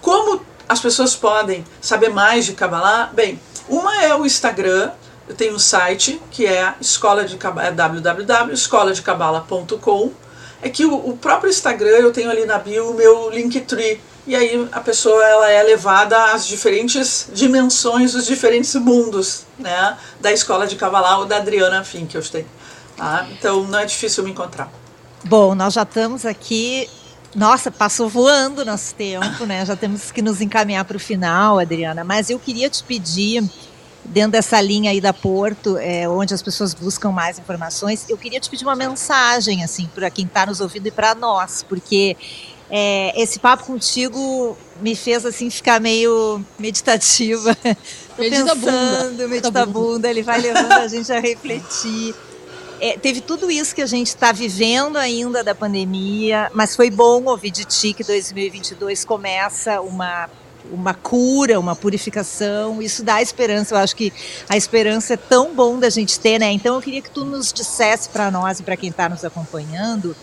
Como 0.00 0.53
as 0.68 0.80
pessoas 0.80 1.14
podem 1.14 1.64
saber 1.80 2.10
mais 2.10 2.44
de 2.46 2.54
Kabbalah? 2.54 3.10
Bem, 3.12 3.40
uma 3.68 4.02
é 4.02 4.12
o 4.14 4.26
Instagram, 4.26 4.90
eu 5.28 5.34
tenho 5.34 5.54
um 5.54 5.58
site 5.58 6.20
que 6.30 6.46
é 6.46 6.74
escola 6.80 7.24
de 7.24 7.38
é 7.60 7.70
www.escoladecabala.com. 7.70 10.12
É 10.62 10.68
que 10.68 10.84
o, 10.84 10.94
o, 10.94 11.16
próprio 11.16 11.50
Instagram 11.50 11.98
eu 11.98 12.12
tenho 12.12 12.30
ali 12.30 12.46
na 12.46 12.58
bio 12.58 12.90
o 12.90 12.94
meu 12.94 13.28
Linktree. 13.30 14.00
E 14.26 14.34
aí 14.34 14.66
a 14.72 14.80
pessoa 14.80 15.22
ela 15.22 15.50
é 15.50 15.62
levada 15.62 16.32
às 16.32 16.46
diferentes 16.46 17.28
dimensões, 17.32 18.14
os 18.14 18.24
diferentes 18.24 18.74
mundos, 18.74 19.44
né? 19.58 19.98
Da 20.20 20.32
escola 20.32 20.66
de 20.66 20.76
Kabbalah 20.76 21.18
ou 21.18 21.26
da 21.26 21.36
Adriana 21.36 21.84
Fink, 21.84 22.14
eu 22.14 22.22
tenho. 22.22 22.48
Tá? 22.96 23.26
Então 23.32 23.64
não 23.64 23.78
é 23.78 23.84
difícil 23.84 24.24
me 24.24 24.30
encontrar. 24.30 24.72
Bom, 25.24 25.54
nós 25.54 25.74
já 25.74 25.82
estamos 25.82 26.24
aqui. 26.24 26.88
Nossa, 27.34 27.70
passou 27.70 28.08
voando 28.08 28.64
nosso 28.64 28.94
tempo, 28.94 29.44
né? 29.44 29.66
Já 29.66 29.74
temos 29.74 30.12
que 30.12 30.22
nos 30.22 30.40
encaminhar 30.40 30.84
para 30.84 30.96
o 30.96 31.00
final, 31.00 31.58
Adriana. 31.58 32.04
Mas 32.04 32.30
eu 32.30 32.38
queria 32.38 32.70
te 32.70 32.82
pedir, 32.84 33.42
dentro 34.04 34.32
dessa 34.32 34.60
linha 34.60 34.92
aí 34.92 35.00
da 35.00 35.12
Porto, 35.12 35.76
é, 35.78 36.08
onde 36.08 36.32
as 36.32 36.42
pessoas 36.42 36.72
buscam 36.74 37.10
mais 37.10 37.38
informações, 37.38 38.06
eu 38.08 38.16
queria 38.16 38.38
te 38.38 38.48
pedir 38.48 38.64
uma 38.64 38.76
mensagem, 38.76 39.64
assim, 39.64 39.88
para 39.94 40.10
quem 40.10 40.26
está 40.26 40.46
nos 40.46 40.60
ouvindo 40.60 40.86
e 40.86 40.90
para 40.92 41.14
nós, 41.14 41.64
porque 41.68 42.16
é, 42.70 43.20
esse 43.20 43.38
papo 43.38 43.64
contigo 43.64 44.56
me 44.80 44.94
fez 44.94 45.26
assim 45.26 45.50
ficar 45.50 45.80
meio 45.80 46.44
meditativa. 46.58 47.56
Tô 48.16 48.22
medita 48.22 48.54
pensando, 48.54 49.10
bunda. 49.10 49.28
medita 49.28 49.66
bunda, 49.66 50.08
ele 50.08 50.22
vai 50.22 50.40
levando 50.40 50.72
a 50.72 50.86
gente 50.86 51.12
a 51.12 51.18
refletir 51.18 52.14
é, 52.80 52.98
teve 52.98 53.20
tudo 53.20 53.50
isso 53.50 53.74
que 53.74 53.82
a 53.82 53.86
gente 53.86 54.08
está 54.08 54.32
vivendo 54.32 54.96
ainda 54.96 55.42
da 55.42 55.54
pandemia, 55.54 56.50
mas 56.54 56.74
foi 56.74 56.90
bom 56.90 57.24
ouvir 57.24 57.50
de 57.50 57.64
ti 57.64 57.92
que 57.92 58.04
2022 58.04 59.04
começa 59.04 59.80
uma 59.80 60.28
uma 60.72 60.94
cura, 60.94 61.60
uma 61.60 61.76
purificação, 61.76 62.80
isso 62.80 63.02
dá 63.02 63.20
esperança. 63.20 63.74
Eu 63.74 63.78
acho 63.78 63.94
que 63.94 64.10
a 64.48 64.56
esperança 64.56 65.12
é 65.12 65.16
tão 65.18 65.54
bom 65.54 65.78
da 65.78 65.90
gente 65.90 66.18
ter, 66.18 66.38
né? 66.38 66.50
Então 66.52 66.74
eu 66.74 66.80
queria 66.80 67.02
que 67.02 67.10
tu 67.10 67.22
nos 67.22 67.52
dissesse 67.52 68.08
para 68.08 68.30
nós 68.30 68.60
e 68.60 68.62
para 68.62 68.74
quem 68.74 68.88
está 68.88 69.06
nos 69.06 69.26
acompanhando 69.26 70.16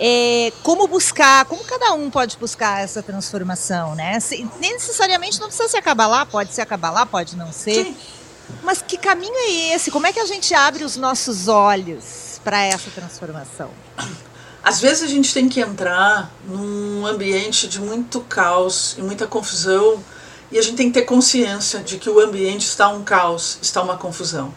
é, 0.00 0.50
como 0.62 0.88
buscar, 0.88 1.44
como 1.44 1.62
cada 1.62 1.92
um 1.92 2.08
pode 2.08 2.38
buscar 2.38 2.82
essa 2.82 3.02
transformação, 3.02 3.94
né? 3.94 4.18
Se, 4.18 4.48
nem 4.58 4.72
necessariamente 4.72 5.38
não 5.38 5.48
precisa 5.48 5.68
se 5.68 5.76
acabar 5.76 6.06
lá, 6.06 6.24
pode 6.24 6.54
se 6.54 6.60
acabar 6.60 6.90
lá, 6.90 7.04
pode 7.04 7.36
não 7.36 7.52
ser. 7.52 7.84
Sim. 7.84 7.96
Mas 8.62 8.82
que 8.82 8.96
caminho 8.96 9.34
é 9.34 9.74
esse? 9.74 9.90
Como 9.90 10.06
é 10.06 10.12
que 10.12 10.20
a 10.20 10.26
gente 10.26 10.54
abre 10.54 10.84
os 10.84 10.96
nossos 10.96 11.48
olhos 11.48 12.40
para 12.44 12.62
essa 12.62 12.90
transformação? 12.90 13.70
Às 14.62 14.80
vezes 14.80 15.02
a 15.02 15.06
gente 15.06 15.32
tem 15.32 15.48
que 15.48 15.60
entrar 15.60 16.30
num 16.46 17.06
ambiente 17.06 17.66
de 17.66 17.80
muito 17.80 18.20
caos 18.20 18.94
e 18.98 19.02
muita 19.02 19.26
confusão 19.26 20.02
e 20.52 20.58
a 20.58 20.62
gente 20.62 20.76
tem 20.76 20.88
que 20.88 21.00
ter 21.00 21.06
consciência 21.06 21.80
de 21.80 21.96
que 21.96 22.10
o 22.10 22.20
ambiente 22.20 22.66
está 22.66 22.88
um 22.88 23.02
caos, 23.02 23.58
está 23.62 23.82
uma 23.82 23.96
confusão, 23.96 24.54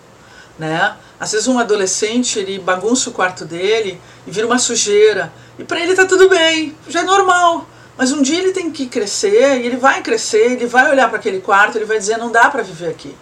né? 0.60 0.96
Às 1.20 1.32
vezes 1.32 1.48
um 1.48 1.58
adolescente 1.58 2.38
ele 2.38 2.60
bagunça 2.60 3.10
o 3.10 3.14
quarto 3.14 3.46
dele 3.46 4.02
e 4.28 4.32
vira 4.32 4.46
uma 4.46 4.60
sujeira 4.60 5.32
e 5.58 5.64
para 5.64 5.80
ele 5.80 5.96
tá 5.96 6.06
tudo 6.06 6.28
bem, 6.28 6.76
já 6.89 7.00
é 7.00 7.04
normal. 7.04 7.68
Mas 7.96 8.12
um 8.12 8.22
dia 8.22 8.39
ele 8.39 8.52
tem 8.52 8.72
que 8.72 8.88
crescer 8.88 9.62
e 9.62 9.66
ele 9.68 9.78
vai 9.78 10.02
crescer, 10.02 10.54
ele 10.54 10.66
vai 10.66 10.89
olhar 10.91 11.08
para 11.08 11.20
aquele 11.20 11.39
quarto, 11.39 11.78
ele 11.78 11.86
vai 11.86 11.98
dizer 11.98 12.18
não 12.18 12.32
dá 12.32 12.50
para 12.50 12.64
viver 12.64 12.89
aqui. 12.89 13.16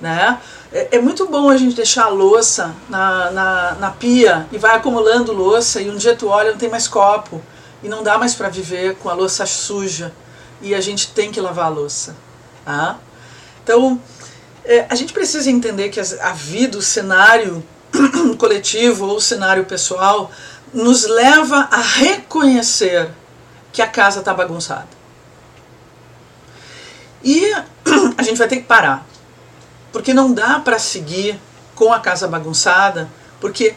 Né? 0.00 0.40
É, 0.72 0.96
é, 0.96 1.00
muito 1.00 1.26
bom 1.26 1.50
a 1.50 1.56
gente 1.58 1.76
deixar 1.76 2.04
a 2.04 2.08
louça 2.08 2.74
na, 2.88 3.30
na, 3.30 3.72
na, 3.72 3.90
pia 3.90 4.46
e 4.50 4.56
vai 4.56 4.74
acumulando 4.74 5.30
louça 5.30 5.82
e 5.82 5.90
um 5.90 5.96
dia 5.96 6.16
tu 6.16 6.28
olha 6.28 6.52
não 6.52 6.58
tem 6.58 6.70
mais 6.70 6.88
copo 6.88 7.42
e 7.82 7.88
não 7.88 8.02
dá 8.02 8.16
mais 8.16 8.34
para 8.34 8.48
viver 8.48 8.96
com 8.96 9.10
a 9.10 9.12
louça 9.12 9.44
suja 9.44 10.10
e 10.62 10.74
a 10.74 10.80
gente 10.80 11.08
tem 11.12 11.30
que 11.30 11.38
lavar 11.38 11.66
a 11.66 11.68
louça. 11.68 12.16
Tá? 12.64 12.98
Então 13.62 14.00
é, 14.64 14.86
a 14.88 14.94
gente 14.94 15.12
precisa 15.12 15.50
entender 15.50 15.90
que 15.90 16.00
a 16.00 16.32
vida, 16.32 16.78
o 16.78 16.82
cenário 16.82 17.62
coletivo 18.38 19.06
ou 19.06 19.16
o 19.16 19.20
cenário 19.20 19.66
pessoal 19.66 20.30
nos 20.72 21.06
leva 21.06 21.68
a 21.70 21.80
reconhecer 21.80 23.10
que 23.70 23.82
a 23.82 23.86
casa 23.86 24.20
está 24.20 24.32
bagunçada. 24.32 24.88
E 27.22 27.52
a 28.16 28.22
gente 28.22 28.38
vai 28.38 28.48
ter 28.48 28.56
que 28.56 28.62
parar 28.62 29.06
porque 29.92 30.14
não 30.14 30.32
dá 30.32 30.60
para 30.60 30.78
seguir 30.78 31.38
com 31.74 31.92
a 31.92 32.00
casa 32.00 32.28
bagunçada, 32.28 33.10
porque 33.40 33.74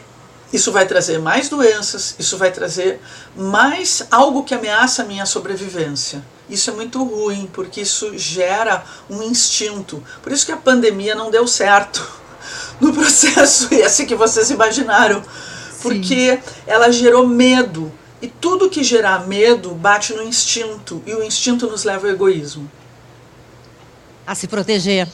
isso 0.52 0.70
vai 0.70 0.86
trazer 0.86 1.18
mais 1.18 1.48
doenças, 1.48 2.14
isso 2.18 2.38
vai 2.38 2.52
trazer 2.52 3.00
mais 3.36 4.06
algo 4.10 4.44
que 4.44 4.54
ameaça 4.54 5.02
a 5.02 5.04
minha 5.04 5.26
sobrevivência. 5.26 6.22
Isso 6.48 6.70
é 6.70 6.72
muito 6.72 7.02
ruim, 7.02 7.48
porque 7.52 7.80
isso 7.80 8.16
gera 8.16 8.84
um 9.10 9.22
instinto. 9.22 10.02
Por 10.22 10.30
isso 10.30 10.46
que 10.46 10.52
a 10.52 10.56
pandemia 10.56 11.14
não 11.14 11.30
deu 11.30 11.46
certo 11.46 12.08
no 12.80 12.92
processo 12.92 13.68
esse 13.74 14.06
que 14.06 14.14
vocês 14.14 14.50
imaginaram, 14.50 15.22
porque 15.82 16.36
Sim. 16.36 16.52
ela 16.66 16.92
gerou 16.92 17.26
medo. 17.26 17.92
E 18.22 18.28
tudo 18.28 18.70
que 18.70 18.84
gerar 18.84 19.26
medo 19.26 19.74
bate 19.74 20.14
no 20.14 20.22
instinto, 20.22 21.02
e 21.04 21.14
o 21.14 21.22
instinto 21.22 21.66
nos 21.66 21.84
leva 21.84 22.06
ao 22.06 22.12
egoísmo. 22.12 22.70
A 24.26 24.34
se 24.34 24.46
proteger. 24.46 25.08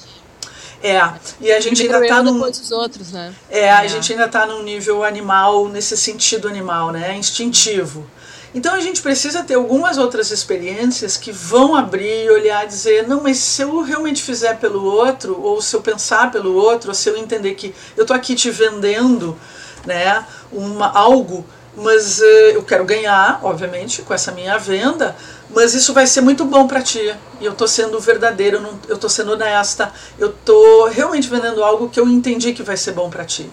É, 0.83 0.99
e 1.41 1.53
a 1.53 1.61
gente 1.61 1.83
ainda 1.83 2.01
está 2.01 2.23
num. 2.23 2.43
outros, 2.73 3.13
né? 3.13 3.35
É, 3.51 3.61
é, 3.61 3.71
a 3.73 3.87
gente 3.87 4.13
ainda 4.13 4.25
está 4.25 4.47
num 4.47 4.63
nível 4.63 5.05
animal, 5.05 5.69
nesse 5.69 5.97
sentido 5.97 6.49
animal, 6.49 6.91
né? 6.91 7.15
Instintivo. 7.17 8.07
Então 8.55 8.75
a 8.75 8.81
gente 8.81 9.01
precisa 9.01 9.45
ter 9.45 9.55
algumas 9.55 9.97
outras 9.97 10.31
experiências 10.31 11.17
que 11.17 11.31
vão 11.31 11.77
abrir 11.77 12.25
e 12.25 12.31
olhar 12.31 12.65
e 12.65 12.69
dizer: 12.69 13.07
não, 13.07 13.23
mas 13.23 13.37
se 13.37 13.63
eu 13.63 13.81
realmente 13.83 14.23
fizer 14.23 14.59
pelo 14.59 14.83
outro, 14.83 15.41
ou 15.41 15.61
se 15.61 15.77
eu 15.77 15.83
pensar 15.83 16.31
pelo 16.33 16.55
outro, 16.55 16.89
ou 16.89 16.95
se 16.95 17.09
eu 17.09 17.17
entender 17.17 17.55
que 17.55 17.75
eu 17.97 18.03
estou 18.03 18.17
aqui 18.17 18.35
te 18.35 18.51
vendendo 18.51 19.39
né, 19.87 20.25
uma, 20.51 20.91
algo, 20.91 21.47
mas 21.77 22.21
uh, 22.21 22.25
eu 22.53 22.63
quero 22.63 22.85
ganhar, 22.85 23.41
obviamente, 23.43 24.03
com 24.03 24.13
essa 24.13 24.33
minha 24.33 24.59
venda, 24.59 25.17
mas 25.55 25.75
isso 25.75 25.93
vai 25.93 26.07
ser 26.07 26.21
muito 26.21 26.45
bom 26.45 26.67
para 26.67 26.83
ti. 26.83 27.15
E 27.41 27.45
eu 27.45 27.55
tô 27.55 27.67
sendo 27.67 27.99
verdadeiro, 28.01 28.59
eu, 28.59 28.79
eu 28.89 28.99
tô 28.99 29.09
sendo 29.09 29.33
honesta, 29.33 29.93
eu 30.19 30.33
tô 30.33 30.87
realmente 30.87 31.29
vendendo 31.29 31.63
algo 31.63 31.89
que 31.89 32.01
eu 32.01 32.09
entendi 32.09 32.53
que 32.53 32.63
vai 32.63 32.77
ser 32.77 32.93
bom 32.93 33.09
para 33.09 33.25
ti. 33.25 33.51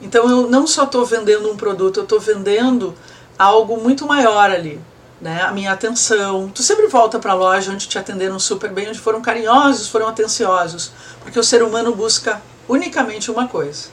Então 0.00 0.28
eu 0.28 0.48
não 0.48 0.66
só 0.66 0.84
tô 0.84 1.04
vendendo 1.04 1.50
um 1.50 1.56
produto, 1.56 2.00
eu 2.00 2.06
tô 2.06 2.18
vendendo 2.18 2.94
algo 3.38 3.76
muito 3.76 4.06
maior 4.06 4.50
ali, 4.50 4.80
né? 5.20 5.42
A 5.42 5.52
minha 5.52 5.72
atenção. 5.72 6.50
Tu 6.52 6.62
sempre 6.62 6.88
volta 6.88 7.18
para 7.18 7.32
a 7.32 7.36
loja 7.36 7.70
onde 7.70 7.86
te 7.86 7.98
atenderam 7.98 8.38
super 8.38 8.70
bem, 8.70 8.88
onde 8.88 8.98
foram 8.98 9.22
carinhosos, 9.22 9.88
foram 9.88 10.08
atenciosos, 10.08 10.92
porque 11.20 11.38
o 11.38 11.44
ser 11.44 11.62
humano 11.62 11.94
busca 11.94 12.42
unicamente 12.68 13.30
uma 13.30 13.46
coisa: 13.46 13.88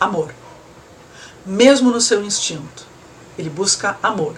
amor. 0.00 0.34
Mesmo 1.46 1.90
no 1.90 2.00
seu 2.00 2.24
instinto, 2.24 2.86
ele 3.38 3.50
busca 3.50 3.98
amor. 4.02 4.34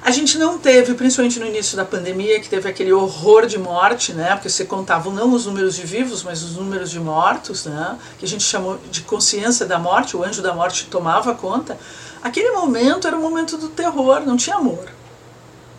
A 0.00 0.10
gente 0.10 0.38
não 0.38 0.58
teve, 0.58 0.94
principalmente 0.94 1.40
no 1.40 1.46
início 1.46 1.76
da 1.76 1.84
pandemia, 1.84 2.40
que 2.40 2.48
teve 2.48 2.68
aquele 2.68 2.92
horror 2.92 3.46
de 3.46 3.58
morte, 3.58 4.12
né? 4.12 4.30
Porque 4.34 4.48
você 4.48 4.64
contava 4.64 5.10
não 5.10 5.32
os 5.32 5.44
números 5.44 5.74
de 5.74 5.82
vivos, 5.82 6.22
mas 6.22 6.42
os 6.42 6.56
números 6.56 6.90
de 6.90 7.00
mortos, 7.00 7.64
né? 7.64 7.98
Que 8.18 8.24
a 8.24 8.28
gente 8.28 8.44
chamou 8.44 8.78
de 8.90 9.02
consciência 9.02 9.66
da 9.66 9.78
morte, 9.78 10.16
o 10.16 10.22
anjo 10.22 10.40
da 10.40 10.54
morte 10.54 10.86
tomava 10.86 11.34
conta. 11.34 11.76
Aquele 12.22 12.52
momento 12.52 13.06
era 13.06 13.16
o 13.16 13.20
momento 13.20 13.56
do 13.56 13.68
terror, 13.68 14.20
não 14.24 14.36
tinha 14.36 14.56
amor. 14.56 14.88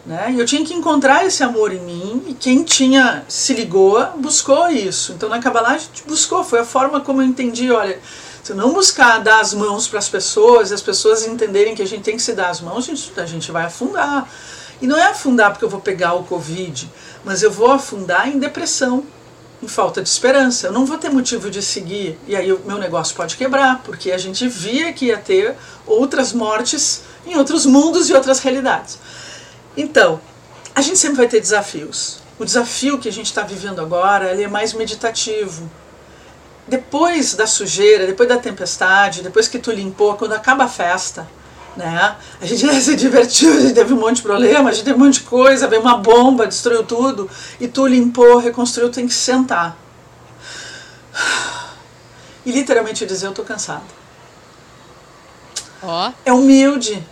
Né? 0.06 0.34
E 0.34 0.40
eu 0.40 0.46
tinha 0.46 0.66
que 0.66 0.74
encontrar 0.74 1.26
esse 1.26 1.44
amor 1.44 1.74
em 1.74 1.80
mim, 1.80 2.24
e 2.28 2.34
quem 2.34 2.64
tinha 2.64 3.24
se 3.28 3.54
ligou, 3.54 4.04
buscou 4.18 4.70
isso. 4.70 5.14
Então 5.14 5.30
na 5.30 5.40
Kabbalah 5.40 5.72
a 5.72 5.78
gente 5.78 6.04
buscou, 6.08 6.44
foi 6.44 6.60
a 6.60 6.66
forma 6.66 7.02
como 7.02 7.22
eu 7.22 7.26
entendi, 7.26 7.72
olha, 7.72 8.00
se 8.44 8.54
não 8.54 8.74
buscar 8.74 9.20
dar 9.20 9.42
as 9.42 9.54
mãos 9.54 9.88
para 9.88 10.00
as 10.00 10.10
pessoas, 10.10 10.72
as 10.72 10.82
pessoas 10.82 11.26
entenderem 11.26 11.76
que 11.76 11.82
a 11.82 11.88
gente 11.88 12.04
tem 12.04 12.16
que 12.16 12.22
se 12.22 12.34
dar 12.34 12.50
as 12.50 12.62
mãos, 12.62 12.90
a 12.90 12.96
gente, 12.96 13.20
a 13.20 13.26
gente 13.26 13.52
vai 13.52 13.66
afundar. 13.66 14.28
E 14.82 14.88
não 14.88 14.98
é 14.98 15.08
afundar 15.08 15.52
porque 15.52 15.66
eu 15.66 15.70
vou 15.70 15.82
pegar 15.82 16.14
o 16.14 16.24
Covid, 16.24 16.90
mas 17.24 17.44
eu 17.44 17.52
vou 17.52 17.70
afundar 17.72 18.30
em 18.30 18.40
depressão, 18.40 19.04
em 19.62 19.68
falta 19.68 20.02
de 20.02 20.08
esperança. 20.08 20.68
Eu 20.68 20.72
não 20.72 20.86
vou 20.86 20.98
ter 20.98 21.10
motivo 21.10 21.50
de 21.50 21.62
seguir, 21.62 22.18
e 22.26 22.36
aí 22.36 22.52
o 22.52 22.62
meu 22.66 22.78
negócio 22.78 23.16
pode 23.16 23.36
quebrar, 23.36 23.82
porque 23.84 24.12
a 24.12 24.18
gente 24.18 24.48
via 24.48 24.94
que 24.94 25.08
ia 25.08 25.18
ter 25.18 25.56
outras 25.86 26.32
mortes 26.32 27.02
em 27.26 27.38
outros 27.38 27.66
mundos 27.66 28.10
e 28.10 28.14
outras 28.14 28.40
realidades. 28.40 28.98
Então, 29.76 30.22
a 30.74 30.82
gente 30.82 30.98
sempre 30.98 31.18
vai 31.18 31.28
ter 31.28 31.42
desafios. 31.42 32.20
O 32.40 32.46
desafio 32.46 32.98
que 32.98 33.10
a 33.10 33.12
gente 33.12 33.26
está 33.26 33.44
vivendo 33.44 33.82
agora 33.82 34.32
ele 34.32 34.44
é 34.44 34.48
mais 34.48 34.74
meditativo, 34.74 35.70
depois 36.70 37.34
da 37.34 37.48
sujeira, 37.48 38.06
depois 38.06 38.30
da 38.30 38.38
tempestade, 38.38 39.22
depois 39.22 39.48
que 39.48 39.60
tu 39.60 39.72
limpou, 39.72 40.16
quando 40.16 40.34
acaba 40.34 40.66
a 40.66 40.68
festa, 40.68 41.28
né? 41.76 42.16
A 42.40 42.46
gente 42.46 42.68
se 42.82 42.96
divertiu, 42.96 43.54
a 43.54 43.60
gente 43.60 43.74
teve 43.74 43.94
um 43.94 44.00
monte 44.00 44.18
de 44.18 44.22
problema, 44.22 44.70
a 44.70 44.74
gente 44.74 44.86
teve 44.86 44.98
um 44.98 45.06
monte 45.06 45.16
de 45.16 45.22
coisa, 45.22 45.68
veio 45.68 45.82
uma 45.82 45.98
bomba, 45.98 46.46
destruiu 46.46 46.84
tudo, 46.84 47.30
e 47.60 47.68
tu 47.68 47.88
limpou, 47.88 48.38
reconstruiu, 48.38 48.90
tem 48.90 49.08
que 49.08 49.14
sentar. 49.14 49.76
E 52.46 52.52
literalmente 52.52 53.06
dizer, 53.06 53.28
eu 53.28 53.34
tô 53.34 53.44
cansada. 53.44 53.84
Oh. 55.82 56.12
É 56.26 56.32
humilde. 56.32 57.06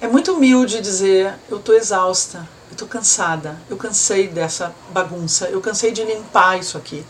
É 0.00 0.06
muito 0.06 0.32
humilde 0.32 0.80
dizer, 0.80 1.34
eu 1.48 1.58
tô 1.58 1.72
exausta, 1.72 2.46
eu 2.70 2.76
tô 2.76 2.86
cansada, 2.86 3.58
eu 3.70 3.76
cansei 3.76 4.28
dessa 4.28 4.74
bagunça, 4.90 5.48
eu 5.48 5.60
cansei 5.60 5.90
de 5.90 6.04
limpar 6.04 6.58
isso 6.58 6.76
aqui. 6.76 7.04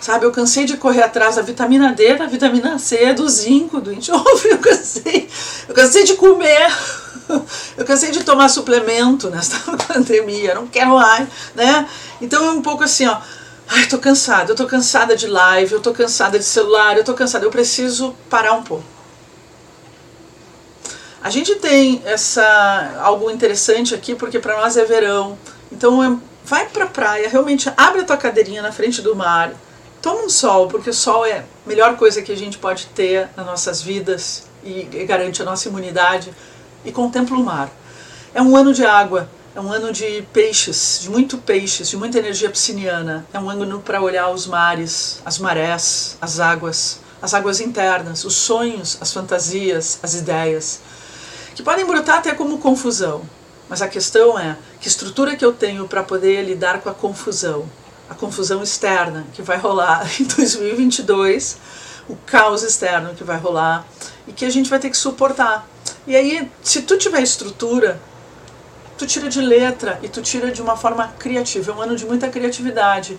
Sabe, 0.00 0.26
eu 0.26 0.30
cansei 0.30 0.64
de 0.64 0.76
correr 0.76 1.02
atrás 1.02 1.36
da 1.36 1.42
vitamina 1.42 1.92
D, 1.92 2.14
da 2.14 2.26
vitamina 2.26 2.78
C, 2.78 3.14
do 3.14 3.28
zinco, 3.28 3.80
do 3.80 3.92
enxofre, 3.94 4.50
eu 4.50 4.58
cansei, 4.58 5.28
eu 5.68 5.74
cansei 5.74 6.04
de 6.04 6.14
comer, 6.14 6.70
eu 7.76 7.84
cansei 7.84 8.10
de 8.10 8.22
tomar 8.22 8.48
suplemento 8.48 9.30
nesta 9.30 9.58
pandemia, 9.88 10.54
não 10.54 10.66
quero 10.66 10.90
mais, 10.90 11.28
né? 11.54 11.88
Então 12.20 12.44
é 12.44 12.50
um 12.50 12.62
pouco 12.62 12.84
assim, 12.84 13.06
ó, 13.06 13.18
ai, 13.68 13.86
tô 13.86 13.98
cansada, 13.98 14.52
eu 14.52 14.56
tô 14.56 14.66
cansada 14.66 15.16
de 15.16 15.26
live, 15.26 15.72
eu 15.72 15.80
tô 15.80 15.92
cansada 15.92 16.38
de 16.38 16.44
celular, 16.44 16.96
eu 16.96 17.04
tô 17.04 17.14
cansada, 17.14 17.44
eu 17.44 17.50
preciso 17.50 18.14
parar 18.28 18.52
um 18.52 18.62
pouco. 18.62 18.96
A 21.26 21.30
gente 21.30 21.56
tem 21.56 22.00
essa 22.04 23.00
algo 23.00 23.28
interessante 23.32 23.92
aqui 23.92 24.14
porque 24.14 24.38
para 24.38 24.56
nós 24.58 24.76
é 24.76 24.84
verão. 24.84 25.36
Então 25.72 26.00
é, 26.00 26.16
vai 26.44 26.68
para 26.68 26.84
a 26.84 26.88
praia, 26.88 27.28
realmente 27.28 27.68
abre 27.76 28.02
a 28.02 28.04
tua 28.04 28.16
cadeirinha 28.16 28.62
na 28.62 28.70
frente 28.70 29.02
do 29.02 29.16
mar, 29.16 29.52
toma 30.06 30.22
um 30.22 30.30
sol, 30.30 30.68
porque 30.68 30.88
o 30.88 30.94
sol 30.94 31.26
é 31.26 31.38
a 31.38 31.44
melhor 31.66 31.96
coisa 31.96 32.22
que 32.22 32.30
a 32.30 32.36
gente 32.36 32.58
pode 32.58 32.86
ter 32.94 33.28
nas 33.36 33.44
nossas 33.44 33.82
vidas 33.82 34.44
e 34.62 34.84
garante 35.04 35.42
a 35.42 35.44
nossa 35.44 35.68
imunidade 35.68 36.32
e 36.84 36.92
contempla 36.92 37.36
o 37.36 37.42
mar. 37.42 37.68
É 38.32 38.40
um 38.40 38.56
ano 38.56 38.72
de 38.72 38.86
água, 38.86 39.28
é 39.52 39.60
um 39.60 39.72
ano 39.72 39.92
de 39.92 40.22
peixes, 40.32 41.00
de 41.02 41.10
muito 41.10 41.38
peixes, 41.38 41.88
de 41.88 41.96
muita 41.96 42.20
energia 42.20 42.48
pisciniana. 42.48 43.26
É 43.32 43.40
um 43.40 43.50
ano 43.50 43.80
para 43.80 44.00
olhar 44.00 44.30
os 44.30 44.46
mares, 44.46 45.20
as 45.24 45.40
marés, 45.40 46.16
as 46.20 46.38
águas, 46.38 47.00
as 47.20 47.34
águas 47.34 47.60
internas, 47.60 48.24
os 48.24 48.36
sonhos, 48.36 48.98
as 49.00 49.12
fantasias, 49.12 49.98
as 50.04 50.14
ideias 50.14 50.82
que 51.56 51.64
podem 51.64 51.84
brotar 51.84 52.18
até 52.18 52.32
como 52.32 52.58
confusão. 52.58 53.22
Mas 53.68 53.82
a 53.82 53.88
questão 53.88 54.38
é 54.38 54.56
que 54.80 54.86
estrutura 54.86 55.34
que 55.34 55.44
eu 55.44 55.52
tenho 55.52 55.88
para 55.88 56.04
poder 56.04 56.44
lidar 56.44 56.80
com 56.80 56.88
a 56.88 56.94
confusão, 56.94 57.68
a 58.08 58.14
confusão 58.14 58.62
externa 58.62 59.26
que 59.32 59.42
vai 59.42 59.56
rolar 59.56 60.06
em 60.20 60.24
2022, 60.24 61.58
o 62.08 62.16
caos 62.16 62.62
externo 62.62 63.14
que 63.14 63.24
vai 63.24 63.36
rolar 63.36 63.86
e 64.26 64.32
que 64.32 64.44
a 64.44 64.50
gente 64.50 64.70
vai 64.70 64.78
ter 64.78 64.90
que 64.90 64.96
suportar. 64.96 65.66
E 66.06 66.14
aí, 66.14 66.50
se 66.62 66.82
tu 66.82 66.96
tiver 66.96 67.20
estrutura, 67.20 68.00
tu 68.96 69.06
tira 69.06 69.28
de 69.28 69.40
letra 69.40 69.98
e 70.02 70.08
tu 70.08 70.22
tira 70.22 70.50
de 70.50 70.62
uma 70.62 70.76
forma 70.76 71.08
criativa. 71.18 71.72
É 71.72 71.74
um 71.74 71.80
ano 71.80 71.96
de 71.96 72.06
muita 72.06 72.28
criatividade. 72.28 73.18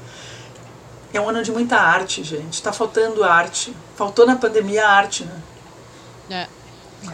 É 1.14 1.20
um 1.20 1.30
ano 1.30 1.44
de 1.44 1.52
muita 1.52 1.78
arte, 1.78 2.24
gente. 2.24 2.62
Tá 2.62 2.72
faltando 2.72 3.24
arte. 3.24 3.76
Faltou 3.96 4.26
na 4.26 4.36
pandemia 4.36 4.88
arte, 4.88 5.26
né? 5.26 5.42
É. 6.30 6.48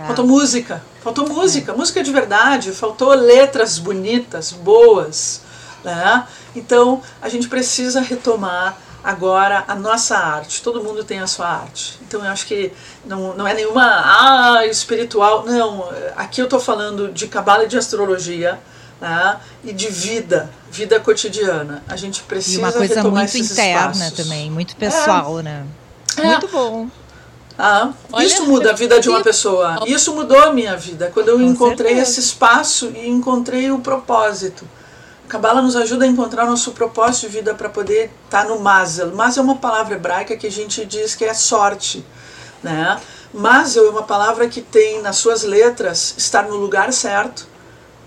Faltou 0.07 0.25
música, 0.25 0.83
faltou 1.03 1.27
música, 1.27 1.71
é. 1.71 1.75
música 1.75 2.01
de 2.01 2.11
verdade, 2.11 2.71
faltou 2.71 3.13
letras 3.13 3.77
bonitas, 3.77 4.51
boas. 4.51 5.41
Né? 5.83 6.27
Então 6.55 7.01
a 7.21 7.29
gente 7.29 7.47
precisa 7.47 8.01
retomar 8.01 8.77
agora 9.03 9.65
a 9.67 9.75
nossa 9.75 10.17
arte. 10.17 10.61
Todo 10.61 10.83
mundo 10.83 11.03
tem 11.03 11.19
a 11.19 11.27
sua 11.27 11.47
arte. 11.47 11.99
Então 12.07 12.23
eu 12.23 12.31
acho 12.31 12.45
que 12.45 12.71
não, 13.05 13.33
não 13.33 13.47
é 13.47 13.53
nenhuma 13.53 13.83
ah, 13.83 14.65
espiritual. 14.65 15.45
Não, 15.45 15.89
aqui 16.15 16.41
eu 16.41 16.45
estou 16.45 16.59
falando 16.59 17.11
de 17.11 17.27
cabala 17.27 17.65
e 17.65 17.67
de 17.67 17.77
astrologia. 17.77 18.59
Né? 19.01 19.37
E 19.65 19.73
de 19.73 19.89
vida, 19.89 20.49
vida 20.71 20.97
cotidiana. 20.97 21.83
A 21.89 21.97
gente 21.97 22.23
precisa 22.23 22.55
e 22.55 22.59
uma 22.59 22.71
coisa 22.71 23.03
muito 23.03 23.37
interna 23.37 23.91
espaços. 23.91 24.13
também, 24.13 24.49
muito 24.49 24.77
pessoal, 24.77 25.39
é. 25.39 25.43
né? 25.43 25.65
É. 26.15 26.23
Muito 26.23 26.47
bom. 26.47 26.87
Ah, 27.57 27.91
Olha, 28.11 28.25
isso 28.25 28.45
muda 28.45 28.71
a 28.71 28.73
vida 28.73 28.99
de 28.99 29.09
uma 29.09 29.21
pessoa. 29.21 29.83
Isso 29.85 30.13
mudou 30.13 30.39
a 30.39 30.53
minha 30.53 30.75
vida. 30.75 31.11
Quando 31.13 31.29
eu 31.29 31.41
encontrei 31.41 31.95
certeza. 31.95 32.11
esse 32.11 32.19
espaço 32.19 32.91
e 32.95 33.07
encontrei 33.07 33.69
o 33.71 33.79
propósito. 33.79 34.65
A 35.25 35.27
Kabbalah 35.27 35.61
nos 35.61 35.75
ajuda 35.75 36.05
a 36.05 36.07
encontrar 36.07 36.45
nosso 36.45 36.71
propósito 36.71 37.21
de 37.21 37.37
vida 37.37 37.55
para 37.55 37.69
poder 37.69 38.11
estar 38.25 38.43
tá 38.43 38.49
no 38.49 38.59
Mazel. 38.59 39.15
Mazel 39.15 39.43
é 39.43 39.45
uma 39.45 39.57
palavra 39.57 39.95
hebraica 39.95 40.35
que 40.35 40.47
a 40.47 40.51
gente 40.51 40.85
diz 40.85 41.15
que 41.15 41.25
é 41.25 41.33
sorte. 41.33 42.05
Né? 42.61 42.99
Mazel 43.33 43.87
é 43.87 43.89
uma 43.89 44.03
palavra 44.03 44.47
que 44.47 44.61
tem 44.61 45.01
nas 45.01 45.17
suas 45.17 45.43
letras 45.43 46.13
estar 46.17 46.43
no 46.43 46.55
lugar 46.55 46.91
certo, 46.93 47.47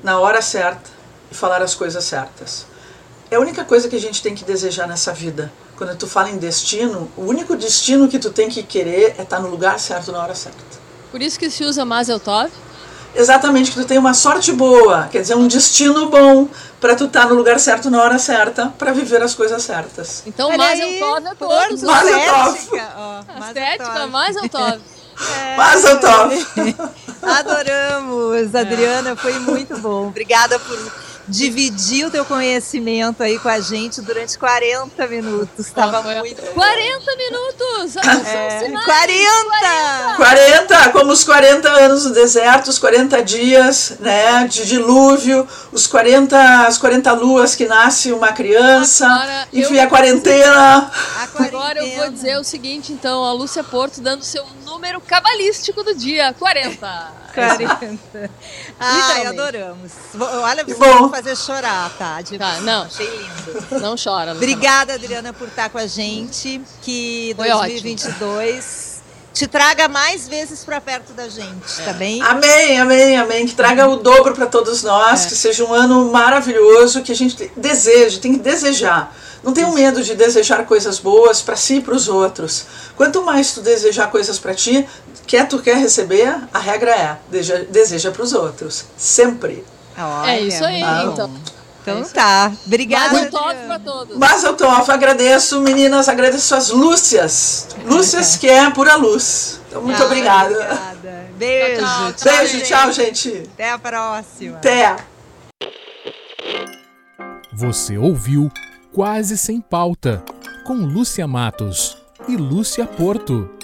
na 0.03 0.19
hora 0.19 0.41
certa 0.41 0.91
e 1.31 1.35
falar 1.35 1.63
as 1.63 1.75
coisas 1.75 2.05
certas. 2.05 2.67
É 3.31 3.37
a 3.37 3.41
única 3.41 3.65
coisa 3.65 3.89
que 3.89 3.97
a 3.97 4.01
gente 4.01 4.23
tem 4.23 4.35
que 4.35 4.45
desejar 4.45 4.87
nessa 4.87 5.13
vida 5.13 5.53
quando 5.77 5.97
tu 5.97 6.07
fala 6.07 6.31
em 6.31 6.39
destino, 6.39 7.11
o 7.17 7.23
único 7.23 7.55
destino 7.55 8.09
que 8.09 8.19
tu 8.19 8.31
tem 8.31 8.49
que 8.49 8.63
querer 8.63 9.15
é 9.19 9.23
estar 9.23 9.41
no 9.41 9.49
lugar 9.49 9.79
certo 9.79 10.11
na 10.11 10.23
hora 10.23 10.35
certa. 10.35 10.59
Por 11.11 11.21
isso 11.21 11.39
que 11.39 11.51
se 11.51 11.65
usa 11.65 11.85
Mazel 11.85 12.19
Tov? 12.19 12.51
Exatamente, 13.17 13.71
que 13.71 13.81
tu 13.81 13.87
tem 13.87 13.99
uma 13.99 14.13
sorte 14.13 14.53
boa, 14.53 15.09
quer 15.11 15.23
dizer, 15.23 15.35
um 15.35 15.49
destino 15.49 16.11
bom 16.11 16.49
para 16.81 16.95
tu 16.95 17.07
estar 17.07 17.27
no 17.27 17.35
lugar 17.35 17.59
certo 17.59 17.91
na 17.91 18.03
hora 18.03 18.19
certa 18.19 18.67
para 18.79 18.93
viver 18.93 19.23
as 19.23 19.35
coisas 19.35 19.63
certas. 19.63 20.23
Então 20.27 20.55
Mazel 20.57 20.99
Tov 20.99 21.27
é 21.27 21.35
todos. 21.35 21.83
Mazel 21.83 22.21
Tov. 22.27 22.59
Estética, 23.47 24.07
Mazel 24.07 24.49
Tov. 24.49 24.81
É. 25.35 25.57
Mazel 25.57 26.01
Tov. 26.01 26.47
Adoramos, 27.23 28.55
Adriana, 28.55 29.17
foi 29.17 29.39
muito 29.39 29.79
bom. 29.79 30.09
Obrigada 30.09 30.59
por 30.59 30.79
dividir 31.29 32.07
o 32.07 32.11
teu 32.11 32.25
conhecimento 32.25 33.23
aí 33.23 33.39
com 33.39 33.49
a 33.49 33.61
gente 33.61 34.01
durante 34.01 34.39
40 34.39 35.07
minutos. 35.07 35.67
Estava 35.67 36.03
muito. 36.03 36.43
40 36.43 37.17
minutos! 37.17 37.97
É, 38.27 38.71
40! 38.85 40.17
40! 40.17 40.89
Como 40.91 41.13
os 41.13 41.25
40 41.25 41.69
anos 41.69 42.05
do 42.05 42.13
deserto, 42.13 42.69
os 42.69 42.79
40 42.79 43.23
dias 43.23 43.97
né, 44.01 44.47
de 44.47 44.67
dilúvio, 44.67 45.47
os 45.73 45.87
40, 45.87 46.67
as 46.67 46.79
40 46.79 47.13
luas 47.13 47.55
que 47.55 47.67
nasce 47.67 48.13
uma 48.13 48.33
criança, 48.33 49.07
Agora, 49.07 49.49
enfim, 49.53 49.79
a 49.79 49.87
quarentena. 49.87 50.91
a 51.23 51.27
quarentena. 51.27 51.47
Agora 51.47 51.85
eu 51.85 51.97
vou 51.97 52.11
dizer 52.11 52.39
o 52.39 52.45
seguinte, 52.45 52.93
então, 52.93 53.25
a 53.25 53.33
Lúcia 53.33 53.65
Porto 53.65 54.01
dando 54.01 54.23
seu 54.23 54.45
número 54.65 55.01
cabalístico 55.01 55.83
do 55.83 55.95
dia: 55.95 56.35
40. 56.39 57.26
40. 57.37 58.31
Ai, 58.81 59.27
adoramos. 59.27 59.93
Olha, 60.19 60.65
vocês 60.65 60.79
vão 60.79 61.11
fazer 61.11 61.37
chorar, 61.37 61.91
tá? 61.99 62.21
De... 62.23 62.39
tá 62.39 62.61
não. 62.63 62.85
Achei 62.85 63.07
lindo. 63.07 63.81
Não 63.81 63.95
chora. 64.03 64.33
Obrigada, 64.33 64.95
Adriana, 64.95 65.33
por 65.33 65.49
estar 65.49 65.69
com 65.69 65.79
a 65.79 65.87
gente. 65.87 66.61
Que 66.83 67.35
2022 67.35 68.97
te 69.37 69.47
traga 69.47 69.87
mais 69.87 70.27
vezes 70.27 70.65
para 70.65 70.81
perto 70.81 71.13
da 71.13 71.29
gente, 71.29 71.81
é. 71.81 71.85
tá 71.85 71.93
bem? 71.93 72.23
Amém, 72.23 72.81
amém, 72.81 73.17
amém. 73.19 73.47
Que 73.47 73.55
traga 73.55 73.87
o 73.87 73.97
dobro 73.97 74.35
para 74.35 74.47
todos 74.47 74.83
nós, 74.83 75.27
é. 75.27 75.29
que 75.29 75.35
seja 75.35 75.63
um 75.63 75.75
ano 75.75 76.11
maravilhoso, 76.11 77.03
que 77.03 77.13
a 77.13 77.15
gente 77.15 77.53
deseje, 77.55 78.19
tem 78.19 78.33
que 78.33 78.39
desejar. 78.39 79.15
Não 79.47 79.53
tenha 79.53 79.71
medo 79.71 80.03
de 80.03 80.17
desejar 80.17 80.67
coisas 80.67 80.99
boas 80.99 81.41
para 81.41 81.55
si 81.55 81.77
e 81.77 81.81
para 81.81 81.95
os 81.95 82.09
outros. 82.09 82.67
Quanto 82.97 83.23
mais 83.23 83.53
tu 83.53 83.61
desejar 83.61 84.11
coisas 84.11 84.41
para 84.41 84.53
ti, 84.53 84.85
quer 85.25 85.47
tu 85.47 85.61
quer 85.61 85.77
receber, 85.77 86.37
a 86.53 86.59
regra 86.59 86.91
é 86.91 87.17
deseja, 87.31 87.65
deseja 87.71 88.11
para 88.11 88.23
os 88.25 88.33
outros, 88.33 88.87
sempre. 88.97 89.65
Olha, 89.97 90.33
é 90.33 90.41
isso 90.41 90.65
aí, 90.65 90.83
ah, 90.83 91.11
então. 91.13 91.31
Então 91.81 92.03
tá. 92.03 92.51
Obrigada. 92.67 93.13
Mas 93.13 93.31
top 93.31 93.55
pra 93.67 93.79
todos. 93.79 94.17
Mas 94.17 94.43
eu 94.43 94.57
top, 94.57 94.91
agradeço, 94.91 95.61
meninas, 95.61 96.09
agradeço 96.09 96.53
as 96.53 96.71
Lúcias. 96.71 97.69
Lúcias 97.85 98.35
que 98.39 98.49
é 98.49 98.69
pura 98.71 98.97
luz. 98.97 99.61
Então, 99.69 99.81
muito 99.81 100.03
ah, 100.03 100.07
obrigada. 100.07 100.55
Obrigada. 100.55 101.31
Beijo. 101.37 101.83
Tchau, 101.83 102.13
tchau, 102.15 102.37
Beijo, 102.37 102.61
tchau, 102.63 102.93
gente. 102.93 103.49
Até 103.55 103.71
a 103.71 103.79
próxima. 103.79 104.57
Até. 104.57 104.97
Você 107.53 107.97
ouviu 107.97 108.51
Quase 108.97 109.37
Sem 109.37 109.61
Pauta, 109.61 110.25
com 110.65 110.73
Lúcia 110.73 111.27
Matos 111.27 111.99
e 112.27 112.35
Lúcia 112.35 112.87
Porto. 112.87 113.56